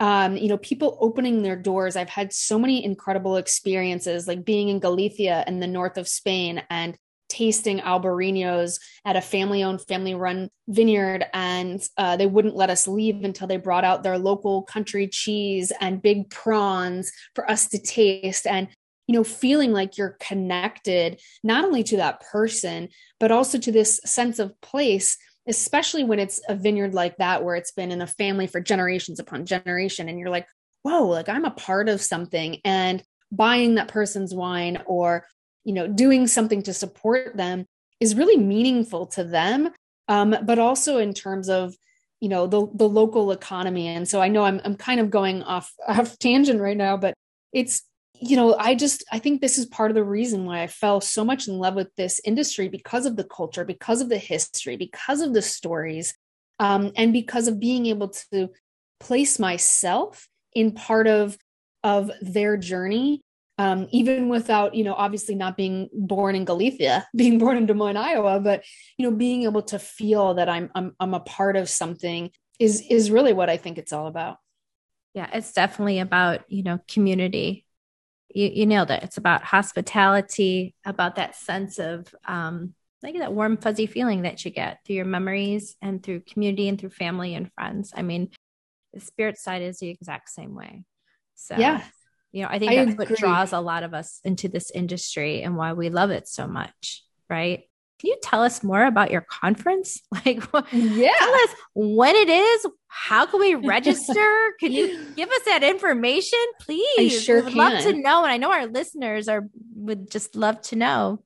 um, 0.00 0.36
you 0.36 0.48
know, 0.48 0.56
people 0.56 0.96
opening 1.00 1.42
their 1.42 1.56
doors. 1.56 1.94
I've 1.94 2.08
had 2.08 2.32
so 2.32 2.58
many 2.58 2.84
incredible 2.84 3.36
experiences, 3.36 4.26
like 4.26 4.44
being 4.44 4.68
in 4.68 4.80
Galicia 4.80 5.44
in 5.46 5.60
the 5.60 5.66
north 5.66 5.98
of 5.98 6.08
Spain 6.08 6.62
and 6.70 6.96
tasting 7.28 7.78
albariños 7.78 8.80
at 9.04 9.14
a 9.14 9.20
family-owned, 9.20 9.82
family-run 9.86 10.48
vineyard, 10.68 11.24
and 11.32 11.80
uh, 11.96 12.16
they 12.16 12.26
wouldn't 12.26 12.56
let 12.56 12.70
us 12.70 12.88
leave 12.88 13.22
until 13.22 13.46
they 13.46 13.56
brought 13.56 13.84
out 13.84 14.02
their 14.02 14.18
local 14.18 14.62
country 14.62 15.06
cheese 15.06 15.70
and 15.80 16.02
big 16.02 16.28
prawns 16.30 17.12
for 17.34 17.48
us 17.48 17.68
to 17.68 17.78
taste. 17.78 18.46
And 18.46 18.68
you 19.06 19.16
know, 19.16 19.24
feeling 19.24 19.72
like 19.72 19.98
you're 19.98 20.16
connected 20.20 21.20
not 21.42 21.64
only 21.64 21.82
to 21.82 21.96
that 21.96 22.20
person, 22.20 22.88
but 23.18 23.32
also 23.32 23.58
to 23.58 23.72
this 23.72 24.00
sense 24.04 24.38
of 24.38 24.58
place 24.60 25.18
especially 25.50 26.04
when 26.04 26.18
it's 26.18 26.40
a 26.48 26.54
vineyard 26.54 26.94
like 26.94 27.16
that 27.18 27.44
where 27.44 27.56
it's 27.56 27.72
been 27.72 27.90
in 27.90 28.00
a 28.00 28.06
family 28.06 28.46
for 28.46 28.60
generations 28.60 29.20
upon 29.20 29.44
generation 29.44 30.08
and 30.08 30.18
you're 30.18 30.30
like 30.30 30.46
whoa 30.82 31.04
like 31.04 31.28
i'm 31.28 31.44
a 31.44 31.50
part 31.50 31.88
of 31.88 32.00
something 32.00 32.58
and 32.64 33.02
buying 33.32 33.74
that 33.74 33.88
person's 33.88 34.34
wine 34.34 34.82
or 34.86 35.26
you 35.64 35.72
know 35.72 35.86
doing 35.86 36.26
something 36.26 36.62
to 36.62 36.74
support 36.74 37.36
them 37.36 37.66
is 38.00 38.16
really 38.16 38.36
meaningful 38.36 39.06
to 39.06 39.22
them. 39.22 39.70
Um, 40.08 40.34
but 40.42 40.58
also 40.58 40.98
in 40.98 41.14
terms 41.14 41.48
of 41.48 41.74
you 42.20 42.28
know 42.28 42.46
the 42.46 42.66
the 42.74 42.88
local 42.88 43.30
economy. 43.30 43.88
And 43.88 44.08
so 44.08 44.20
i 44.20 44.28
know 44.28 44.44
i'm 44.44 44.60
i'm 44.64 44.76
kind 44.76 45.00
of 45.00 45.10
going 45.10 45.42
off 45.42 45.72
off 45.88 46.18
tangent 46.18 46.60
right 46.60 46.76
now 46.76 46.96
but 46.96 47.14
it's 47.52 47.82
you 48.20 48.36
know 48.36 48.54
i 48.58 48.74
just 48.74 49.02
i 49.10 49.18
think 49.18 49.40
this 49.40 49.58
is 49.58 49.66
part 49.66 49.90
of 49.90 49.94
the 49.94 50.04
reason 50.04 50.44
why 50.44 50.62
i 50.62 50.66
fell 50.66 51.00
so 51.00 51.24
much 51.24 51.48
in 51.48 51.58
love 51.58 51.74
with 51.74 51.88
this 51.96 52.20
industry 52.24 52.68
because 52.68 53.06
of 53.06 53.16
the 53.16 53.24
culture 53.24 53.64
because 53.64 54.00
of 54.00 54.08
the 54.08 54.18
history 54.18 54.76
because 54.76 55.20
of 55.20 55.32
the 55.32 55.42
stories 55.42 56.14
um, 56.58 56.92
and 56.96 57.14
because 57.14 57.48
of 57.48 57.58
being 57.58 57.86
able 57.86 58.08
to 58.08 58.50
place 58.98 59.38
myself 59.38 60.28
in 60.52 60.72
part 60.72 61.06
of 61.06 61.36
of 61.82 62.10
their 62.20 62.56
journey 62.56 63.22
um, 63.56 63.88
even 63.90 64.28
without 64.28 64.74
you 64.74 64.84
know 64.84 64.94
obviously 64.94 65.34
not 65.34 65.56
being 65.56 65.88
born 65.92 66.34
in 66.34 66.44
galicia 66.44 67.06
being 67.16 67.38
born 67.38 67.56
in 67.56 67.66
des 67.66 67.74
moines 67.74 67.96
iowa 67.96 68.38
but 68.40 68.62
you 68.98 69.08
know 69.08 69.16
being 69.16 69.44
able 69.44 69.62
to 69.62 69.78
feel 69.78 70.34
that 70.34 70.48
i'm 70.48 70.70
i'm, 70.74 70.94
I'm 71.00 71.14
a 71.14 71.20
part 71.20 71.56
of 71.56 71.68
something 71.68 72.30
is 72.58 72.82
is 72.90 73.10
really 73.10 73.32
what 73.32 73.48
i 73.48 73.56
think 73.56 73.78
it's 73.78 73.92
all 73.92 74.06
about. 74.06 74.36
Yeah 75.14 75.28
it's 75.32 75.52
definitely 75.52 75.98
about 75.98 76.44
you 76.48 76.62
know 76.62 76.78
community 76.86 77.64
you, 78.34 78.50
you 78.52 78.66
nailed 78.66 78.90
it. 78.90 79.02
It's 79.02 79.16
about 79.16 79.42
hospitality 79.42 80.74
about 80.84 81.16
that 81.16 81.36
sense 81.36 81.78
of 81.78 82.14
um 82.26 82.74
like 83.02 83.16
that 83.18 83.32
warm 83.32 83.56
fuzzy 83.56 83.86
feeling 83.86 84.22
that 84.22 84.44
you 84.44 84.50
get 84.50 84.78
through 84.84 84.96
your 84.96 85.04
memories 85.06 85.76
and 85.80 86.02
through 86.02 86.20
community 86.20 86.68
and 86.68 86.78
through 86.78 86.90
family 86.90 87.34
and 87.34 87.50
friends. 87.52 87.92
I 87.96 88.02
mean 88.02 88.30
the 88.92 89.00
spirit 89.00 89.38
side 89.38 89.62
is 89.62 89.78
the 89.78 89.88
exact 89.88 90.28
same 90.28 90.54
way. 90.54 90.84
So 91.34 91.56
yeah. 91.56 91.82
you 92.32 92.42
know 92.42 92.48
i 92.48 92.58
think 92.58 92.72
I 92.72 92.76
that's 92.76 92.92
agree. 92.92 93.06
what 93.06 93.18
draws 93.18 93.52
a 93.52 93.60
lot 93.60 93.82
of 93.82 93.94
us 93.94 94.20
into 94.24 94.48
this 94.48 94.70
industry 94.70 95.42
and 95.42 95.56
why 95.56 95.72
we 95.72 95.88
love 95.88 96.10
it 96.10 96.28
so 96.28 96.46
much 96.46 97.02
right 97.28 97.64
can 98.00 98.08
you 98.08 98.16
tell 98.22 98.42
us 98.42 98.62
more 98.62 98.84
about 98.84 99.10
your 99.10 99.20
conference? 99.20 100.00
Like 100.26 100.42
yeah. 100.72 101.12
tell 101.18 101.34
us 101.34 101.54
when 101.74 102.14
it 102.16 102.28
is. 102.28 102.66
How 102.88 103.26
can 103.26 103.40
we 103.40 103.54
register? 103.74 104.54
Can 104.58 104.72
you 104.72 105.06
give 105.16 105.28
us 105.28 105.42
that 105.46 105.62
information 105.62 106.38
please? 106.60 106.98
I 106.98 107.08
sure 107.08 107.44
would 107.44 107.54
love 107.54 107.82
to 107.84 107.92
know 107.92 108.22
and 108.24 108.32
i 108.32 108.36
know 108.36 108.50
our 108.50 108.66
listeners 108.66 109.28
are 109.28 109.48
would 109.74 110.10
just 110.10 110.34
love 110.34 110.60
to 110.62 110.76
know. 110.76 111.22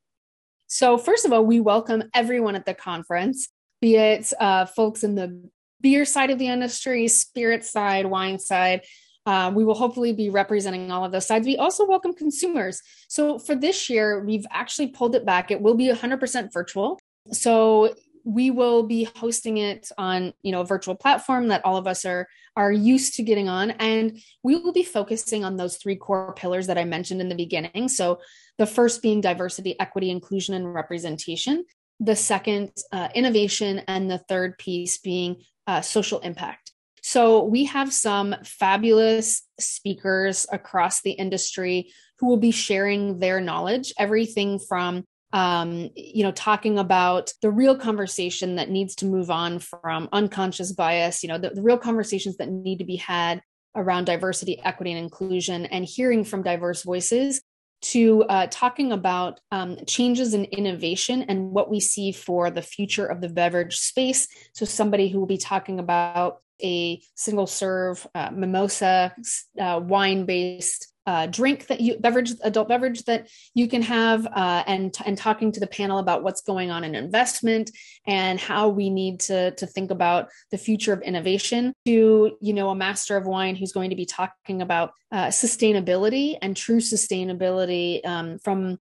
So 0.67 0.99
first 0.99 1.25
of 1.25 1.33
all 1.33 1.45
we 1.45 1.61
welcome 1.61 2.05
everyone 2.13 2.57
at 2.57 2.67
the 2.67 2.75
conference 2.75 3.49
be 3.81 3.97
it 3.97 4.33
uh, 4.39 4.67
folks 4.67 5.05
in 5.05 5.15
the 5.15 5.49
beer 5.81 6.05
side 6.05 6.31
of 6.31 6.39
the 6.39 6.49
industry 6.49 7.09
spirit 7.09 7.65
side 7.65 8.07
wine 8.07 8.39
side 8.39 8.83
um, 9.27 9.55
we 9.55 9.65
will 9.65 9.75
hopefully 9.75 10.13
be 10.13 10.31
representing 10.31 10.91
all 10.91 11.05
of 11.05 11.13
those 11.13 11.27
sides. 11.27 11.47
We 11.47 11.57
also 11.57 11.87
welcome 11.87 12.15
consumers. 12.15 12.83
So 13.09 13.39
for 13.39 13.55
this 13.55 13.89
year, 13.89 14.25
we've 14.25 14.47
actually 14.51 14.89
pulled 14.89 15.15
it 15.15 15.25
back. 15.25 15.51
It 15.51 15.61
will 15.61 15.75
be 15.75 15.89
100% 15.89 16.53
virtual. 16.53 16.99
So 17.33 17.95
we 18.25 18.51
will 18.51 18.83
be 18.83 19.05
hosting 19.17 19.59
it 19.59 19.91
on 19.99 20.33
you 20.43 20.51
know 20.51 20.63
a 20.63 20.67
virtual 20.67 20.95
platform 20.95 21.49
that 21.49 21.65
all 21.65 21.77
of 21.77 21.87
us 21.87 22.05
are 22.05 22.27
are 22.57 22.73
used 22.73 23.15
to 23.15 23.23
getting 23.23 23.49
on 23.49 23.73
and 23.73 24.19
we 24.43 24.57
will 24.57 24.73
be 24.73 24.83
focusing 24.83 25.45
on 25.45 25.57
those 25.57 25.77
three 25.77 25.95
core 25.95 26.33
pillars 26.35 26.67
that 26.67 26.79
i 26.79 26.85
mentioned 26.85 27.21
in 27.21 27.29
the 27.29 27.35
beginning 27.35 27.87
so 27.87 28.19
the 28.57 28.67
first 28.67 29.03
being 29.03 29.21
diversity 29.21 29.79
equity 29.79 30.11
inclusion 30.11 30.55
and 30.55 30.73
representation 30.73 31.65
the 32.01 32.17
second 32.17 32.73
uh, 32.93 33.09
innovation 33.15 33.83
and 33.87 34.11
the 34.11 34.19
third 34.19 34.57
piece 34.59 34.99
being 34.99 35.37
uh, 35.67 35.83
social 35.83 36.19
impact 36.21 36.73
so 37.15 37.45
we 37.45 37.63
have 37.67 37.93
some 37.93 38.35
fabulous 38.43 39.47
speakers 39.61 40.49
across 40.51 41.01
the 41.03 41.13
industry 41.13 41.93
who 42.19 42.27
will 42.27 42.39
be 42.39 42.51
sharing 42.51 43.21
their 43.21 43.41
knowledge, 43.41 43.93
everything 43.97 44.59
from 44.59 45.05
um, 45.33 45.91
you 45.95 46.25
know, 46.25 46.33
talking 46.33 46.77
about 46.77 47.33
the 47.41 47.53
real 47.53 47.79
conversation 47.79 48.57
that 48.57 48.69
needs 48.69 48.97
to 48.97 49.07
move 49.07 49.31
on 49.31 49.61
from 49.61 50.09
unconscious 50.13 50.73
bias, 50.73 51.23
you 51.23 51.29
know, 51.29 51.39
the, 51.39 51.51
the 51.51 51.63
real 51.63 51.79
conversations 51.79 52.37
that 52.39 52.51
need 52.51 52.81
to 52.81 52.85
be 52.85 52.97
had 52.97 53.41
around 53.77 54.07
diversity, 54.07 54.61
equity, 54.65 54.91
and 54.91 54.99
inclusion, 54.99 55.67
and 55.67 55.85
hearing 55.85 56.25
from 56.25 56.43
diverse 56.43 56.83
voices 56.83 57.43
to 57.83 58.25
uh, 58.25 58.49
talking 58.51 58.91
about 58.91 59.39
um, 59.53 59.77
changes 59.87 60.35
in 60.35 60.47
innovation 60.47 61.23
and 61.29 61.53
what 61.53 61.71
we 61.71 61.79
see 61.79 62.11
for 62.11 62.51
the 62.51 62.63
future 62.63 63.07
of 63.07 63.21
the 63.21 63.29
beverage 63.29 63.77
space. 63.77 64.27
So, 64.53 64.65
somebody 64.65 65.09
who 65.09 65.21
will 65.21 65.27
be 65.27 65.39
talking 65.39 65.79
about 65.79 66.41
a 66.63 67.01
single 67.15 67.47
serve 67.47 68.07
uh, 68.15 68.31
mimosa 68.33 69.15
uh, 69.61 69.81
wine 69.83 70.25
based 70.27 70.95
uh, 71.07 71.27
drink 71.27 71.67
that 71.67 71.81
you 71.81 71.99
beverage 71.99 72.33
adult 72.43 72.69
beverage 72.69 73.05
that 73.05 73.29
you 73.53 73.69
can 73.69 73.83
have 73.83 74.27
uh, 74.27 74.65
and 74.67 74.97
and 75.05 75.19
talking 75.19 75.53
to 75.53 75.61
the 75.61 75.67
panel 75.67 75.99
about 75.99 76.23
what's 76.23 76.41
going 76.41 76.71
on 76.71 76.83
in 76.83 76.95
investment 76.95 77.71
and 78.07 78.41
how 78.41 78.69
we 78.69 78.89
need 78.89 79.21
to 79.21 79.51
to 79.53 79.67
think 79.67 79.91
about 79.91 80.29
the 80.51 80.59
future 80.59 80.93
of 80.93 81.03
innovation 81.03 81.73
to 81.85 82.37
you 82.41 82.55
know 82.55 82.71
a 82.71 82.75
master 82.75 83.17
of 83.17 83.27
wine 83.27 83.55
who's 83.55 83.73
going 83.73 83.91
to 83.91 83.97
be 83.97 84.07
talking 84.07 84.63
about 84.63 84.93
uh, 85.13 85.27
sustainability 85.27 86.39
and 86.41 86.57
true 86.57 86.81
sustainability 86.81 88.05
um, 88.07 88.39
from 88.39 88.79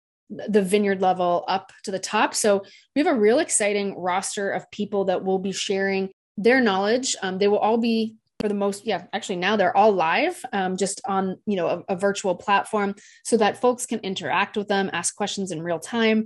the 0.49 0.63
vineyard 0.63 1.03
level 1.03 1.45
up 1.49 1.73
to 1.85 1.91
the 1.91 1.99
top. 1.99 2.35
So 2.35 2.65
we 2.95 3.03
have 3.03 3.15
a 3.15 3.19
real 3.19 3.39
exciting 3.39 3.99
roster 3.99 4.51
of 4.51 4.71
people 4.71 5.07
that 5.07 5.25
will 5.25 5.39
be 5.39 5.53
sharing 5.53 6.11
their 6.37 6.61
knowledge. 6.61 7.17
Um, 7.23 7.39
they 7.39 7.49
will 7.49 7.59
all 7.59 7.79
be 7.79 8.17
for 8.43 8.49
the 8.49 8.55
most 8.55 8.85
yeah 8.85 9.05
actually 9.13 9.37
now 9.37 9.55
they're 9.55 9.77
all 9.77 9.93
live 9.93 10.45
um, 10.53 10.77
just 10.77 11.01
on 11.07 11.37
you 11.47 11.55
know 11.55 11.69
a, 11.69 11.93
a, 11.93 11.97
virtual 11.97 12.35
platform 12.35 12.93
so 13.23 13.37
that 13.37 13.61
folks 13.61 13.87
can 13.87 14.01
interact 14.01 14.57
with 14.57 14.67
them 14.67 14.91
ask 14.93 15.15
questions 15.15 15.53
in 15.53 15.63
real 15.63 15.79
time 15.79 16.25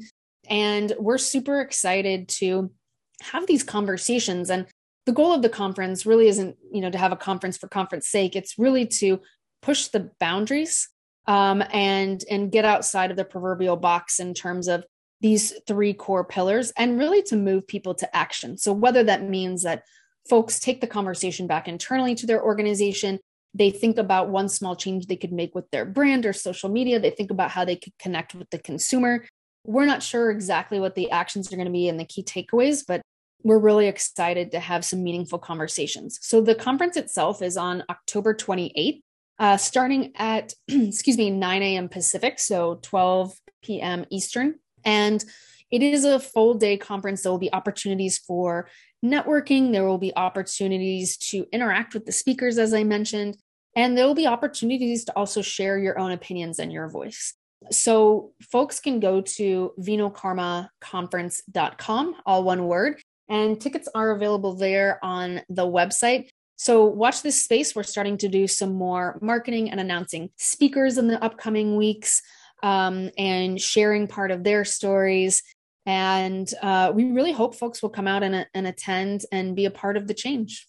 and 0.49 0.95
we're 0.99 1.19
super 1.19 1.61
excited 1.61 2.27
to 2.27 2.71
have 3.21 3.47
these 3.47 3.63
conversations 3.63 4.49
and 4.49 4.67
the 5.05 5.13
goal 5.13 5.35
of 5.35 5.43
the 5.43 5.51
conference 5.51 6.07
really 6.07 6.27
isn't 6.27 6.57
you 6.73 6.81
know 6.81 6.91
to 6.91 6.97
have 6.97 7.13
a 7.13 7.17
conference 7.17 7.59
for 7.59 7.69
conference 7.69 8.09
sake 8.09 8.35
it's 8.35 8.59
really 8.59 8.87
to 8.87 9.21
push 9.61 9.89
the 9.89 10.11
boundaries 10.19 10.89
um, 11.27 11.63
and 11.71 12.25
and 12.31 12.51
get 12.51 12.65
outside 12.65 13.11
of 13.11 13.19
the 13.19 13.27
proverbial 13.27 13.77
box 13.77 14.21
in 14.21 14.33
terms 14.33 14.69
of 14.69 14.87
these 15.21 15.55
three 15.67 15.95
core 15.95 16.25
pillars 16.25 16.73
and 16.77 16.99
really 16.99 17.23
to 17.23 17.37
move 17.37 17.67
people 17.67 17.95
to 17.95 18.17
action. 18.17 18.59
So, 18.59 18.73
whether 18.73 19.03
that 19.05 19.23
means 19.23 19.63
that 19.63 19.83
folks 20.29 20.59
take 20.59 20.81
the 20.81 20.87
conversation 20.87 21.47
back 21.47 21.69
internally 21.69 22.15
to 22.17 22.27
their 22.27 22.43
organization, 22.43 23.19
they 23.55 23.71
think 23.71 23.97
about 23.99 24.29
one 24.29 24.49
small 24.49 24.77
change 24.77 25.07
they 25.07 25.17
could 25.17 25.33
make 25.33 25.55
with 25.55 25.71
their 25.71 25.85
brand 25.85 26.27
or 26.27 26.33
social 26.33 26.69
media, 26.69 27.01
they 27.01 27.11
think 27.11 27.31
about 27.31 27.51
how 27.51 27.65
they 27.65 27.77
could 27.77 27.97
connect 27.99 28.35
with 28.35 28.51
the 28.51 28.59
consumer. 28.59 29.25
We're 29.65 29.87
not 29.87 30.03
sure 30.03 30.31
exactly 30.31 30.79
what 30.79 30.95
the 30.95 31.11
actions 31.11 31.53
are 31.53 31.57
going 31.57 31.67
to 31.67 31.73
be 31.73 31.89
and 31.89 31.99
the 31.99 32.05
key 32.05 32.23
takeaways, 32.23 32.85
but 32.87 33.01
we're 33.43 33.59
really 33.59 33.87
excited 33.87 34.53
to 34.53 34.61
have 34.61 34.85
some 34.85 35.03
meaningful 35.03 35.39
conversations. 35.39 36.19
So, 36.23 36.41
the 36.41 36.55
conference 36.55 36.97
itself 36.97 37.43
is 37.43 37.57
on 37.57 37.85
October 37.89 38.35
28th. 38.35 39.01
Uh, 39.39 39.57
starting 39.59 40.13
at 40.17 40.55
excuse 40.69 41.19
me 41.19 41.29
9 41.29 41.63
a.m 41.63 41.91
pacific 41.91 42.39
so 42.39 42.79
12 42.81 43.39
p.m 43.63 44.07
eastern 44.09 44.55
and 44.87 45.23
it 45.71 45.83
is 45.83 46.05
a 46.05 46.19
full 46.19 46.55
day 46.55 46.79
conference. 46.79 47.23
There 47.23 47.33
will 47.33 47.39
be 47.39 47.53
opportunities 47.53 48.19
for 48.19 48.69
networking, 49.05 49.73
there 49.73 49.85
will 49.85 49.99
be 49.99 50.17
opportunities 50.17 51.19
to 51.19 51.47
interact 51.53 51.93
with 51.93 52.07
the 52.07 52.13
speakers, 52.13 52.57
as 52.57 52.73
I 52.73 52.85
mentioned, 52.85 53.37
and 53.75 53.99
there 53.99 54.07
will 54.07 54.15
be 54.15 54.27
opportunities 54.27 55.05
to 55.05 55.15
also 55.15 55.43
share 55.43 55.79
your 55.79 55.99
own 55.99 56.13
opinions 56.13 56.59
and 56.59 56.73
your 56.73 56.89
voice. 56.89 57.35
So, 57.71 58.33
folks 58.41 58.81
can 58.81 58.99
go 59.01 59.21
to 59.21 59.73
vinokarmaconference.com, 59.79 62.15
all 62.25 62.45
one 62.45 62.67
word, 62.67 62.99
and 63.29 63.61
tickets 63.61 63.91
are 63.95 64.13
available 64.13 64.55
there 64.55 64.99
on 65.03 65.43
the 65.49 65.67
website. 65.67 66.29
So, 66.57 66.85
watch 66.85 67.23
this 67.23 67.43
space. 67.43 67.75
We're 67.75 67.83
starting 67.83 68.19
to 68.19 68.29
do 68.29 68.47
some 68.47 68.75
more 68.75 69.19
marketing 69.21 69.71
and 69.71 69.81
announcing 69.81 70.31
speakers 70.37 70.99
in 70.99 71.09
the 71.09 71.21
upcoming 71.23 71.77
weeks 71.77 72.23
um, 72.63 73.11
and 73.17 73.61
sharing 73.61 74.07
part 74.07 74.31
of 74.31 74.45
their 74.45 74.65
stories. 74.65 75.43
And 75.85 76.53
uh, 76.63 76.93
we 76.95 77.13
really 77.13 77.33
hope 77.33 77.55
folks 77.55 77.81
will 77.81 77.91
come 77.91 78.09
out 78.09 78.23
and, 78.23 78.47
and 78.55 78.67
attend 78.67 79.23
and 79.31 79.55
be 79.55 79.67
a 79.67 79.71
part 79.71 79.97
of 79.97 80.09
the 80.09 80.15
change. 80.15 80.67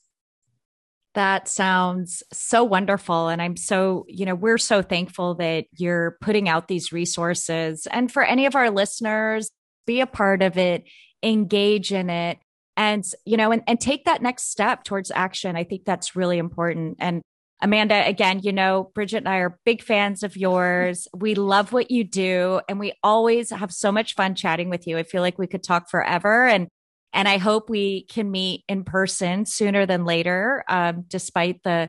That 1.15 1.47
sounds 1.47 2.21
so 2.31 2.63
wonderful. 2.63 3.29
And 3.29 3.41
I'm 3.41 3.57
so, 3.57 4.05
you 4.07 4.25
know, 4.25 4.35
we're 4.35 4.59
so 4.59 4.83
thankful 4.83 5.33
that 5.35 5.65
you're 5.75 6.17
putting 6.21 6.47
out 6.47 6.67
these 6.67 6.91
resources. 6.91 7.87
And 7.89 8.11
for 8.11 8.23
any 8.23 8.45
of 8.45 8.55
our 8.55 8.69
listeners, 8.69 9.49
be 9.87 10.01
a 10.01 10.05
part 10.05 10.43
of 10.43 10.59
it, 10.59 10.83
engage 11.23 11.91
in 11.91 12.11
it, 12.11 12.37
and, 12.75 13.03
you 13.25 13.37
know, 13.37 13.51
and, 13.51 13.63
and 13.65 13.81
take 13.81 14.05
that 14.05 14.21
next 14.21 14.51
step 14.51 14.83
towards 14.83 15.09
action. 15.09 15.55
I 15.55 15.63
think 15.63 15.85
that's 15.85 16.15
really 16.15 16.37
important. 16.37 16.97
And 16.99 17.23
Amanda, 17.59 18.05
again, 18.05 18.41
you 18.43 18.51
know, 18.51 18.91
Bridget 18.93 19.17
and 19.17 19.29
I 19.29 19.37
are 19.37 19.59
big 19.65 19.81
fans 19.81 20.23
of 20.23 20.37
yours. 20.37 21.07
We 21.17 21.33
love 21.33 21.73
what 21.73 21.89
you 21.89 22.03
do 22.03 22.61
and 22.69 22.79
we 22.79 22.93
always 23.03 23.49
have 23.49 23.71
so 23.71 23.91
much 23.91 24.13
fun 24.13 24.35
chatting 24.35 24.69
with 24.69 24.85
you. 24.85 24.97
I 24.97 25.03
feel 25.03 25.21
like 25.21 25.39
we 25.39 25.47
could 25.47 25.63
talk 25.63 25.89
forever 25.89 26.45
and 26.45 26.67
and 27.13 27.27
I 27.27 27.37
hope 27.37 27.69
we 27.69 28.03
can 28.03 28.29
meet 28.29 28.63
in 28.67 28.83
person 28.83 29.45
sooner 29.45 29.85
than 29.85 30.05
later, 30.05 30.63
um, 30.67 31.05
despite 31.07 31.63
the 31.63 31.87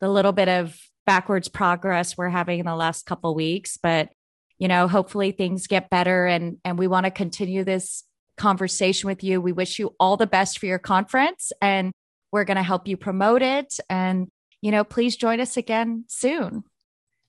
the 0.00 0.10
little 0.10 0.32
bit 0.32 0.48
of 0.48 0.76
backwards 1.06 1.48
progress 1.48 2.16
we're 2.16 2.28
having 2.28 2.58
in 2.58 2.66
the 2.66 2.76
last 2.76 3.06
couple 3.06 3.34
weeks, 3.34 3.78
but 3.82 4.10
you 4.58 4.68
know, 4.68 4.88
hopefully 4.88 5.32
things 5.32 5.66
get 5.66 5.88
better 5.88 6.26
and 6.26 6.58
and 6.64 6.78
we 6.78 6.86
want 6.86 7.04
to 7.04 7.10
continue 7.10 7.64
this 7.64 8.04
conversation 8.36 9.08
with 9.08 9.24
you. 9.24 9.40
We 9.40 9.52
wish 9.52 9.78
you 9.78 9.94
all 9.98 10.16
the 10.16 10.26
best 10.26 10.58
for 10.58 10.66
your 10.66 10.78
conference 10.78 11.52
and 11.62 11.92
we're 12.32 12.44
going 12.44 12.56
to 12.56 12.62
help 12.62 12.86
you 12.86 12.96
promote 12.96 13.40
it 13.40 13.78
and 13.88 14.28
you 14.60 14.70
know, 14.70 14.84
please 14.84 15.16
join 15.16 15.40
us 15.40 15.56
again 15.56 16.04
soon. 16.08 16.64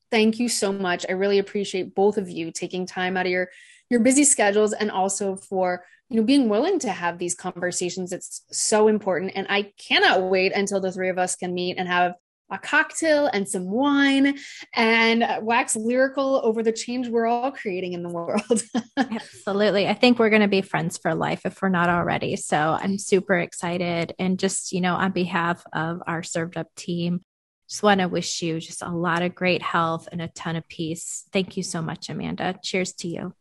Thank 0.10 0.40
you 0.40 0.48
so 0.48 0.72
much. 0.72 1.06
I 1.08 1.14
really 1.14 1.40
appreciate 1.40 1.94
both 1.94 2.18
of 2.18 2.30
you 2.30 2.52
taking 2.52 2.86
time 2.86 3.18
out 3.18 3.26
of 3.26 3.32
your 3.32 3.50
your 3.90 4.00
busy 4.02 4.24
schedules 4.24 4.74
and 4.74 4.92
also 4.92 5.36
for 5.36 5.86
you 6.10 6.18
know 6.18 6.24
being 6.24 6.50
willing 6.50 6.80
to 6.80 6.90
have 6.90 7.18
these 7.18 7.36
conversations 7.36 8.12
it's 8.12 8.44
so 8.52 8.88
important 8.88 9.32
and 9.36 9.48
i 9.50 9.72
cannot 9.78 10.24
wait 10.24 10.54
until 10.54 10.80
the 10.80 10.92
three 10.92 11.10
of 11.10 11.18
us 11.18 11.36
can 11.36 11.54
meet 11.54 11.78
and 11.78 11.88
have 11.88 12.14
a 12.50 12.58
cocktail 12.58 13.30
and 13.32 13.48
some 13.48 13.70
wine 13.70 14.38
and 14.74 15.26
wax 15.41 15.76
lyrical 15.76 16.41
over 16.43 16.64
the 16.64 16.72
change 16.72 17.08
we're 17.08 17.28
all 17.28 17.52
creating 17.52 17.93
in 17.93 18.04
the 18.04 18.10
world. 18.10 18.64
Absolutely. 18.98 19.88
I 19.88 19.93
think 19.93 20.20
we're 20.20 20.30
going 20.30 20.41
to 20.41 20.48
be 20.48 20.62
friends 20.62 20.98
for 20.98 21.14
life 21.14 21.45
if 21.45 21.62
we're 21.62 21.70
not 21.70 21.89
already. 21.89 22.36
So 22.36 22.58
I'm 22.58 22.98
super 22.98 23.38
excited. 23.38 24.14
And 24.18 24.39
just, 24.39 24.72
you 24.72 24.82
know, 24.82 24.95
on 24.95 25.12
behalf 25.12 25.64
of 25.74 26.02
our 26.08 26.24
served 26.24 26.58
up 26.58 26.74
team, 26.76 27.22
just 27.68 27.84
want 27.84 28.00
to 28.00 28.08
wish 28.08 28.41
you 28.41 28.60
just 28.62 28.82
a 28.82 28.89
lot 28.89 29.22
of 29.22 29.36
great 29.36 29.62
health 29.62 30.08
and 30.12 30.22
a 30.22 30.30
ton 30.30 30.56
of 30.56 30.68
peace. 30.70 31.26
Thank 31.34 31.58
you 31.58 31.64
so 31.64 31.82
much, 31.82 32.10
Amanda. 32.10 32.56
Cheers 32.64 32.93
to 32.93 33.08
you. 33.10 33.34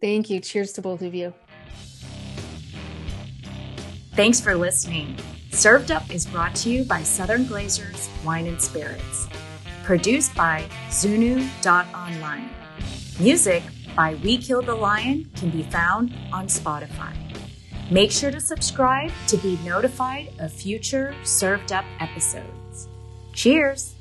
Thank 0.00 0.30
you. 0.30 0.40
Cheers 0.40 0.72
to 0.74 0.82
both 0.82 1.02
of 1.02 1.14
you. 1.14 1.34
Thanks 4.14 4.40
for 4.40 4.54
listening. 4.54 5.16
Served 5.52 5.90
Up 5.90 6.10
is 6.12 6.26
brought 6.26 6.54
to 6.56 6.70
you 6.70 6.82
by 6.82 7.02
Southern 7.02 7.44
Glazers 7.44 8.08
Wine 8.24 8.46
and 8.46 8.60
Spirits. 8.60 9.28
Produced 9.84 10.34
by 10.34 10.64
Zunu.online. 10.88 12.48
Music 13.20 13.62
by 13.94 14.14
We 14.24 14.38
Killed 14.38 14.64
the 14.64 14.74
Lion 14.74 15.30
can 15.36 15.50
be 15.50 15.62
found 15.62 16.14
on 16.32 16.46
Spotify. 16.46 17.14
Make 17.90 18.10
sure 18.10 18.30
to 18.30 18.40
subscribe 18.40 19.12
to 19.28 19.36
be 19.36 19.58
notified 19.62 20.32
of 20.38 20.50
future 20.50 21.14
Served 21.22 21.70
Up 21.70 21.84
episodes. 22.00 22.88
Cheers! 23.34 23.94